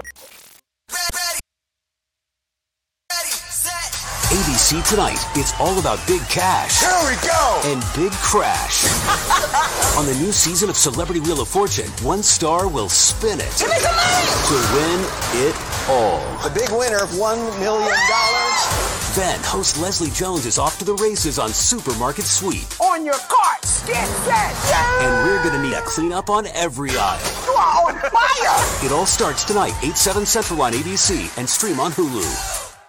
[4.28, 6.82] ABC Tonight, it's all about big cash.
[6.82, 7.62] Here we go!
[7.64, 8.84] And big crash.
[9.98, 13.70] On the new season of Celebrity Wheel of Fortune, one star will spin it Give
[13.70, 14.28] me some money!
[14.52, 15.00] to win
[15.48, 15.56] it
[15.88, 16.20] all.
[16.44, 17.90] The big winner of $1 million.
[19.16, 22.68] Then, host Leslie Jones is off to the races on Supermarket Sweep.
[22.82, 24.54] On your carts, get set,
[25.04, 27.46] And we're going to need a cleanup on every aisle.
[27.46, 28.86] You are on fire!
[28.86, 32.67] It all starts tonight, 8, 7 Central on ABC and stream on Hulu.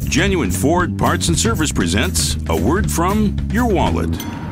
[0.00, 4.10] Genuine Ford Parts and Service presents a word from your wallet.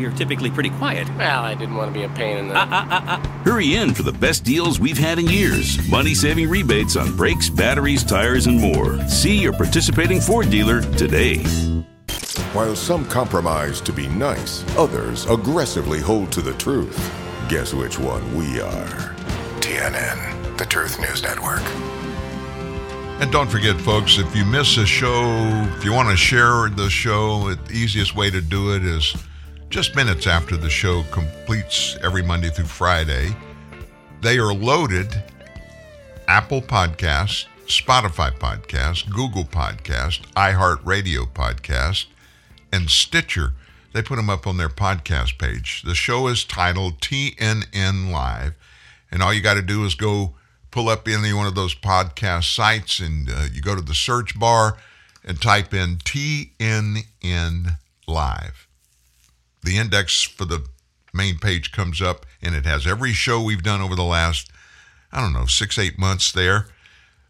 [0.00, 1.08] you're typically pretty quiet.
[1.16, 2.56] Well, I didn't want to be a pain in the.
[2.56, 5.78] Uh, uh, uh, Hurry in for the best deals we've had in years.
[5.88, 8.98] Money saving rebates on brakes, batteries, tires, and more.
[9.08, 11.38] See your participating Ford dealer today.
[12.52, 16.98] While some compromise to be nice, others aggressively hold to the truth.
[17.48, 19.14] Guess which one we are?
[19.60, 21.62] TNN, the Truth News Network.
[23.20, 25.22] And don't forget, folks, if you miss a show,
[25.76, 29.14] if you want to share the show, the easiest way to do it is
[29.70, 33.28] just minutes after the show completes every Monday through Friday.
[34.20, 35.22] They are loaded
[36.26, 42.06] Apple Podcast, Spotify Podcast, Google Podcast, iHeartRadio Podcast,
[42.72, 43.52] and Stitcher.
[43.92, 45.82] They put them up on their podcast page.
[45.82, 48.54] The show is titled TNN Live,
[49.12, 50.34] and all you got to do is go
[50.72, 54.36] pull up any one of those podcast sites and uh, you go to the search
[54.36, 54.78] bar
[55.24, 57.76] and type in TNN
[58.08, 58.66] Live.
[59.62, 60.66] The index for the
[61.12, 64.50] main page comes up and it has every show we've done over the last,
[65.12, 66.66] I don't know, six, eight months there.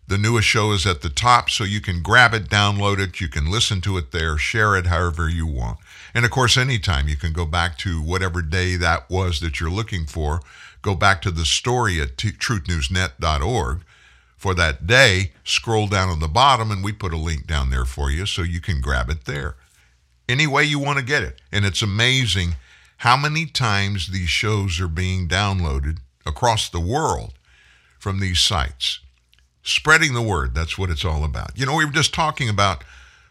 [0.07, 3.29] The newest show is at the top, so you can grab it, download it, you
[3.29, 5.79] can listen to it there, share it however you want.
[6.13, 9.71] And of course, anytime you can go back to whatever day that was that you're
[9.71, 10.41] looking for,
[10.83, 13.83] go back to the story at t- truthnewsnet.org
[14.37, 17.85] for that day, scroll down on the bottom, and we put a link down there
[17.85, 19.55] for you so you can grab it there.
[20.31, 21.41] Any way you want to get it.
[21.51, 22.55] And it's amazing
[22.99, 27.33] how many times these shows are being downloaded across the world
[27.99, 29.01] from these sites.
[29.63, 31.59] Spreading the word, that's what it's all about.
[31.59, 32.85] You know, we were just talking about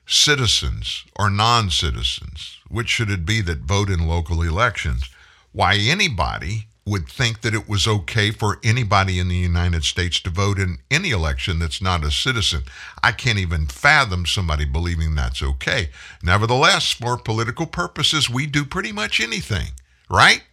[0.06, 2.58] citizens or non citizens.
[2.68, 5.10] Which should it be that vote in local elections?
[5.52, 10.30] Why anybody would think that it was okay for anybody in the United States to
[10.30, 12.64] vote in any election that's not a citizen.
[13.04, 15.90] I can't even fathom somebody believing that's okay.
[16.24, 19.70] Nevertheless, for political purposes, we do pretty much anything,
[20.10, 20.44] right?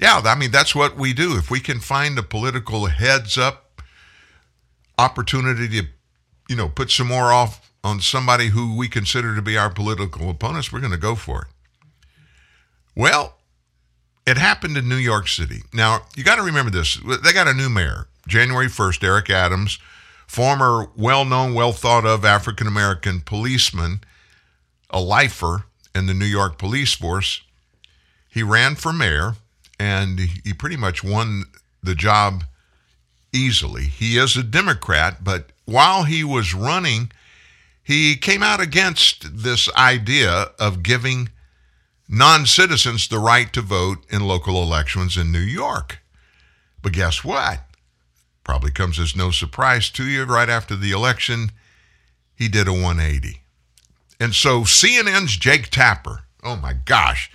[0.00, 1.36] Yeah, I mean, that's what we do.
[1.36, 3.82] If we can find a political heads up
[4.98, 5.86] opportunity to,
[6.48, 10.28] you know, put some more off on somebody who we consider to be our political
[10.28, 11.48] opponents, we're going to go for it.
[12.94, 13.35] Well,
[14.26, 15.62] it happened in New York City.
[15.72, 16.98] Now, you got to remember this.
[17.22, 19.78] They got a new mayor, January 1st, Eric Adams,
[20.26, 24.00] former well known, well thought of African American policeman,
[24.90, 25.64] a lifer
[25.94, 27.42] in the New York police force.
[28.28, 29.34] He ran for mayor
[29.78, 31.44] and he pretty much won
[31.82, 32.44] the job
[33.32, 33.84] easily.
[33.84, 37.12] He is a Democrat, but while he was running,
[37.82, 41.28] he came out against this idea of giving
[42.08, 46.00] non citizens the right to vote in local elections in New York.
[46.82, 47.60] But guess what?
[48.44, 50.24] Probably comes as no surprise to you.
[50.24, 51.50] Right after the election,
[52.34, 53.42] he did a 180.
[54.20, 57.30] And so CNN's Jake Tapper, oh my gosh,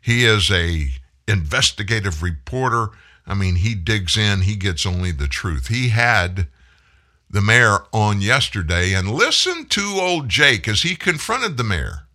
[0.00, 0.88] he is a
[1.26, 2.90] investigative reporter.
[3.26, 5.68] I mean, he digs in, he gets only the truth.
[5.68, 6.48] He had
[7.28, 12.06] the mayor on yesterday and listen to old Jake as he confronted the mayor.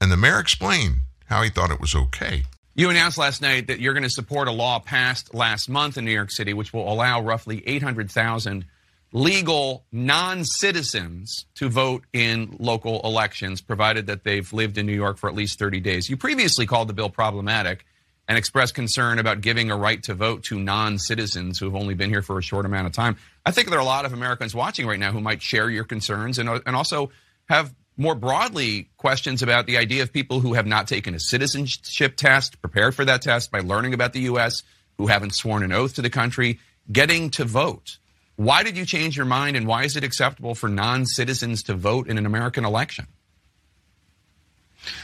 [0.00, 2.42] And the mayor explained how he thought it was okay.
[2.74, 6.04] You announced last night that you're going to support a law passed last month in
[6.04, 8.64] New York City, which will allow roughly 800,000
[9.12, 15.18] legal non citizens to vote in local elections, provided that they've lived in New York
[15.18, 16.08] for at least 30 days.
[16.08, 17.84] You previously called the bill problematic
[18.28, 21.94] and expressed concern about giving a right to vote to non citizens who have only
[21.94, 23.16] been here for a short amount of time.
[23.44, 25.84] I think there are a lot of Americans watching right now who might share your
[25.84, 27.10] concerns and, and also
[27.48, 32.16] have more broadly questions about the idea of people who have not taken a citizenship
[32.16, 34.62] test, prepared for that test by learning about the U.S.,
[34.96, 37.98] who haven't sworn an oath to the country, getting to vote.
[38.36, 41.74] Why did you change your mind and why is it acceptable for non citizens to
[41.74, 43.06] vote in an American election?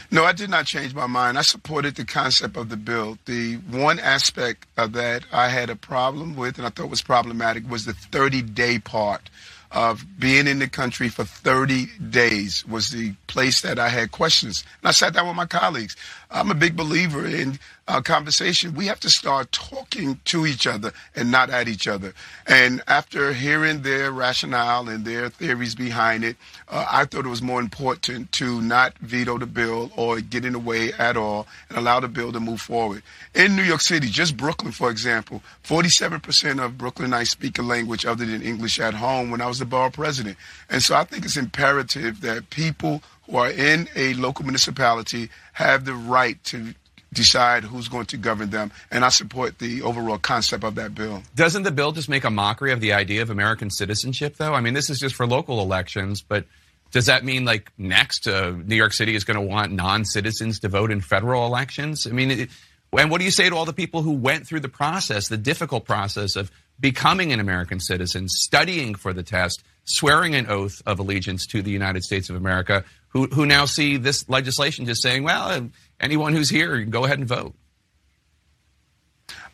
[0.09, 1.37] No, I did not change my mind.
[1.37, 3.17] I supported the concept of the bill.
[3.25, 7.69] The one aspect of that I had a problem with and I thought was problematic
[7.69, 9.29] was the 30 day part
[9.71, 14.63] of being in the country for 30 days was the place that I had questions.
[14.81, 15.95] And I sat down with my colleagues.
[16.31, 18.73] I'm a big believer in uh, conversation.
[18.73, 22.13] We have to start talking to each other and not at each other.
[22.47, 26.35] And after hearing their rationale and their theories behind it,
[26.67, 30.53] uh, I thought it was more important to not veto the bill or get in
[30.53, 33.03] the way at all and allow the bill to move forward.
[33.35, 38.25] In New York City, just Brooklyn, for example, 47% of Brooklynites speak a language other
[38.25, 40.37] than English at home when I was the borough president.
[40.69, 45.85] And so I think it's imperative that people who are in a local municipality have
[45.85, 46.73] the right to
[47.13, 48.71] decide who's going to govern them.
[48.91, 51.23] And I support the overall concept of that bill.
[51.35, 54.53] Doesn't the bill just make a mockery of the idea of American citizenship, though?
[54.53, 56.45] I mean, this is just for local elections, but
[56.91, 60.59] does that mean, like, next, uh, New York City is going to want non citizens
[60.59, 62.05] to vote in federal elections?
[62.05, 62.49] I mean, it,
[62.97, 65.37] and what do you say to all the people who went through the process, the
[65.37, 70.99] difficult process of becoming an American citizen, studying for the test, swearing an oath of
[70.99, 75.23] allegiance to the United States of America, who, who now see this legislation just saying,
[75.23, 75.69] well,
[75.99, 77.53] anyone who's here, go ahead and vote?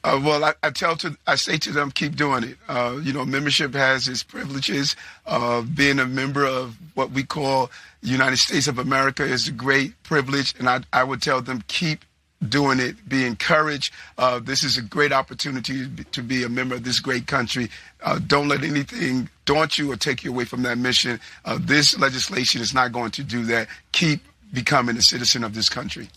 [0.04, 2.58] Uh, well, I, I, tell to I say to them, keep doing it.
[2.68, 4.96] Uh, you know, membership has its privileges.
[5.28, 7.70] Uh, being a member of what we call
[8.02, 12.04] United States of America is a great privilege, and I, I would tell them keep
[12.48, 13.08] doing it.
[13.08, 13.94] Be encouraged.
[14.18, 17.70] Uh, this is a great opportunity to be a member of this great country.
[18.02, 21.20] Uh, don't let anything daunt you or take you away from that mission.
[21.46, 23.68] Uh, this legislation is not going to do that.
[23.92, 24.22] Keep
[24.54, 26.10] becoming a citizen of this country.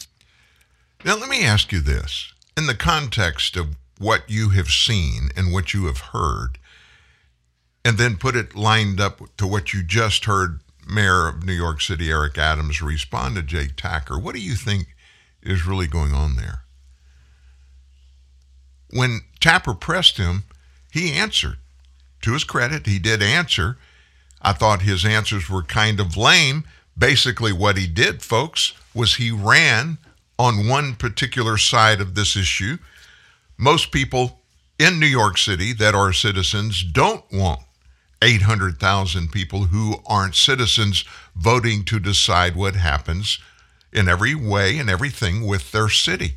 [1.05, 5.53] Now, let me ask you this in the context of what you have seen and
[5.53, 6.59] what you have heard,
[7.85, 11.81] and then put it lined up to what you just heard Mayor of New York
[11.81, 14.19] City, Eric Adams, respond to Jake Tapper.
[14.19, 14.94] What do you think
[15.45, 16.61] is really going on there?
[18.91, 20.45] When Tapper pressed him,
[20.91, 21.59] he answered.
[22.23, 23.77] To his credit, he did answer.
[24.41, 26.65] I thought his answers were kind of lame.
[26.97, 29.99] Basically, what he did, folks, was he ran
[30.39, 32.79] on one particular side of this issue.
[33.57, 34.41] Most people
[34.79, 37.61] in New York City that are citizens don't want
[38.23, 41.05] 800,000 people who aren't citizens
[41.37, 43.39] voting to decide what happens
[43.95, 46.35] in every way and everything with their city.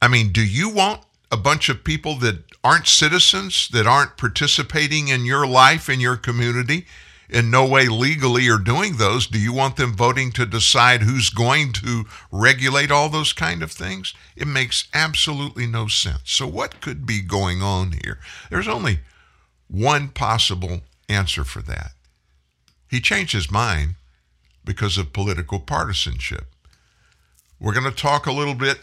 [0.00, 1.02] I mean, do you want
[1.32, 6.16] a bunch of people that aren't citizens, that aren't participating in your life, in your
[6.16, 6.86] community,
[7.28, 11.30] in no way legally are doing those, do you want them voting to decide who's
[11.30, 14.14] going to regulate all those kind of things?
[14.36, 16.20] It makes absolutely no sense.
[16.24, 18.20] So, what could be going on here?
[18.50, 19.00] There's only
[19.68, 21.92] one possible answer for that.
[22.88, 23.96] He changed his mind
[24.66, 26.44] because of political partisanship.
[27.58, 28.80] We're going to talk a little bit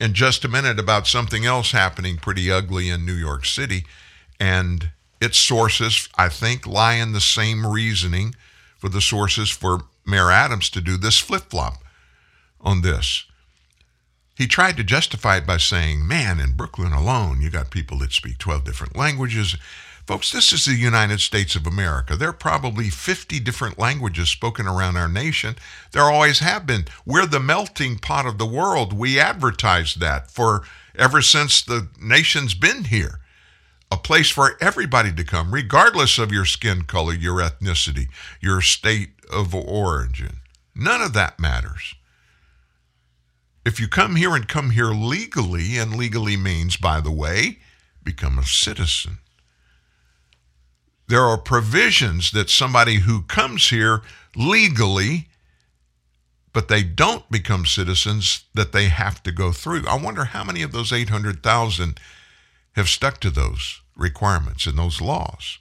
[0.00, 3.84] in just a minute about something else happening pretty ugly in New York City.
[4.40, 4.90] And
[5.20, 8.34] its sources, I think, lie in the same reasoning
[8.76, 11.84] for the sources for Mayor Adams to do this flip flop
[12.60, 13.24] on this.
[14.36, 18.12] He tried to justify it by saying, man, in Brooklyn alone, you got people that
[18.12, 19.56] speak 12 different languages.
[20.04, 22.16] Folks, this is the United States of America.
[22.16, 25.54] There are probably 50 different languages spoken around our nation.
[25.92, 26.86] There always have been.
[27.06, 28.92] We're the melting pot of the world.
[28.92, 30.64] We advertise that for
[30.96, 33.20] ever since the nation's been here.
[33.92, 38.08] A place for everybody to come, regardless of your skin color, your ethnicity,
[38.40, 40.38] your state of origin.
[40.74, 41.94] None of that matters.
[43.64, 47.60] If you come here and come here legally, and legally means, by the way,
[48.02, 49.18] become a citizen
[51.12, 54.00] there are provisions that somebody who comes here
[54.34, 55.28] legally
[56.54, 59.86] but they don't become citizens that they have to go through.
[59.86, 62.00] I wonder how many of those 800,000
[62.76, 65.58] have stuck to those requirements and those laws.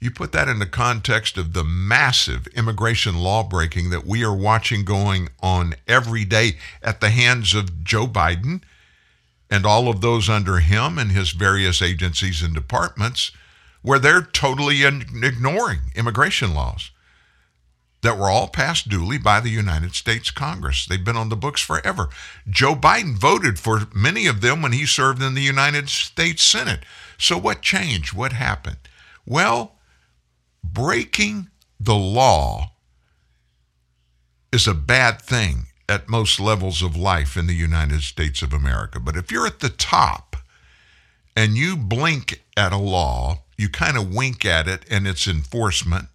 [0.00, 4.36] You put that in the context of the massive immigration law breaking that we are
[4.36, 8.60] watching going on every day at the hands of Joe Biden
[9.50, 13.32] and all of those under him and his various agencies and departments
[13.82, 16.90] where they're totally ignoring immigration laws
[18.02, 20.86] that were all passed duly by the United States Congress.
[20.86, 22.08] They've been on the books forever.
[22.48, 26.84] Joe Biden voted for many of them when he served in the United States Senate.
[27.18, 28.14] So, what changed?
[28.14, 28.78] What happened?
[29.26, 29.76] Well,
[30.64, 31.48] breaking
[31.78, 32.72] the law
[34.52, 38.98] is a bad thing at most levels of life in the United States of America.
[39.00, 40.36] But if you're at the top
[41.36, 46.06] and you blink at a law, you kind of wink at it and its enforcement,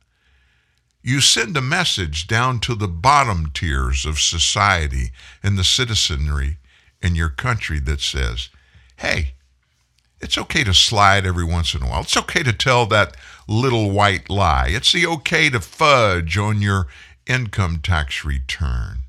[1.04, 5.12] you send a message down to the bottom tiers of society
[5.44, 6.58] and the citizenry
[7.04, 8.50] in your country that says,
[8.98, 9.34] hey,
[10.20, 12.02] it's okay to slide every once in a while.
[12.02, 13.16] It's okay to tell that
[13.48, 14.70] little white lie.
[14.70, 16.88] It's the okay to fudge on your
[17.28, 19.02] income tax return.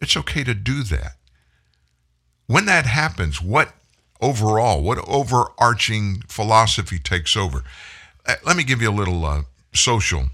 [0.00, 1.16] It's okay to do that.
[2.46, 3.74] When that happens, what
[4.20, 7.62] overall, what overarching philosophy takes over?
[8.26, 9.42] Uh, let me give you a little uh,
[9.72, 10.26] social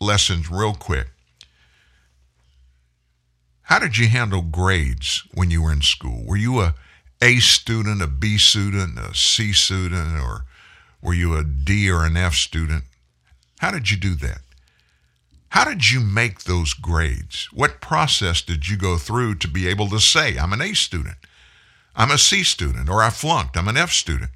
[0.00, 1.08] lessons real quick.
[3.62, 6.24] How did you handle grades when you were in school?
[6.26, 6.74] Were you a
[7.22, 10.44] A student, a B student, a C student, or
[11.00, 12.84] were you a D or an F student?
[13.60, 14.40] How did you do that?
[15.50, 17.48] How did you make those grades?
[17.52, 21.16] What process did you go through to be able to say, I'm an A student?
[21.94, 24.30] I'm a C student or I flunked, I'm an F student.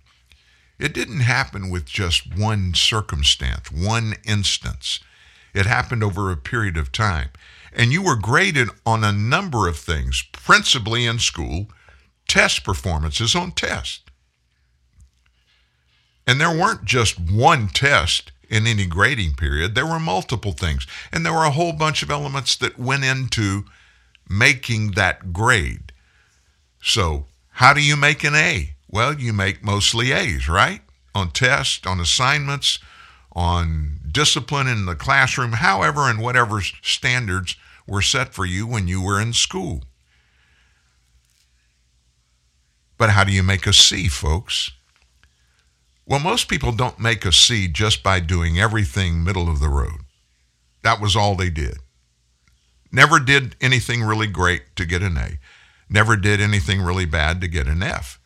[0.78, 5.00] It didn't happen with just one circumstance, one instance.
[5.54, 7.28] It happened over a period of time.
[7.72, 11.68] And you were graded on a number of things, principally in school,
[12.28, 14.00] test performances on tests.
[16.26, 20.86] And there weren't just one test in any grading period, there were multiple things.
[21.12, 23.64] And there were a whole bunch of elements that went into
[24.28, 25.92] making that grade.
[26.82, 28.74] So how do you make an A?
[28.88, 30.80] Well, you make mostly A's, right?
[31.14, 32.80] On tests, on assignments,
[33.30, 37.54] on discipline in the classroom, however, and whatever standards
[37.86, 39.84] were set for you when you were in school.
[42.98, 44.72] But how do you make a C, folks?
[46.06, 50.00] Well, most people don't make a C just by doing everything middle of the road.
[50.82, 51.78] That was all they did.
[52.90, 55.38] Never did anything really great to get an A
[55.94, 58.18] never did anything really bad to get an F.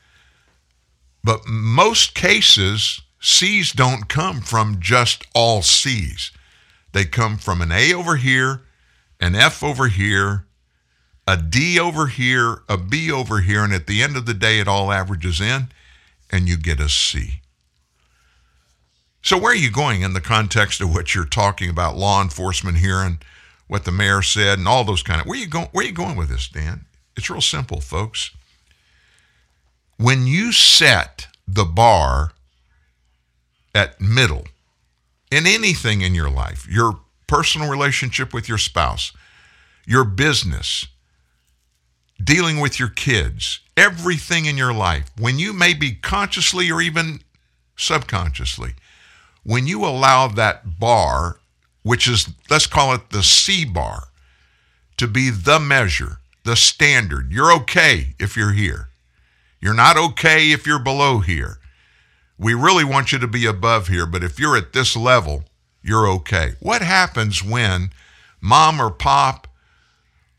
[1.22, 6.32] But most cases, C's don't come from just all C's.
[6.92, 8.62] They come from an A over here,
[9.20, 10.46] an F over here,
[11.26, 14.60] a D over here, a B over here, and at the end of the day,
[14.60, 15.68] it all averages in,
[16.30, 17.42] and you get a C.
[19.20, 22.78] So, where are you going in the context of what you're talking about, law enforcement
[22.78, 23.18] here, and
[23.66, 25.26] what the mayor said, and all those kind of?
[25.26, 25.68] Where you going?
[25.72, 26.86] Where are you going with this, Dan?
[27.18, 28.30] It's real simple, folks.
[29.96, 32.30] When you set the bar
[33.74, 34.44] at middle
[35.28, 39.12] in anything in your life, your personal relationship with your spouse,
[39.84, 40.86] your business,
[42.22, 47.20] dealing with your kids, everything in your life, when you maybe consciously or even
[47.76, 48.74] subconsciously,
[49.42, 51.40] when you allow that bar,
[51.82, 54.04] which is, let's call it the C bar,
[54.98, 56.17] to be the measure,
[56.48, 58.88] the standard, you're okay if you're here.
[59.60, 61.58] You're not okay if you're below here.
[62.38, 65.44] We really want you to be above here, but if you're at this level,
[65.82, 66.54] you're okay.
[66.60, 67.90] What happens when
[68.40, 69.46] mom or pop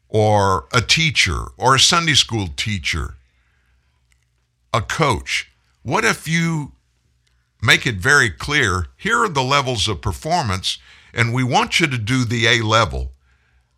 [0.08, 3.14] or a teacher or a Sunday school teacher,
[4.74, 5.52] a coach,
[5.84, 6.72] what if you
[7.62, 10.80] make it very clear here are the levels of performance,
[11.14, 13.12] and we want you to do the A level?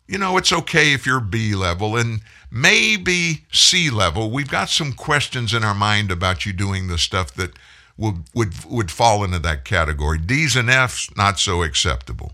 [0.06, 2.20] You know, it's okay if you're B level and
[2.50, 4.30] maybe C level.
[4.30, 7.52] We've got some questions in our mind about you doing the stuff that
[7.96, 10.18] would would would fall into that category.
[10.18, 12.32] D's and F's not so acceptable.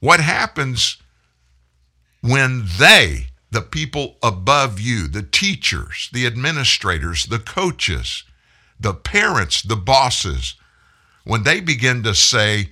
[0.00, 0.96] What happens
[2.22, 8.24] when they, the people above you, the teachers, the administrators, the coaches,
[8.78, 10.54] the parents, the bosses,
[11.24, 12.70] when they begin to say,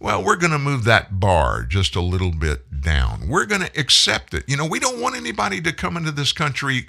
[0.00, 3.28] well, we're going to move that bar just a little bit down.
[3.28, 4.44] We're going to accept it.
[4.48, 6.86] You know, we don't want anybody to come into this country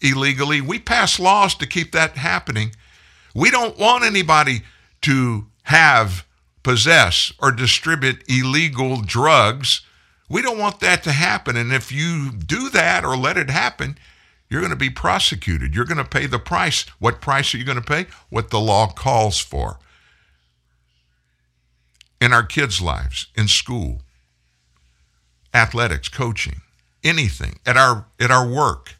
[0.00, 0.60] illegally.
[0.60, 2.72] We pass laws to keep that happening.
[3.34, 4.62] We don't want anybody
[5.02, 6.24] to have,
[6.62, 9.82] possess, or distribute illegal drugs.
[10.28, 11.56] We don't want that to happen.
[11.56, 13.98] And if you do that or let it happen,
[14.48, 15.74] you're going to be prosecuted.
[15.74, 16.82] You're going to pay the price.
[16.98, 18.06] What price are you going to pay?
[18.28, 19.78] What the law calls for.
[22.22, 24.02] In our kids' lives, in school,
[25.52, 26.60] athletics, coaching,
[27.02, 28.94] anything, at our at our work.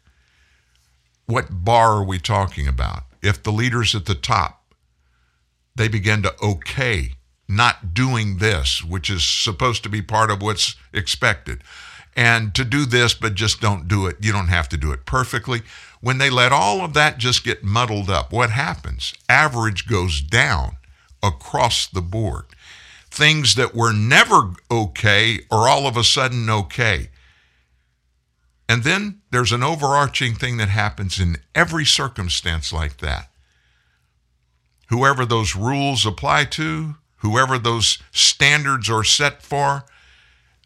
[1.25, 3.03] What bar are we talking about?
[3.21, 4.63] If the leaders at the top
[5.75, 7.13] they begin to okay
[7.47, 11.63] not doing this, which is supposed to be part of what's expected.
[12.15, 14.17] And to do this, but just don't do it.
[14.21, 15.61] You don't have to do it perfectly.
[15.99, 19.13] When they let all of that just get muddled up, what happens?
[19.27, 20.77] Average goes down
[21.23, 22.45] across the board.
[23.13, 27.09] Things that were never okay are all of a sudden okay.
[28.67, 33.29] And then there's an overarching thing that happens in every circumstance like that.
[34.89, 39.85] Whoever those rules apply to, whoever those standards are set for,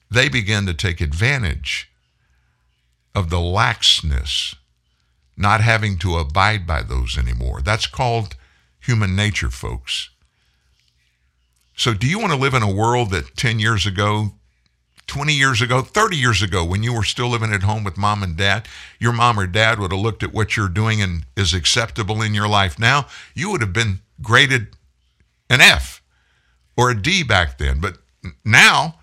[0.09, 1.91] they begin to take advantage
[3.13, 4.55] of the laxness,
[5.35, 7.59] not having to abide by those anymore.
[7.61, 8.37] That's called
[8.79, 10.11] human nature, folks.
[11.77, 14.31] So, do you want to live in a world that 10 years ago,
[15.05, 18.23] 20 years ago, 30 years ago, when you were still living at home with mom
[18.23, 18.67] and dad,
[18.99, 22.33] your mom or dad would have looked at what you're doing and is acceptable in
[22.33, 23.05] your life now?
[23.35, 24.75] You would have been graded
[25.51, 26.01] an F
[26.75, 27.79] or a D back then.
[27.79, 27.99] But
[28.43, 28.99] now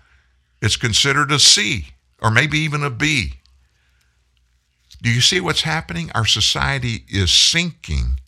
[0.61, 1.87] it's considered a C
[2.21, 3.35] or maybe even a B.
[5.01, 6.11] Do you see what's happening?
[6.13, 8.19] Our society is sinking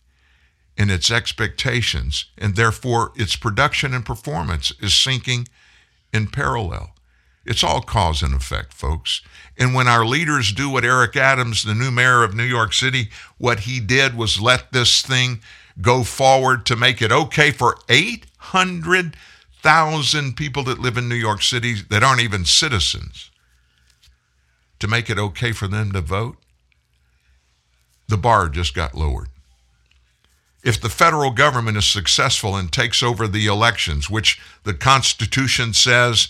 [0.78, 5.48] in its expectations, and therefore its production and performance is sinking
[6.12, 6.94] in parallel.
[7.44, 9.20] It's all cause and effect, folks.
[9.58, 13.08] And when our leaders do what Eric Adams, the new mayor of New York City,
[13.38, 15.40] what he did was let this thing
[15.80, 21.74] go forward to make it okay for 800,000 people that live in New York City
[21.90, 23.32] that aren't even citizens,
[24.78, 26.36] to make it okay for them to vote.
[28.06, 29.30] The bar just got lowered
[30.62, 36.28] if the federal government is successful and takes over the elections, which the Constitution says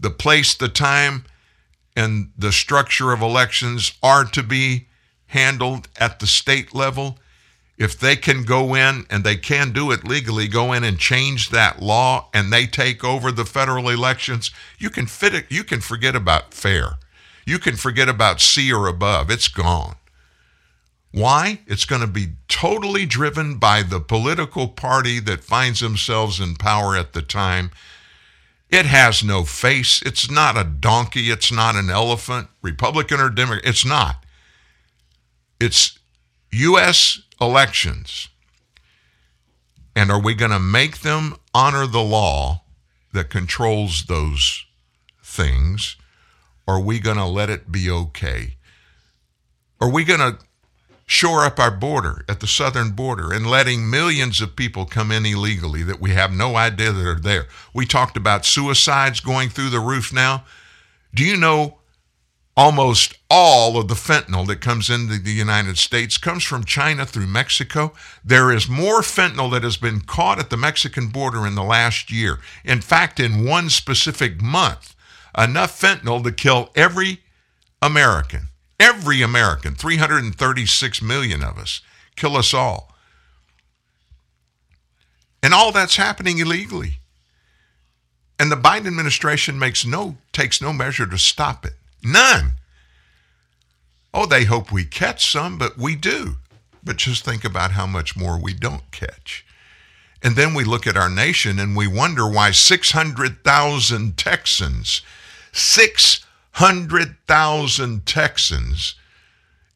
[0.00, 1.24] the place, the time,
[1.96, 4.86] and the structure of elections are to be
[5.26, 7.18] handled at the state level,
[7.76, 11.50] if they can go in and they can do it legally, go in and change
[11.50, 15.80] that law and they take over the federal elections, you can fit it, you can
[15.80, 16.98] forget about fair.
[17.46, 19.30] You can forget about C or above.
[19.30, 19.94] It's gone.
[21.12, 21.60] Why?
[21.66, 22.28] It's going to be
[22.58, 27.70] totally driven by the political party that finds themselves in power at the time.
[28.68, 30.02] It has no face.
[30.02, 31.30] It's not a donkey.
[31.30, 33.64] It's not an elephant, Republican or Democrat.
[33.64, 34.24] It's not.
[35.60, 36.00] It's
[36.50, 37.20] U.S.
[37.40, 38.28] elections.
[39.94, 42.64] And are we going to make them honor the law
[43.12, 44.64] that controls those
[45.22, 45.94] things?
[46.66, 48.56] Are we going to let it be okay?
[49.80, 50.38] Are we going to
[51.08, 55.26] shore up our border at the southern border and letting millions of people come in
[55.26, 57.48] illegally that we have no idea that are there?
[57.74, 60.44] We talked about suicides going through the roof now.
[61.12, 61.78] Do you know
[62.58, 67.28] almost all of the fentanyl that comes into the United States comes from China through
[67.28, 67.92] Mexico.
[68.24, 72.10] There is more fentanyl that has been caught at the Mexican border in the last
[72.10, 72.40] year.
[72.64, 74.96] In fact, in one specific month,
[75.38, 77.22] enough fentanyl to kill every
[77.80, 78.47] American.
[78.80, 81.80] Every American, 336 million of us,
[82.16, 82.94] kill us all.
[85.42, 87.00] And all that's happening illegally.
[88.38, 91.74] And the Biden administration makes no takes no measure to stop it.
[92.02, 92.52] None.
[94.14, 96.36] Oh, they hope we catch some, but we do.
[96.82, 99.44] But just think about how much more we don't catch.
[100.22, 105.02] And then we look at our nation and we wonder why 600,000 Texans,
[105.52, 106.27] 600,000
[108.04, 108.94] Texans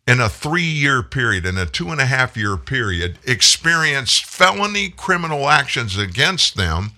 [0.07, 4.91] in a three year period, in a two and a half year period, experienced felony
[4.91, 6.93] criminal actions against them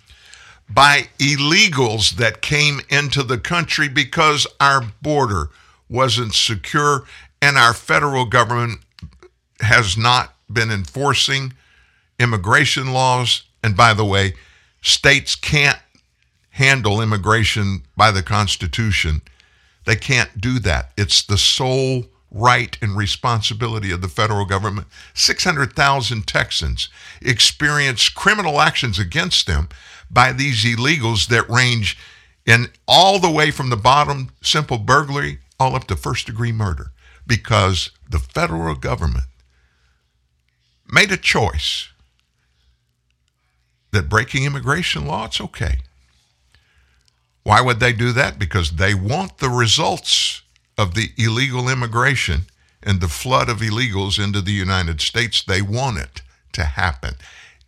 [0.69, 5.51] by illegals that came into the country because our border
[5.89, 7.05] wasn't secure
[7.43, 8.81] and our federal government
[9.61, 11.53] has not been enforcing
[12.19, 13.43] immigration laws.
[13.63, 14.35] And by the way,
[14.81, 15.79] states can't
[16.51, 19.21] handle immigration by the Constitution.
[19.85, 20.93] They can't do that.
[20.97, 24.89] It's the sole right and responsibility of the federal government.
[25.15, 26.89] 600,000 Texans
[27.23, 29.69] experience criminal actions against them
[30.11, 31.97] by these illegals that range
[32.45, 36.91] in all the way from the bottom, simple burglary, all up to first degree murder,
[37.27, 39.25] because the federal government
[40.91, 41.89] made a choice
[43.93, 45.79] that breaking immigration law, it's okay.
[47.45, 48.39] Why would they do that?
[48.39, 50.43] Because they want the results
[50.77, 52.43] of the illegal immigration
[52.83, 55.43] and the flood of illegals into the United States.
[55.43, 56.23] They want it
[56.53, 57.15] to happen.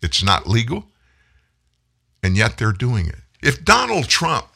[0.02, 0.86] It's not legal,
[2.22, 3.18] and yet they're doing it.
[3.42, 4.46] If Donald Trump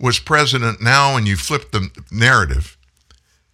[0.00, 2.76] was president now and you flip the narrative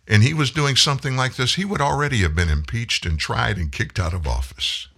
[0.09, 3.56] and he was doing something like this, he would already have been impeached and tried
[3.56, 4.89] and kicked out of office.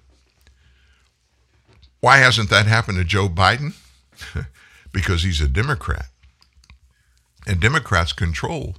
[2.00, 3.74] Why hasn't that happened to Joe Biden?
[4.94, 6.06] because he's a Democrat.
[7.46, 8.76] And Democrats control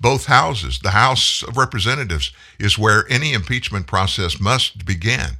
[0.00, 0.78] both houses.
[0.78, 2.30] The House of Representatives
[2.60, 5.38] is where any impeachment process must begin.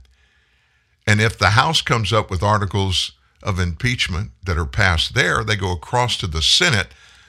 [1.06, 5.54] And if the House comes up with articles of impeachment that are passed there, they
[5.54, 6.88] go across to the Senate.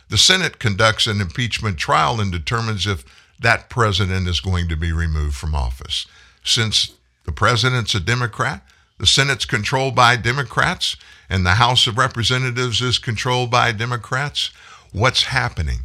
[0.10, 3.04] The Senate conducts an impeachment trial and determines if
[3.40, 6.08] that president is going to be removed from office.
[6.44, 6.94] Since
[7.26, 8.66] the president's a Democrat,
[8.98, 10.96] the Senate's controlled by Democrats,
[11.30, 14.52] and the House of Representatives is controlled by Democrats.
[14.92, 15.82] What's happening?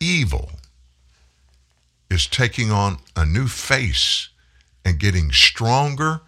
[0.00, 0.52] Evil
[2.10, 4.28] is taking on a new face
[4.84, 6.20] and getting stronger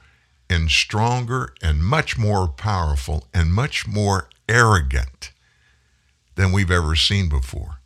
[0.48, 5.30] and stronger and much more powerful and much more arrogant
[6.36, 7.80] than we've ever seen before.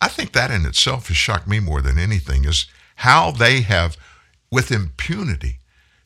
[0.00, 3.96] I think that in itself has shocked me more than anything is how they have,
[4.50, 5.57] with impunity,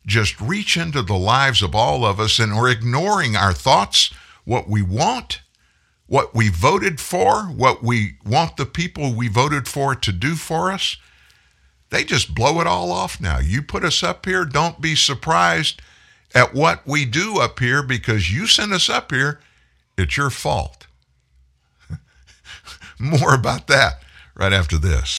[0.06, 4.12] just reach into the lives of all of us and are ignoring our thoughts,
[4.44, 5.42] what we want,
[6.06, 10.70] what we voted for, what we want the people we voted for to do for
[10.72, 10.96] us.
[11.90, 13.38] They just blow it all off now.
[13.38, 15.80] You put us up here, don't be surprised
[16.34, 19.40] at what we do up here because you sent us up here.
[19.96, 20.86] It's your fault.
[22.98, 24.02] More about that
[24.34, 25.18] right after this.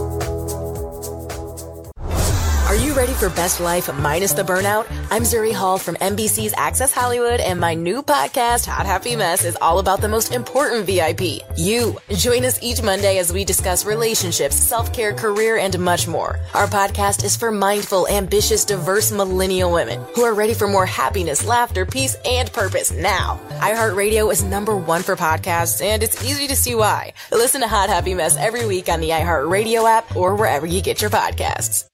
[3.01, 4.85] Ready for best life minus the burnout?
[5.09, 9.57] I'm Zuri Hall from NBC's Access Hollywood, and my new podcast, Hot Happy Mess, is
[9.59, 11.97] all about the most important VIP, you.
[12.15, 16.39] Join us each Monday as we discuss relationships, self care, career, and much more.
[16.53, 21.43] Our podcast is for mindful, ambitious, diverse millennial women who are ready for more happiness,
[21.43, 23.39] laughter, peace, and purpose now.
[23.61, 27.13] iHeartRadio is number one for podcasts, and it's easy to see why.
[27.31, 31.01] Listen to Hot Happy Mess every week on the iHeartRadio app or wherever you get
[31.01, 31.90] your podcasts.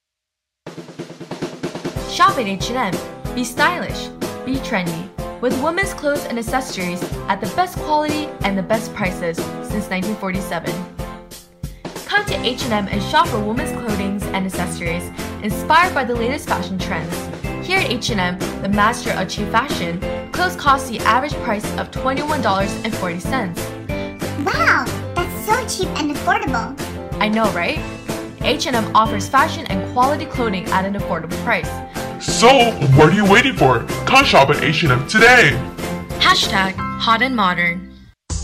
[2.09, 2.93] Shop at H&M.
[3.35, 4.07] Be stylish.
[4.45, 5.09] Be trendy.
[5.41, 10.73] with women's clothes and accessories at the best quality and the best prices since 1947.
[12.05, 15.09] Come to H&M and shop for women's clothing and accessories
[15.43, 17.13] inspired by the latest fashion trends.
[17.65, 19.99] Here at H&M, the master of cheap fashion,
[20.31, 24.45] clothes cost the average price of $21.40.
[24.45, 26.73] Wow, that's so cheap and affordable.
[27.21, 27.79] I know, right?
[28.47, 31.69] H&M offers fashion and quality clothing at an affordable price.
[32.25, 33.79] So, what are you waiting for?
[34.05, 35.51] Come shop at H&M today.
[36.19, 37.93] Hashtag hot and modern.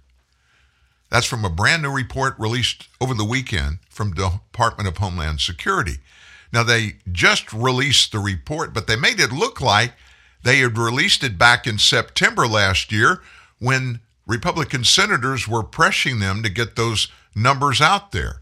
[1.09, 5.97] That's from a brand new report released over the weekend from Department of Homeland Security.
[6.51, 9.93] Now, they just released the report, but they made it look like
[10.43, 13.21] they had released it back in September last year
[13.59, 18.38] when Republican senators were pressing them to get those numbers out there.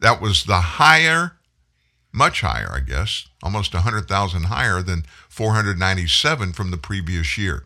[0.00, 1.32] That was the higher,
[2.12, 7.64] much higher, I guess, almost 100,000 higher than 497 from the previous year.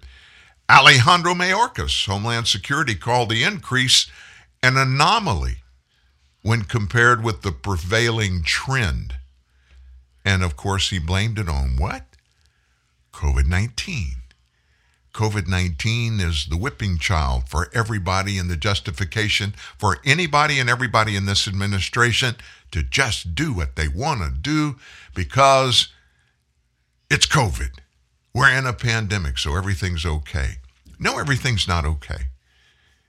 [0.71, 4.09] Alejandro Mayorkas, Homeland Security, called the increase
[4.63, 5.57] an anomaly
[6.43, 9.17] when compared with the prevailing trend.
[10.25, 12.05] And of course, he blamed it on what?
[13.13, 14.19] COVID 19.
[15.13, 21.17] COVID 19 is the whipping child for everybody and the justification for anybody and everybody
[21.17, 22.37] in this administration
[22.71, 24.77] to just do what they want to do
[25.17, 25.89] because
[27.11, 27.80] it's COVID.
[28.35, 30.59] We're in a pandemic, so everything's okay.
[30.99, 32.29] No, everything's not okay.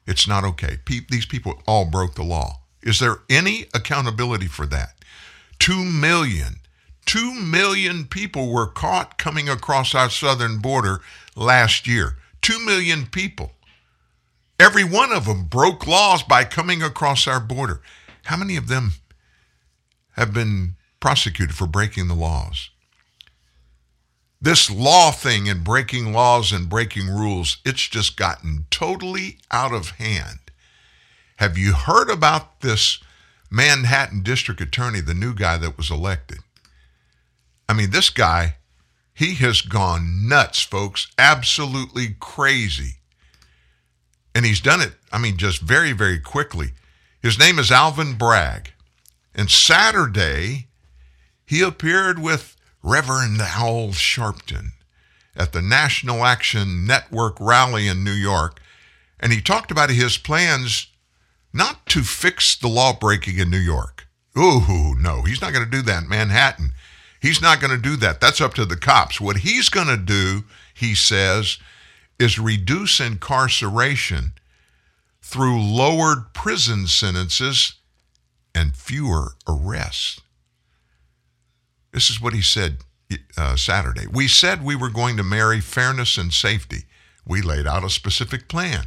[0.08, 0.78] It's not okay.
[0.84, 2.62] Pe- these people all broke the law.
[2.82, 4.96] Is there any accountability for that?
[5.60, 6.56] Two million,
[7.06, 11.02] two million people were caught coming across our southern border
[11.36, 12.18] last year.
[12.42, 13.52] Two million people.
[14.60, 17.82] Every one of them broke laws by coming across our border.
[18.26, 18.94] How many of them
[20.14, 22.71] have been prosecuted for breaking the laws?
[24.42, 29.92] This law thing and breaking laws and breaking rules, it's just gotten totally out of
[29.92, 30.40] hand.
[31.36, 33.00] Have you heard about this
[33.52, 36.40] Manhattan district attorney, the new guy that was elected?
[37.70, 38.56] I mean, this guy,
[39.14, 42.96] he has gone nuts, folks, absolutely crazy.
[44.34, 46.70] And he's done it, I mean, just very, very quickly.
[47.22, 48.72] His name is Alvin Bragg.
[49.36, 50.68] And Saturday,
[51.46, 54.72] he appeared with Reverend Al Sharpton
[55.36, 58.62] at the National Action Network rally in New York,
[59.20, 60.88] and he talked about his plans
[61.54, 64.08] not to fix the law breaking in New York.
[64.38, 66.74] Ooh, no, he's not going to do that in Manhattan.
[67.22, 68.20] He's not going to do that.
[68.20, 69.22] That's up to the cops.
[69.22, 71.60] What he's going to do, he says,
[72.18, 74.34] is reduce incarceration
[75.22, 77.76] through lowered prison sentences
[78.56, 80.22] and fewer arrests.
[81.92, 82.78] This is what he said
[83.38, 84.08] uh, Saturday.
[84.08, 86.84] We said we were going to marry fairness and safety.
[87.26, 88.86] We laid out a specific plan.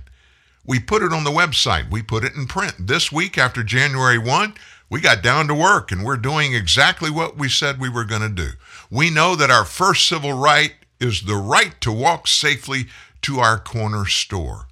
[0.67, 1.91] We put it on the website.
[1.91, 2.75] We put it in print.
[2.79, 4.55] This week after January 1,
[4.89, 8.23] we got down to work and we're doing exactly what we said we were going
[8.23, 8.51] to do.
[8.91, 12.87] We know that our first civil right is the right to walk safely
[13.23, 14.69] to our corner store.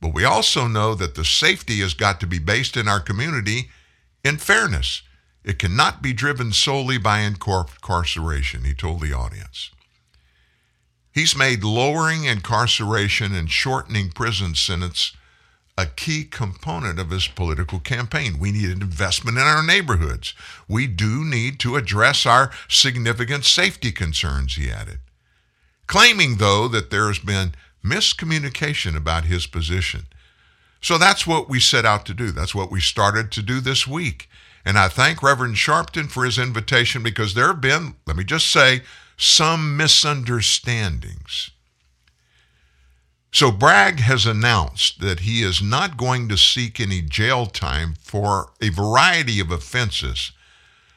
[0.00, 3.70] But we also know that the safety has got to be based in our community
[4.24, 5.02] in fairness
[5.44, 9.70] It cannot be driven solely by incarceration, he told the audience.
[11.12, 15.12] He's made lowering incarceration and shortening prison sentence
[15.76, 18.38] a key component of his political campaign.
[18.38, 20.34] We need an investment in our neighborhoods.
[20.68, 24.98] We do need to address our significant safety concerns, he added.
[25.86, 27.54] Claiming, though, that there has been
[27.84, 30.06] miscommunication about his position.
[30.80, 32.32] So that's what we set out to do.
[32.32, 34.28] That's what we started to do this week.
[34.64, 38.50] And I thank Reverend Sharpton for his invitation because there have been, let me just
[38.50, 38.82] say,
[39.16, 41.50] some misunderstandings.
[43.32, 48.50] So Bragg has announced that he is not going to seek any jail time for
[48.60, 50.32] a variety of offenses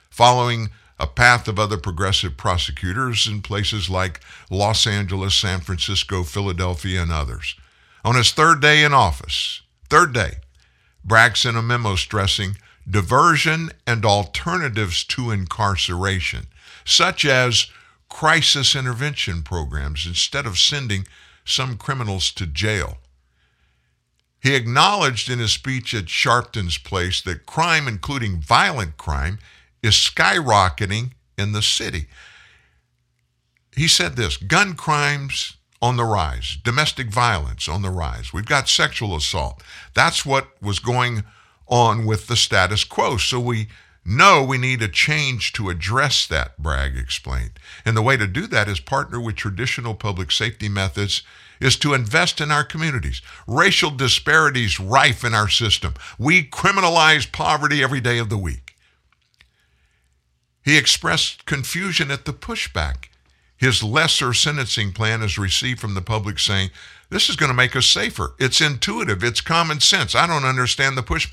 [0.10, 0.70] following
[1.00, 7.12] a path of other progressive prosecutors in places like Los Angeles, San Francisco, Philadelphia, and
[7.12, 7.56] others.
[8.04, 10.36] On his third day in office, third day,
[11.04, 12.58] Bragg sent a memo stressing
[12.90, 16.48] diversion and alternatives to incarceration,
[16.84, 17.68] such as
[18.10, 21.06] crisis intervention programs instead of sending
[21.44, 22.98] some criminals to jail.
[24.42, 29.40] He acknowledged in his speech at Sharpton's place that crime, including violent crime,
[29.82, 32.06] is skyrocketing in the city.
[33.76, 38.32] He said this gun crimes on the rise, domestic violence on the rise.
[38.32, 39.62] We've got sexual assault.
[39.94, 41.24] That's what was going
[41.68, 43.18] on with the status quo.
[43.18, 43.68] So we
[44.06, 47.60] know we need a change to address that, Bragg explained.
[47.84, 51.24] And the way to do that is partner with traditional public safety methods
[51.60, 53.22] is to invest in our communities.
[53.48, 55.94] Racial disparities rife in our system.
[56.20, 58.76] We criminalize poverty every day of the week.
[60.64, 63.10] He expressed confusion at the pushback.
[63.58, 66.72] His lesser sentencing plan is received from the public saying,
[67.10, 68.36] This is going to make us safer.
[68.40, 70.16] It's intuitive, it's common sense.
[70.16, 71.32] I don't understand the push.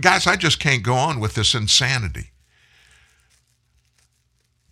[0.00, 2.30] Guys, I just can't go on with this insanity.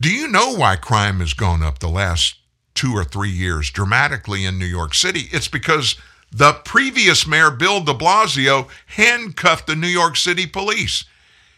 [0.00, 2.36] Do you know why crime has gone up the last
[2.74, 5.28] two or three years dramatically in New York City?
[5.30, 5.96] It's because
[6.32, 11.04] the previous mayor, Bill de Blasio, handcuffed the New York City police.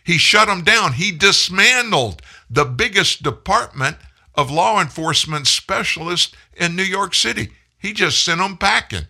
[0.05, 0.95] He shut them down.
[0.95, 3.99] He dismantled the biggest department
[4.35, 7.51] of law enforcement specialists in New York City.
[7.83, 9.07] He just sent them packing.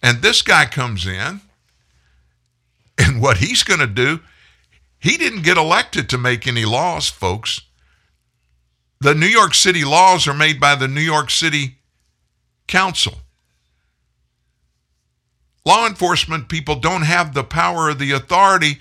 [0.00, 1.40] And this guy comes in,
[2.96, 4.20] and what he's going to do,
[4.98, 7.62] he didn't get elected to make any laws, folks.
[9.00, 11.78] The New York City laws are made by the New York City
[12.68, 13.18] Council.
[15.66, 18.78] Law enforcement people don't have the power or the authority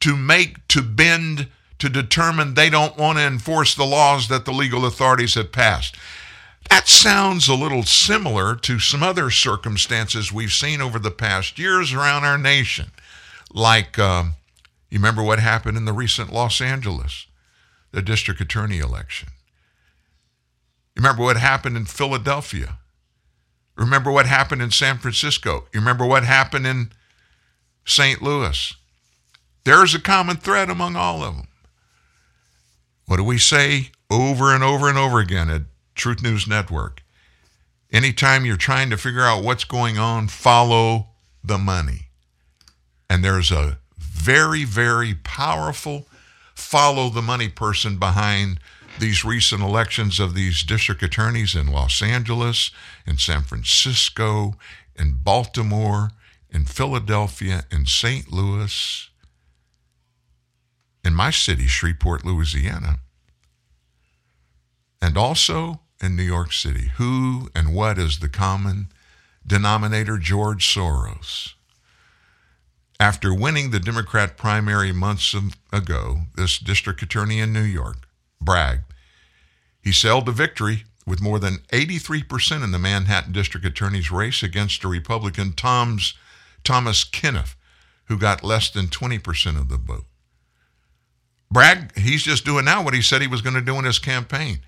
[0.00, 4.52] to make, to bend, to determine they don't want to enforce the laws that the
[4.52, 5.96] legal authorities have passed.
[6.72, 11.92] That sounds a little similar to some other circumstances we've seen over the past years
[11.92, 12.92] around our nation.
[13.52, 14.36] Like, um,
[14.88, 17.26] you remember what happened in the recent Los Angeles,
[17.90, 19.28] the district attorney election?
[20.96, 22.78] You remember what happened in Philadelphia?
[23.76, 25.66] Remember what happened in San Francisco?
[25.74, 26.90] You remember what happened in
[27.84, 28.22] St.
[28.22, 28.74] Louis?
[29.64, 31.48] There's a common thread among all of them.
[33.04, 35.50] What do we say over and over and over again
[35.94, 37.02] Truth News Network?
[37.92, 41.08] Anytime you're trying to figure out what's going on, follow
[41.44, 42.08] the money.
[43.10, 46.06] And there's a very, very powerful
[46.54, 48.60] follow the money person behind
[48.98, 52.70] these recent elections of these district attorneys in Los Angeles,
[53.06, 54.54] in San Francisco,
[54.96, 56.10] in Baltimore,
[56.50, 58.30] in Philadelphia, in St.
[58.30, 59.08] Louis,
[61.04, 63.00] in my city, Shreveport, Louisiana,
[65.02, 66.92] and also in New York City.
[66.96, 68.88] Who and what is the common
[69.46, 70.16] denominator?
[70.16, 71.52] George Soros.
[72.98, 75.34] After winning the Democrat primary months
[75.72, 78.06] ago, this district attorney in New York
[78.40, 78.92] bragged
[79.82, 84.84] he sailed to victory with more than 83% in the Manhattan district attorney's race against
[84.84, 86.14] a Republican Tom's,
[86.62, 87.56] Thomas Kenniff,
[88.04, 90.06] who got less than 20% of the vote.
[91.50, 93.98] Bragg, he's just doing now what he said he was going to do in his
[93.98, 94.60] campaign,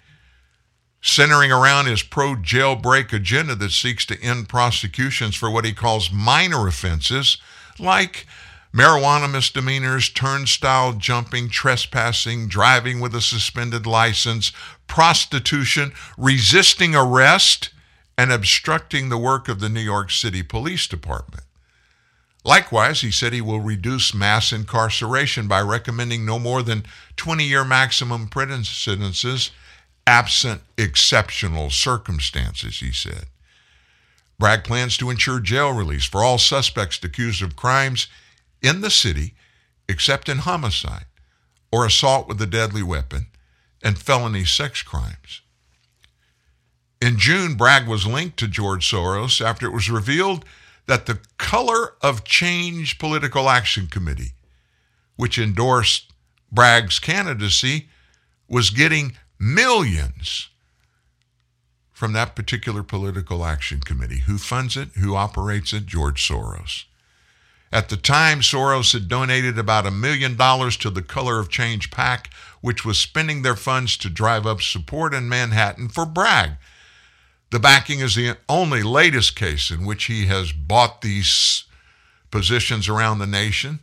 [1.04, 6.10] centering around his pro jailbreak agenda that seeks to end prosecutions for what he calls
[6.10, 7.36] minor offenses
[7.78, 8.26] like
[8.74, 14.50] marijuana misdemeanors, turnstile jumping, trespassing, driving with a suspended license,
[14.86, 17.68] prostitution, resisting arrest,
[18.16, 21.44] and obstructing the work of the New York City Police Department.
[22.46, 26.86] Likewise, he said he will reduce mass incarceration by recommending no more than
[27.16, 29.50] 20 year maximum prison sentences
[30.06, 33.26] absent exceptional circumstances, he said.
[34.38, 38.08] Bragg plans to ensure jail release for all suspects accused of crimes
[38.62, 39.34] in the city
[39.88, 41.06] except in homicide.
[41.72, 43.26] or assault with a deadly weapon
[43.82, 45.40] and felony sex crimes.
[47.00, 50.44] In June, Bragg was linked to George Soros after it was revealed
[50.86, 54.34] that the Color of Change Political Action Committee,
[55.16, 56.12] which endorsed
[56.52, 57.88] Bragg's candidacy,
[58.48, 60.48] was getting millions
[61.92, 64.20] from that particular political action committee.
[64.20, 64.88] Who funds it?
[64.98, 65.84] Who operates it?
[65.84, 66.84] George Soros.
[67.70, 71.90] At the time, Soros had donated about a million dollars to the Color of Change
[71.90, 76.52] PAC, which was spending their funds to drive up support in Manhattan for Bragg.
[77.50, 81.64] The backing is the only latest case in which he has bought these
[82.30, 83.80] positions around the nation.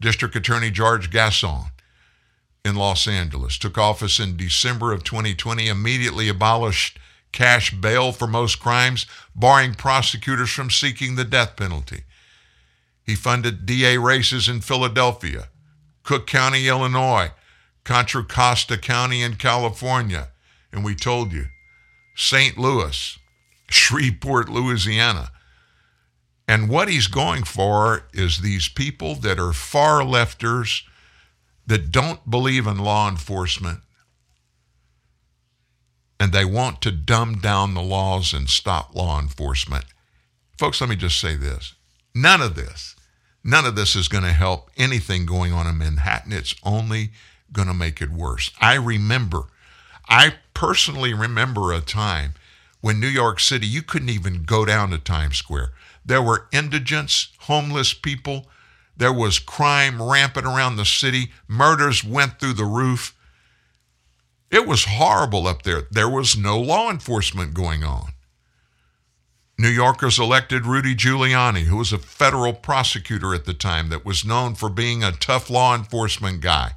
[0.00, 1.70] District Attorney George Gascon
[2.64, 6.98] in Los Angeles took office in December of 2020, immediately abolished
[7.30, 12.04] cash bail for most crimes, barring prosecutors from seeking the death penalty.
[13.04, 15.48] He funded DA races in Philadelphia,
[16.04, 17.32] Cook County, Illinois,
[17.84, 20.30] Contra Costa County in California,
[20.72, 21.46] and we told you,
[22.16, 22.56] St.
[22.56, 23.18] Louis,
[23.68, 25.30] Shreveport, Louisiana.
[26.48, 30.82] And what he's going for is these people that are far lefters
[31.66, 33.80] that don't believe in law enforcement
[36.20, 39.84] and they want to dumb down the laws and stop law enforcement.
[40.58, 41.74] Folks, let me just say this.
[42.14, 42.94] None of this,
[43.42, 46.32] none of this is going to help anything going on in Manhattan.
[46.32, 47.10] It's only
[47.52, 48.50] going to make it worse.
[48.60, 49.44] I remember,
[50.08, 52.34] I personally remember a time
[52.80, 55.72] when New York City, you couldn't even go down to Times Square.
[56.04, 58.46] There were indigents, homeless people.
[58.96, 61.32] There was crime rampant around the city.
[61.48, 63.16] Murders went through the roof.
[64.50, 65.82] It was horrible up there.
[65.90, 68.12] There was no law enforcement going on.
[69.58, 74.24] New Yorkers elected Rudy Giuliani, who was a federal prosecutor at the time that was
[74.24, 76.72] known for being a tough law enforcement guy.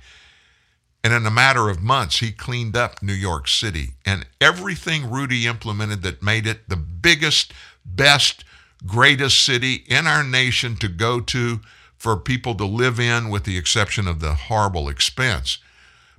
[1.03, 3.91] And in a matter of months, he cleaned up New York City.
[4.05, 7.53] And everything Rudy implemented that made it the biggest,
[7.85, 8.43] best,
[8.85, 11.61] greatest city in our nation to go to
[11.97, 15.57] for people to live in, with the exception of the horrible expense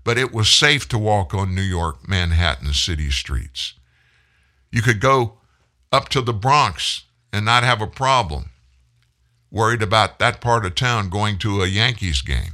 [0.08, 3.74] but it was safe to walk on New York, Manhattan city streets.
[4.72, 5.34] You could go
[5.92, 8.48] up to the Bronx and not have a problem,
[9.50, 12.52] worried about that part of town going to a Yankees game.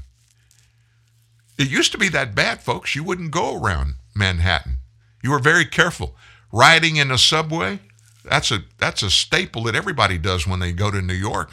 [1.56, 2.96] It used to be that bad, folks.
[2.96, 4.78] You wouldn't go around Manhattan.
[5.22, 6.16] You were very careful.
[6.50, 7.78] Riding in a subway,
[8.24, 11.52] that's a that's a staple that everybody does when they go to New York.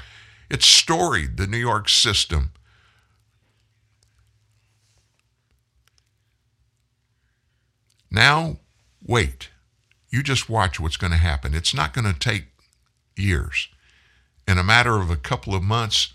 [0.51, 2.51] It's storied, the New York system.
[8.11, 8.57] Now,
[9.01, 9.49] wait.
[10.09, 11.53] You just watch what's going to happen.
[11.53, 12.47] It's not going to take
[13.15, 13.69] years.
[14.45, 16.11] In a matter of a couple of months,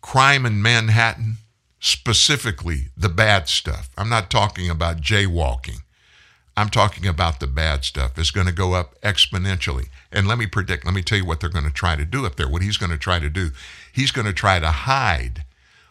[0.00, 1.38] crime in Manhattan,
[1.80, 5.78] specifically the bad stuff, I'm not talking about jaywalking.
[6.56, 9.88] I'm talking about the bad stuff, is going to go up exponentially.
[10.14, 12.24] And let me predict, let me tell you what they're going to try to do
[12.24, 13.50] up there, what he's going to try to do.
[13.92, 15.44] He's going to try to hide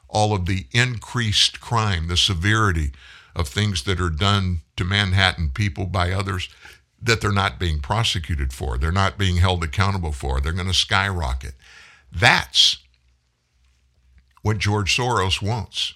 [0.08, 2.92] all of the increased crime, the severity
[3.36, 6.48] of things that are done to Manhattan people by others
[7.02, 10.74] that they're not being prosecuted for, they're not being held accountable for, they're going to
[10.74, 11.54] skyrocket.
[12.10, 12.78] That's
[14.42, 15.96] what George Soros wants.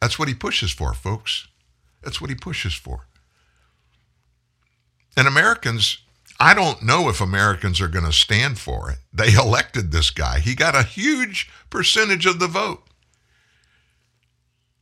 [0.00, 1.48] That's what he pushes for, folks.
[2.02, 3.06] That's what he pushes for.
[5.16, 5.98] And Americans,
[6.40, 8.98] I don't know if Americans are going to stand for it.
[9.12, 12.84] They elected this guy, he got a huge percentage of the vote.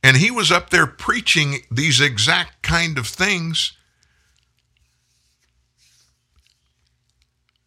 [0.03, 3.73] And he was up there preaching these exact kind of things.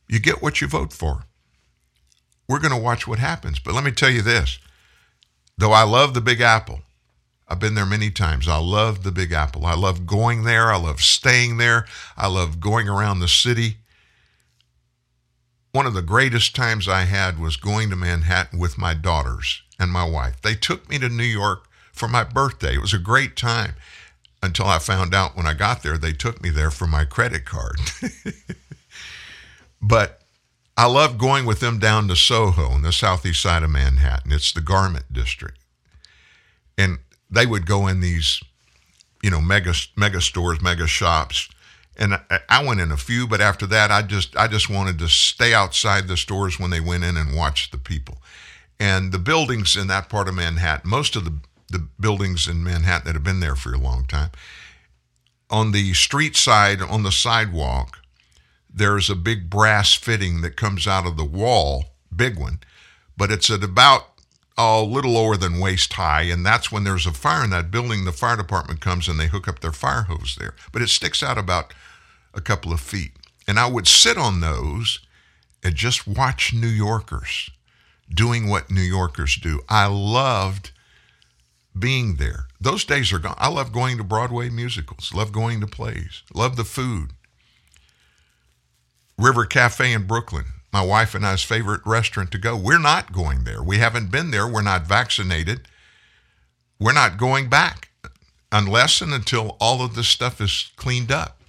[0.09, 1.25] You get what you vote for.
[2.49, 3.59] We're going to watch what happens.
[3.59, 4.59] But let me tell you this
[5.59, 6.81] though I love the Big Apple,
[7.47, 8.49] I've been there many times.
[8.49, 9.67] I love the Big Apple.
[9.67, 10.73] I love going there.
[10.73, 11.85] I love staying there.
[12.17, 13.80] I love going around the city.
[15.73, 19.91] One of the greatest times I had was going to Manhattan with my daughters and
[19.91, 20.43] my wife.
[20.43, 22.75] They took me to New York for my birthday.
[22.75, 23.75] It was a great time
[24.43, 27.45] until I found out when I got there they took me there for my credit
[27.45, 27.79] card.
[29.83, 30.23] but
[30.77, 34.33] I love going with them down to Soho on the southeast side of Manhattan.
[34.33, 35.59] It's the garment district.
[36.79, 36.99] And
[37.31, 38.41] they would go in these,
[39.23, 41.49] you know, mega mega stores, mega shops.
[41.97, 42.19] And
[42.49, 45.53] I, went in a few, but after that I just I just wanted to stay
[45.53, 48.23] outside the stores when they went in and watch the people.
[48.79, 51.35] And the buildings in that part of Manhattan, most of the
[51.69, 54.31] the buildings in Manhattan that have been there for a long time.
[55.51, 58.01] On the street side, on the sidewalk,
[58.73, 62.61] there's a big brass fitting that comes out of the wall, big one,
[63.17, 64.10] but it's at about
[64.61, 68.05] a little lower than waist high, and that's when there's a fire in that building.
[68.05, 71.23] The fire department comes and they hook up their fire hose there, but it sticks
[71.23, 71.73] out about
[72.35, 73.12] a couple of feet.
[73.49, 75.01] And I would sit on those
[75.62, 77.51] and just watch New Yorkers
[78.12, 79.61] doing what New Yorkers do.
[79.69, 80.73] I loved
[81.78, 82.47] being there.
[82.61, 83.37] Those days are gone.
[83.39, 87.11] I love going to Broadway musicals, love going to plays, love the food.
[89.16, 92.57] River Cafe in Brooklyn, my wife and I's favorite restaurant to go.
[92.57, 93.63] We're not going there.
[93.63, 94.47] We haven't been there.
[94.47, 95.69] We're not vaccinated.
[96.79, 97.91] We're not going back
[98.53, 101.41] unless and until all of this stuff is cleaned up.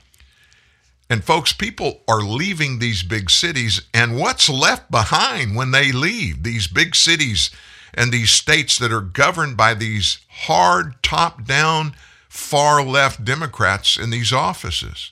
[1.10, 6.43] And folks, people are leaving these big cities, and what's left behind when they leave
[6.43, 7.49] these big cities
[7.93, 11.95] and these states that are governed by these hard, top down,
[12.30, 15.11] far left Democrats in these offices?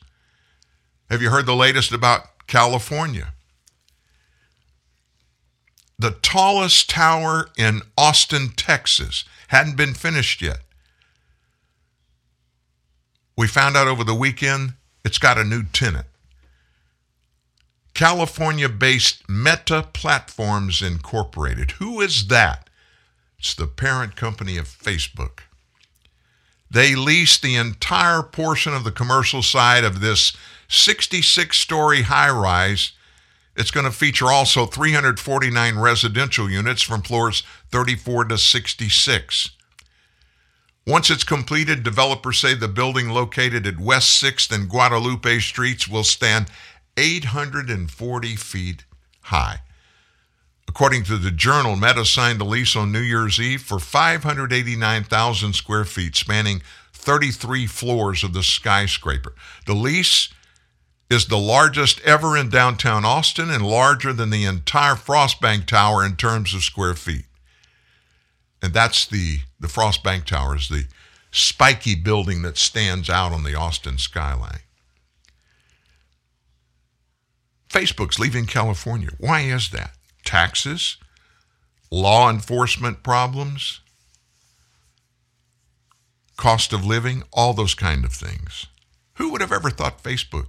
[1.10, 3.34] Have you heard the latest about California?
[6.00, 10.62] The tallest tower in Austin, Texas, hadn't been finished yet.
[13.38, 14.74] We found out over the weekend
[15.04, 16.08] it's got a new tenant.
[17.94, 21.72] California based Meta Platforms Incorporated.
[21.72, 22.70] Who is that?
[23.38, 25.42] It's the parent company of Facebook.
[26.72, 30.32] They leased the entire portion of the commercial side of this
[30.70, 32.94] 66 story high rise.
[33.60, 39.50] It's going to feature also 349 residential units from floors 34 to 66.
[40.88, 46.06] Once it's completed, developers say the building located at West 6th and Guadalupe Streets will
[46.06, 46.48] stand
[46.96, 48.86] 840 feet
[49.24, 49.60] high.
[50.66, 55.84] According to the Journal, Meta signed a lease on New Year's Eve for 589,000 square
[55.84, 56.62] feet, spanning
[56.94, 59.34] 33 floors of the skyscraper.
[59.66, 60.30] The lease
[61.10, 66.16] is the largest ever in downtown Austin and larger than the entire Frostbank Tower in
[66.16, 67.26] terms of square feet.
[68.62, 70.86] And that's the, the Frostbank Tower is the
[71.32, 74.60] spiky building that stands out on the Austin skyline.
[77.70, 79.10] Facebook's leaving California.
[79.18, 79.92] Why is that?
[80.26, 80.98] Taxes?
[81.92, 83.80] Law enforcement problems?
[86.38, 87.24] Cost of living?
[87.32, 88.68] All those kind of things.
[89.16, 90.48] Who would have ever thought Facebook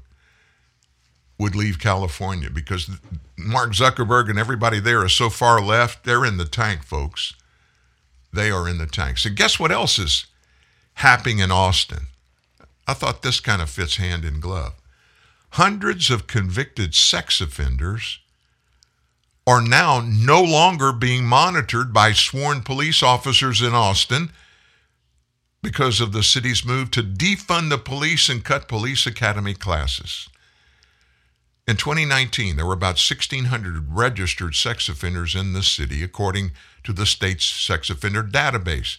[1.40, 2.50] would leave California?
[2.50, 2.90] Because
[3.36, 7.34] Mark Zuckerberg and everybody there is so far left, they're in the tank, folks.
[8.32, 9.18] They are in the tank.
[9.18, 10.26] So, guess what else is
[10.94, 12.06] happening in Austin?
[12.86, 14.74] I thought this kind of fits hand in glove.
[15.54, 18.20] Hundreds of convicted sex offenders
[19.46, 24.30] are now no longer being monitored by sworn police officers in Austin
[25.62, 30.28] because of the city's move to defund the police and cut police academy classes.
[31.70, 36.50] In 2019, there were about 1,600 registered sex offenders in the city, according
[36.82, 38.98] to the state's sex offender database.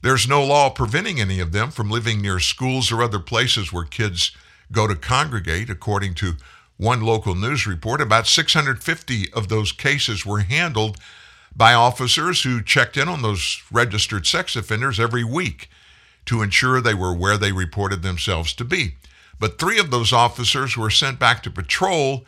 [0.00, 3.82] There's no law preventing any of them from living near schools or other places where
[3.82, 4.30] kids
[4.70, 6.36] go to congregate, according to
[6.76, 8.00] one local news report.
[8.00, 10.96] About 650 of those cases were handled
[11.56, 15.68] by officers who checked in on those registered sex offenders every week
[16.26, 18.94] to ensure they were where they reported themselves to be.
[19.40, 22.26] But three of those officers were sent back to patrol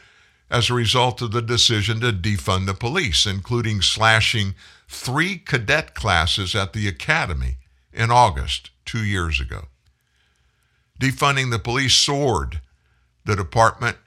[0.50, 4.54] as a result of the decision to defund the police, including slashing
[4.88, 7.58] three cadet classes at the academy
[7.92, 9.66] in August two years ago.
[10.98, 12.60] Defunding the police soared
[13.24, 13.98] the department,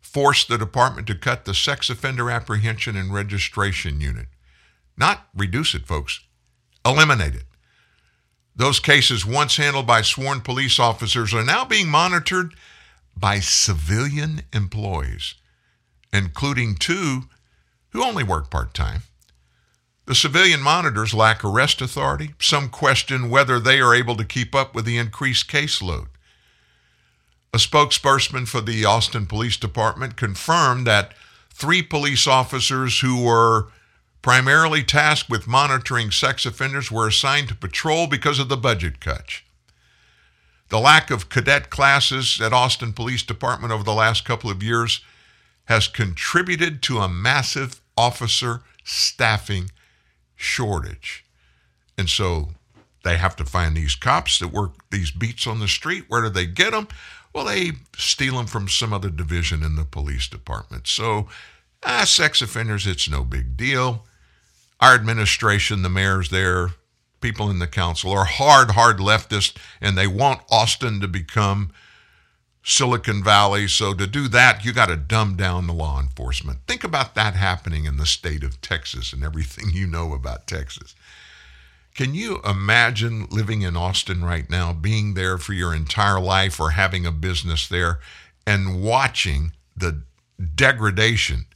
[0.00, 4.26] forced the department to cut the sex offender apprehension and registration unit.
[4.96, 6.20] Not reduce it, folks,
[6.86, 7.44] eliminate it.
[8.58, 12.54] Those cases, once handled by sworn police officers, are now being monitored
[13.16, 15.36] by civilian employees,
[16.12, 17.28] including two
[17.90, 19.02] who only work part time.
[20.06, 22.34] The civilian monitors lack arrest authority.
[22.40, 26.08] Some question whether they are able to keep up with the increased caseload.
[27.54, 31.14] A spokesperson for the Austin Police Department confirmed that
[31.54, 33.68] three police officers who were
[34.22, 39.42] primarily tasked with monitoring sex offenders were assigned to patrol because of the budget cuts.
[40.68, 45.00] The lack of cadet classes at Austin Police Department over the last couple of years
[45.64, 49.70] has contributed to a massive officer staffing
[50.36, 51.24] shortage.
[51.96, 52.50] And so
[53.04, 56.04] they have to find these cops that work these beats on the street.
[56.08, 56.88] Where do they get them?
[57.32, 60.86] Well, they steal them from some other division in the police department.
[60.86, 61.28] So,
[61.82, 64.06] ah, sex offenders, it's no big deal.
[64.80, 66.70] Our administration, the mayor's there,
[67.20, 71.72] people in the council are hard, hard leftist, and they want Austin to become
[72.62, 73.66] Silicon Valley.
[73.66, 76.60] So to do that, you got to dumb down the law enforcement.
[76.66, 80.94] Think about that happening in the state of Texas and everything you know about Texas.
[81.94, 86.70] Can you imagine living in Austin right now, being there for your entire life or
[86.70, 87.98] having a business there
[88.46, 90.02] and watching the
[90.54, 91.46] degradation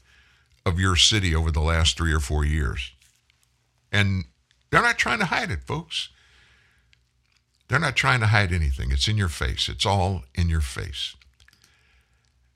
[0.66, 2.90] of your city over the last three or four years?
[3.92, 4.24] And
[4.70, 6.08] they're not trying to hide it, folks.
[7.68, 8.90] They're not trying to hide anything.
[8.90, 9.68] It's in your face.
[9.68, 11.14] It's all in your face.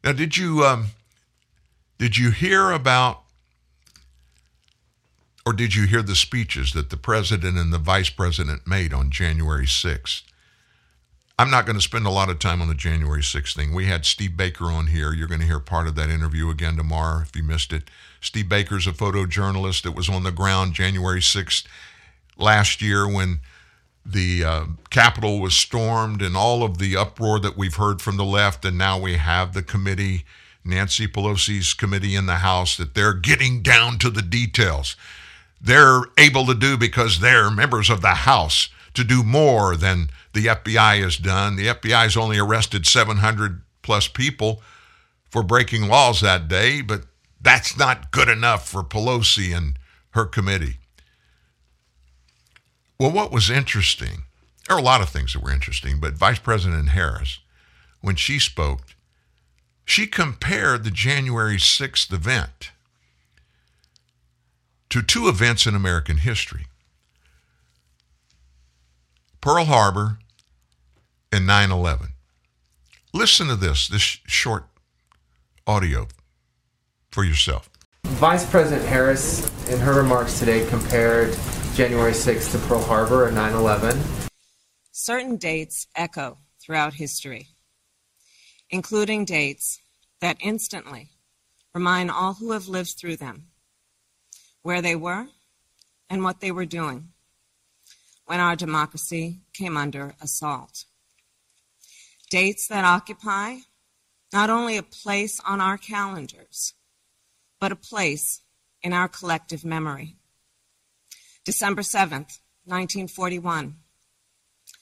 [0.02, 0.88] Now, did you um,
[1.98, 3.22] did you hear about
[5.46, 9.10] or did you hear the speeches that the president and the vice president made on
[9.10, 10.22] January 6th?
[11.38, 13.74] I'm not going to spend a lot of time on the January 6th thing.
[13.74, 15.12] We had Steve Baker on here.
[15.12, 17.90] You're going to hear part of that interview again tomorrow if you missed it.
[18.22, 21.66] Steve Baker's a photojournalist that was on the ground January 6th
[22.38, 23.40] last year when
[24.04, 28.24] the uh, Capitol was stormed and all of the uproar that we've heard from the
[28.24, 28.64] left.
[28.64, 30.24] And now we have the committee,
[30.64, 34.96] Nancy Pelosi's committee in the House, that they're getting down to the details.
[35.60, 40.46] They're able to do because they're members of the House to do more than the
[40.48, 41.56] FBI has done.
[41.56, 44.60] The FBI has only arrested 700 plus people
[45.30, 47.04] for breaking laws that day, but
[47.40, 49.78] that's not good enough for Pelosi and
[50.10, 50.76] her committee.
[53.00, 54.24] Well, what was interesting,
[54.68, 57.38] there are a lot of things that were interesting, but Vice President Harris,
[58.02, 58.82] when she spoke,
[59.86, 62.72] she compared the January 6th event
[64.90, 66.66] to two events in American history
[69.40, 70.18] Pearl Harbor
[71.32, 72.08] and 9 11.
[73.12, 74.64] Listen to this, this short
[75.66, 76.06] audio
[77.10, 77.70] for yourself.
[78.04, 81.36] Vice President Harris, in her remarks today, compared
[81.74, 84.00] January 6th to Pearl Harbor and 9 11.
[84.92, 87.48] Certain dates echo throughout history,
[88.70, 89.80] including dates
[90.20, 91.10] that instantly
[91.74, 93.48] remind all who have lived through them
[94.62, 95.26] where they were
[96.10, 97.08] and what they were doing
[98.24, 100.84] when our democracy came under assault.
[102.28, 103.58] Dates that occupy
[104.32, 106.74] not only a place on our calendars,
[107.60, 108.42] but a place
[108.82, 110.16] in our collective memory.
[111.44, 113.76] December 7th, 1941,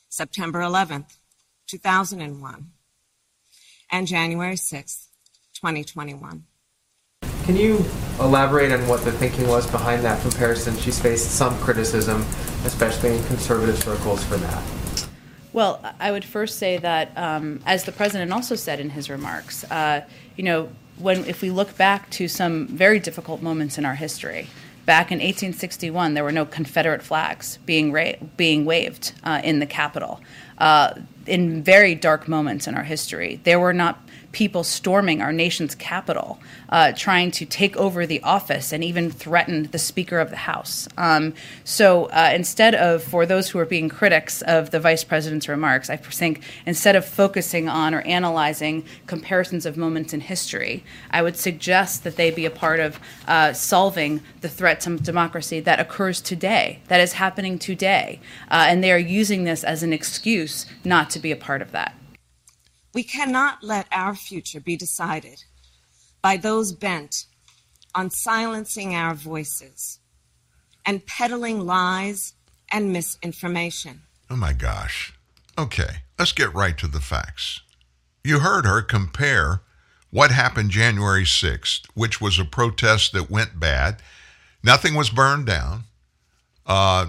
[0.08, 1.18] September 11th,
[1.66, 2.70] 2001,
[3.90, 5.08] and January 6th,
[5.52, 6.44] 2021.
[7.44, 7.84] Can you
[8.20, 10.74] elaborate on what the thinking was behind that comparison?
[10.78, 12.22] She's faced some criticism,
[12.64, 14.62] especially in conservative circles, for that.
[15.54, 19.62] Well, I would first say that, um, as the president also said in his remarks,
[19.70, 20.04] uh,
[20.36, 20.68] you know,
[20.98, 24.48] when if we look back to some very difficult moments in our history,
[24.84, 29.66] back in 1861, there were no Confederate flags being ra- being waved uh, in the
[29.66, 30.20] Capitol.
[30.58, 30.94] Uh,
[31.24, 34.03] in very dark moments in our history, there were not
[34.34, 36.38] people storming our nation's Capitol,
[36.68, 40.88] uh, trying to take over the office and even threaten the Speaker of the House.
[40.98, 41.32] Um,
[41.62, 45.88] so uh, instead of, for those who are being critics of the Vice President's remarks,
[45.88, 51.36] I think instead of focusing on or analyzing comparisons of moments in history, I would
[51.36, 52.98] suggest that they be a part of
[53.28, 58.20] uh, solving the threat to democracy that occurs today, that is happening today.
[58.50, 61.70] Uh, and they are using this as an excuse not to be a part of
[61.70, 61.94] that.
[62.94, 65.42] We cannot let our future be decided
[66.22, 67.26] by those bent
[67.94, 69.98] on silencing our voices
[70.86, 72.34] and peddling lies
[72.70, 74.02] and misinformation.
[74.30, 75.12] Oh my gosh.
[75.58, 77.60] Okay, let's get right to the facts.
[78.22, 79.62] You heard her compare
[80.10, 84.00] what happened January 6th, which was a protest that went bad.
[84.62, 85.84] Nothing was burned down.
[86.64, 87.08] Uh,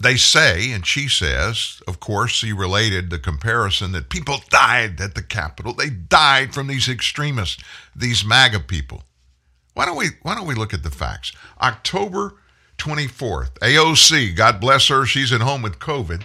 [0.00, 5.16] they say, and she says, of course, she related the comparison that people died at
[5.16, 5.72] the Capitol.
[5.72, 7.62] They died from these extremists,
[7.96, 9.02] these MAGA people.
[9.74, 11.32] Why don't we why don't we look at the facts?
[11.60, 12.34] October
[12.78, 16.22] 24th, AOC, God bless her, she's at home with COVID.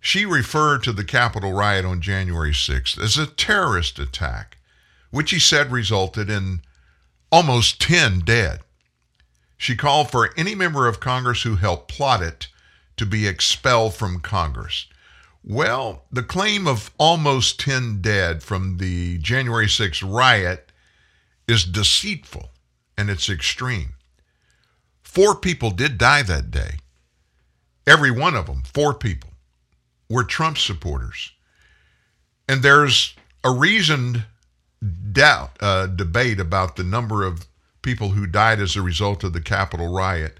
[0.00, 4.58] She referred to the Capitol riot on January 6th as a terrorist attack,
[5.10, 6.60] which he said resulted in
[7.30, 8.60] almost 10 dead.
[9.56, 12.48] She called for any member of Congress who helped plot it
[12.96, 14.86] to be expelled from Congress.
[15.44, 20.70] Well, the claim of almost 10 dead from the January 6th riot
[21.48, 22.50] is deceitful
[22.96, 23.94] and it's extreme.
[25.02, 26.78] Four people did die that day.
[27.86, 29.30] Every one of them, four people,
[30.08, 31.32] were Trump supporters.
[32.48, 34.24] And there's a reasoned
[35.12, 37.46] doubt, uh, debate about the number of
[37.82, 40.38] people who died as a result of the Capitol riot.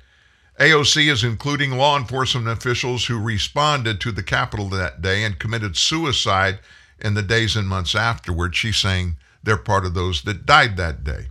[0.61, 5.77] AOC is including law enforcement officials who responded to the Capitol that day and committed
[5.77, 6.59] suicide
[7.01, 11.03] in the days and months afterward, she's saying they're part of those that died that
[11.03, 11.29] day.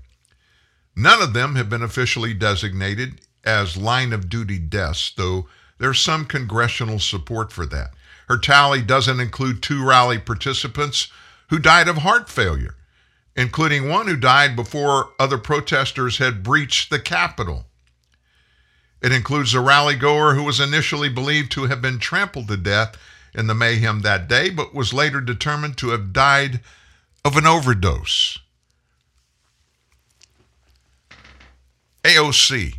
[0.96, 6.26] None of them have been officially designated as line of duty deaths, though there's some
[6.26, 7.92] congressional support for that.
[8.28, 11.08] Her tally doesn't include two rally participants
[11.50, 12.76] who died of heart failure,
[13.36, 17.66] including one who died before other protesters had breached the Capitol.
[19.02, 22.96] It includes a rally goer who was initially believed to have been trampled to death
[23.34, 26.60] in the mayhem that day, but was later determined to have died
[27.26, 28.38] of an overdose.
[32.04, 32.76] AOC,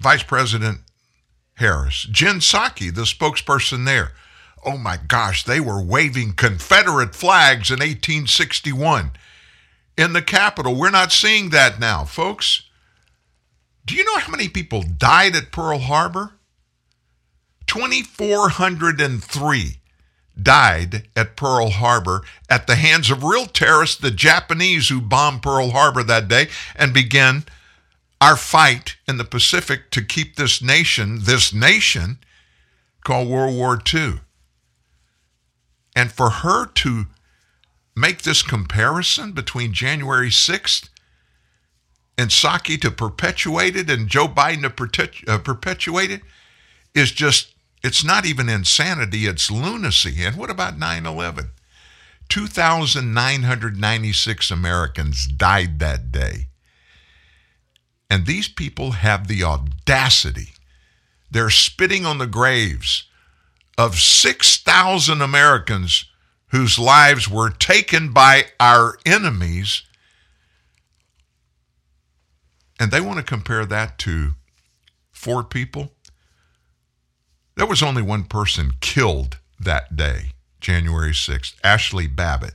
[0.00, 0.80] Vice President
[1.54, 4.12] Harris, Jen Psaki, the spokesperson there.
[4.64, 9.12] Oh my gosh, they were waving Confederate flags in 1861
[9.96, 10.74] in the Capitol.
[10.74, 12.63] We're not seeing that now, folks.
[13.86, 16.32] Do you know how many people died at Pearl Harbor?
[17.66, 19.80] 2,403
[20.40, 25.70] died at Pearl Harbor at the hands of real terrorists, the Japanese who bombed Pearl
[25.70, 27.44] Harbor that day and began
[28.20, 32.18] our fight in the Pacific to keep this nation, this nation
[33.04, 34.20] called World War II.
[35.94, 37.06] And for her to
[37.94, 40.88] make this comparison between January 6th
[42.16, 46.22] and Psaki to perpetuate it and Joe Biden to perpetu- uh, perpetuate it
[46.94, 50.24] is just, it's not even insanity, it's lunacy.
[50.24, 51.50] And what about 9 11?
[52.28, 56.48] 2,996 Americans died that day.
[58.10, 60.54] And these people have the audacity.
[61.30, 63.04] They're spitting on the graves
[63.76, 66.06] of 6,000 Americans
[66.48, 69.82] whose lives were taken by our enemies.
[72.78, 74.34] And they want to compare that to
[75.12, 75.92] four people.
[77.56, 82.54] There was only one person killed that day, January 6th, Ashley Babbitt.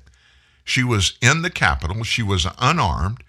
[0.63, 2.03] She was in the Capitol.
[2.03, 3.23] She was unarmed.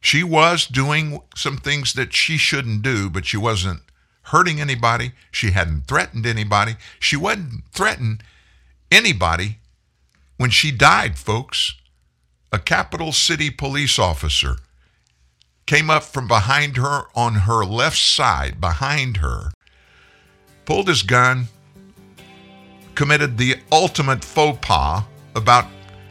[0.00, 3.80] She was doing some things that she shouldn't do, but she wasn't
[4.24, 5.12] hurting anybody.
[5.30, 6.76] She hadn't threatened anybody.
[7.00, 8.20] She wasn't threatening
[8.90, 9.58] anybody
[10.36, 11.74] when she died, folks.
[12.52, 14.56] A capital city police officer
[15.66, 19.52] came up from behind her on her left side, behind her,
[20.64, 21.46] pulled his gun,
[22.94, 25.66] committed the ultimate faux pas about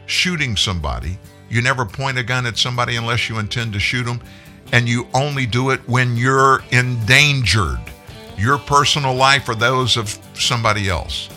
[0.06, 1.18] shooting somebody.
[1.48, 4.20] You never point a gun at somebody unless you intend to shoot them,
[4.72, 7.80] and you only do it when you're endangered,
[8.38, 11.28] your personal life or those of somebody else.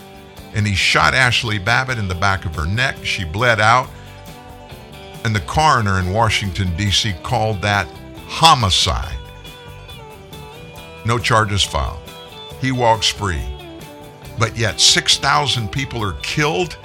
[0.53, 2.95] And he shot Ashley Babbitt in the back of her neck.
[3.03, 3.89] She bled out.
[5.25, 7.13] And the coroner in Washington, D.C.
[7.23, 7.87] called that
[8.27, 9.18] homicide.
[11.06, 11.99] No charges filed.
[12.60, 13.41] He walks free.
[14.38, 16.77] But yet 6,000 people are killed,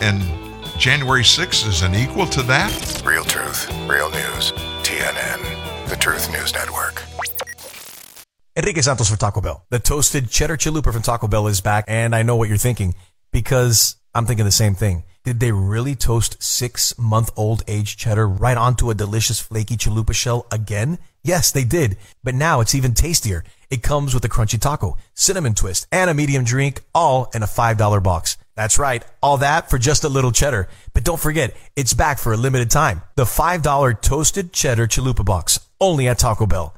[0.00, 0.22] and
[0.78, 3.02] January 6th is an equal to that?
[3.04, 4.52] Real truth, real news.
[4.82, 7.02] TNN, the Truth News Network.
[8.56, 9.64] Enrique Santos for Taco Bell.
[9.70, 12.94] The toasted cheddar chalupa from Taco Bell is back, and I know what you're thinking
[13.32, 15.04] because I'm thinking the same thing.
[15.24, 20.12] Did they really toast six month old aged cheddar right onto a delicious flaky chalupa
[20.12, 20.98] shell again?
[21.22, 21.96] Yes, they did.
[22.22, 23.42] But now it's even tastier.
[23.70, 27.46] It comes with a crunchy taco, cinnamon twist, and a medium drink, all in a
[27.46, 28.36] $5 box.
[28.54, 30.68] That's right, all that for just a little cheddar.
[30.92, 33.00] But don't forget, it's back for a limited time.
[33.14, 36.76] The $5 toasted cheddar chalupa box, only at Taco Bell.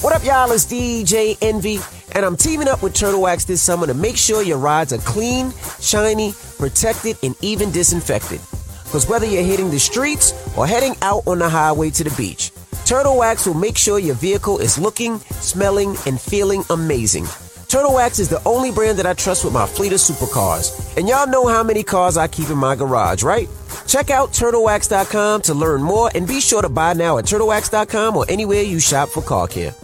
[0.00, 0.50] What up, y'all?
[0.52, 1.80] It's DJ Envy,
[2.12, 4.98] and I'm teaming up with Turtle Wax this summer to make sure your rides are
[4.98, 8.40] clean, shiny, protected, and even disinfected.
[8.84, 12.52] Because whether you're hitting the streets or heading out on the highway to the beach,
[12.86, 17.26] Turtle Wax will make sure your vehicle is looking, smelling, and feeling amazing.
[17.68, 20.96] Turtle Wax is the only brand that I trust with my fleet of supercars.
[20.96, 23.48] And y'all know how many cars I keep in my garage, right?
[23.88, 28.26] Check out turtlewax.com to learn more and be sure to buy now at turtlewax.com or
[28.28, 29.74] anywhere you shop for car care.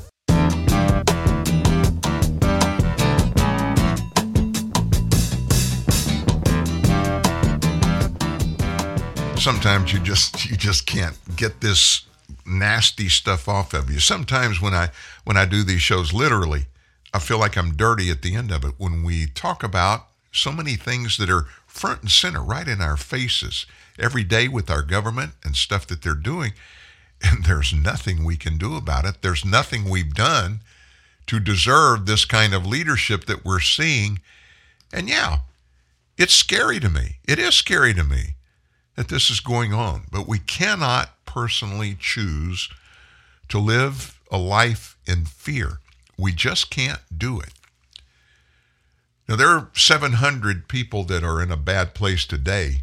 [9.44, 12.06] sometimes you just you just can't get this
[12.46, 14.00] nasty stuff off of you.
[14.00, 14.88] Sometimes when I
[15.24, 16.64] when I do these shows literally,
[17.12, 20.50] I feel like I'm dirty at the end of it when we talk about so
[20.50, 23.66] many things that are front and center right in our faces
[23.98, 26.52] every day with our government and stuff that they're doing
[27.24, 29.22] and there's nothing we can do about it.
[29.22, 30.60] There's nothing we've done
[31.26, 34.20] to deserve this kind of leadership that we're seeing.
[34.92, 35.38] And yeah,
[36.18, 37.16] it's scary to me.
[37.26, 38.34] It is scary to me
[38.96, 42.68] that this is going on, but we cannot personally choose
[43.48, 45.80] to live a life in fear.
[46.18, 47.50] We just can't do it.
[49.26, 52.82] Now, there are 700 people that are in a bad place today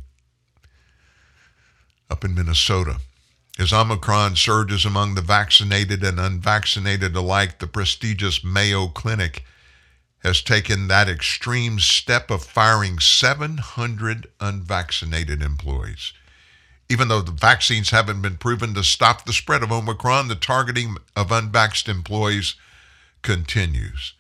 [2.11, 2.97] up in Minnesota.
[3.57, 9.43] As Omicron surges among the vaccinated and unvaccinated alike, the prestigious Mayo Clinic
[10.23, 16.13] has taken that extreme step of firing 700 unvaccinated employees.
[16.89, 20.97] Even though the vaccines haven't been proven to stop the spread of Omicron, the targeting
[21.15, 22.55] of unvaxxed employees
[23.21, 24.13] continues.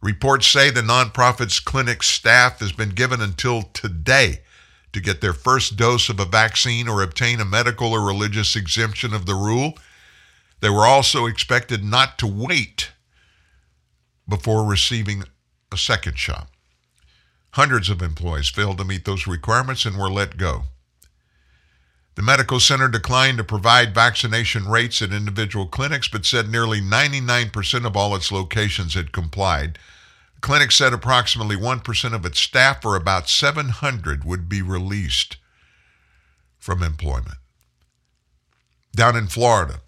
[0.00, 4.40] Reports say the nonprofit's clinic staff has been given until today
[4.92, 9.12] to get their first dose of a vaccine or obtain a medical or religious exemption
[9.12, 9.74] of the rule.
[10.60, 12.90] They were also expected not to wait
[14.28, 15.24] before receiving
[15.72, 16.48] a second shot.
[17.52, 20.64] Hundreds of employees failed to meet those requirements and were let go.
[22.14, 27.86] The medical center declined to provide vaccination rates at individual clinics, but said nearly 99%
[27.86, 29.78] of all its locations had complied.
[30.40, 35.36] Clinic said approximately 1% of its staff, or about 700, would be released
[36.58, 37.38] from employment.
[38.94, 39.80] Down in Florida,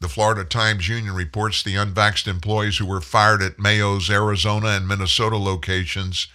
[0.00, 4.88] the Florida Times Union reports the unvaxxed employees who were fired at Mayo's Arizona and
[4.88, 6.26] Minnesota locations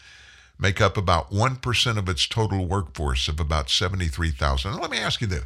[0.59, 4.79] make up about 1% of its total workforce of about 73,000.
[4.79, 5.45] Let me ask you this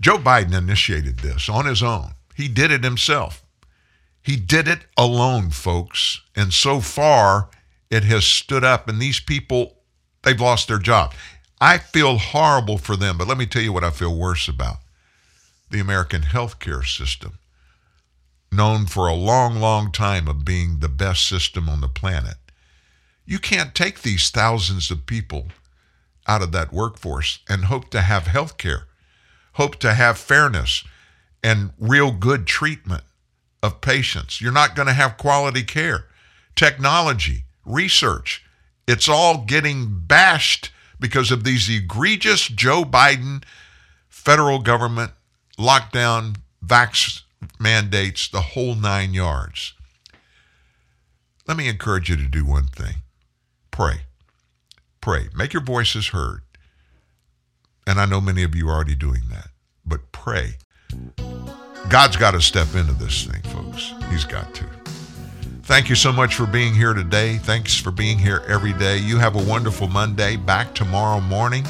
[0.00, 3.44] Joe Biden initiated this on his own, he did it himself.
[4.22, 6.22] He did it alone, folks.
[6.36, 7.48] And so far,
[7.90, 9.76] it has stood up, and these people,
[10.22, 11.12] they've lost their job.
[11.60, 14.78] I feel horrible for them, but let me tell you what I feel worse about
[15.70, 17.38] the American healthcare system,
[18.50, 22.34] known for a long, long time of being the best system on the planet.
[23.24, 25.46] You can't take these thousands of people
[26.26, 28.82] out of that workforce and hope to have healthcare,
[29.54, 30.84] hope to have fairness
[31.42, 33.04] and real good treatment
[33.62, 34.40] of patients.
[34.40, 36.06] You're not going to have quality care.
[36.56, 38.44] Technology, research,
[38.86, 43.44] it's all getting bashed because of these egregious Joe Biden
[44.08, 45.12] federal government
[45.58, 47.22] lockdown, vax
[47.58, 49.74] mandates, the whole nine yards.
[51.46, 52.96] Let me encourage you to do one thing
[53.70, 54.02] pray.
[55.00, 55.28] Pray.
[55.34, 56.42] Make your voices heard.
[57.86, 59.48] And I know many of you are already doing that,
[59.84, 60.58] but pray.
[61.92, 63.92] God's got to step into this thing, folks.
[64.10, 64.64] He's got to.
[65.64, 67.36] Thank you so much for being here today.
[67.36, 68.96] Thanks for being here every day.
[68.96, 70.36] You have a wonderful Monday.
[70.36, 71.66] Back tomorrow morning.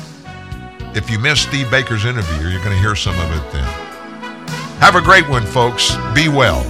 [0.95, 3.65] If you missed Steve Baker's interview, you're going to hear some of it then.
[4.79, 5.97] Have a great one, folks.
[6.15, 6.63] Be well.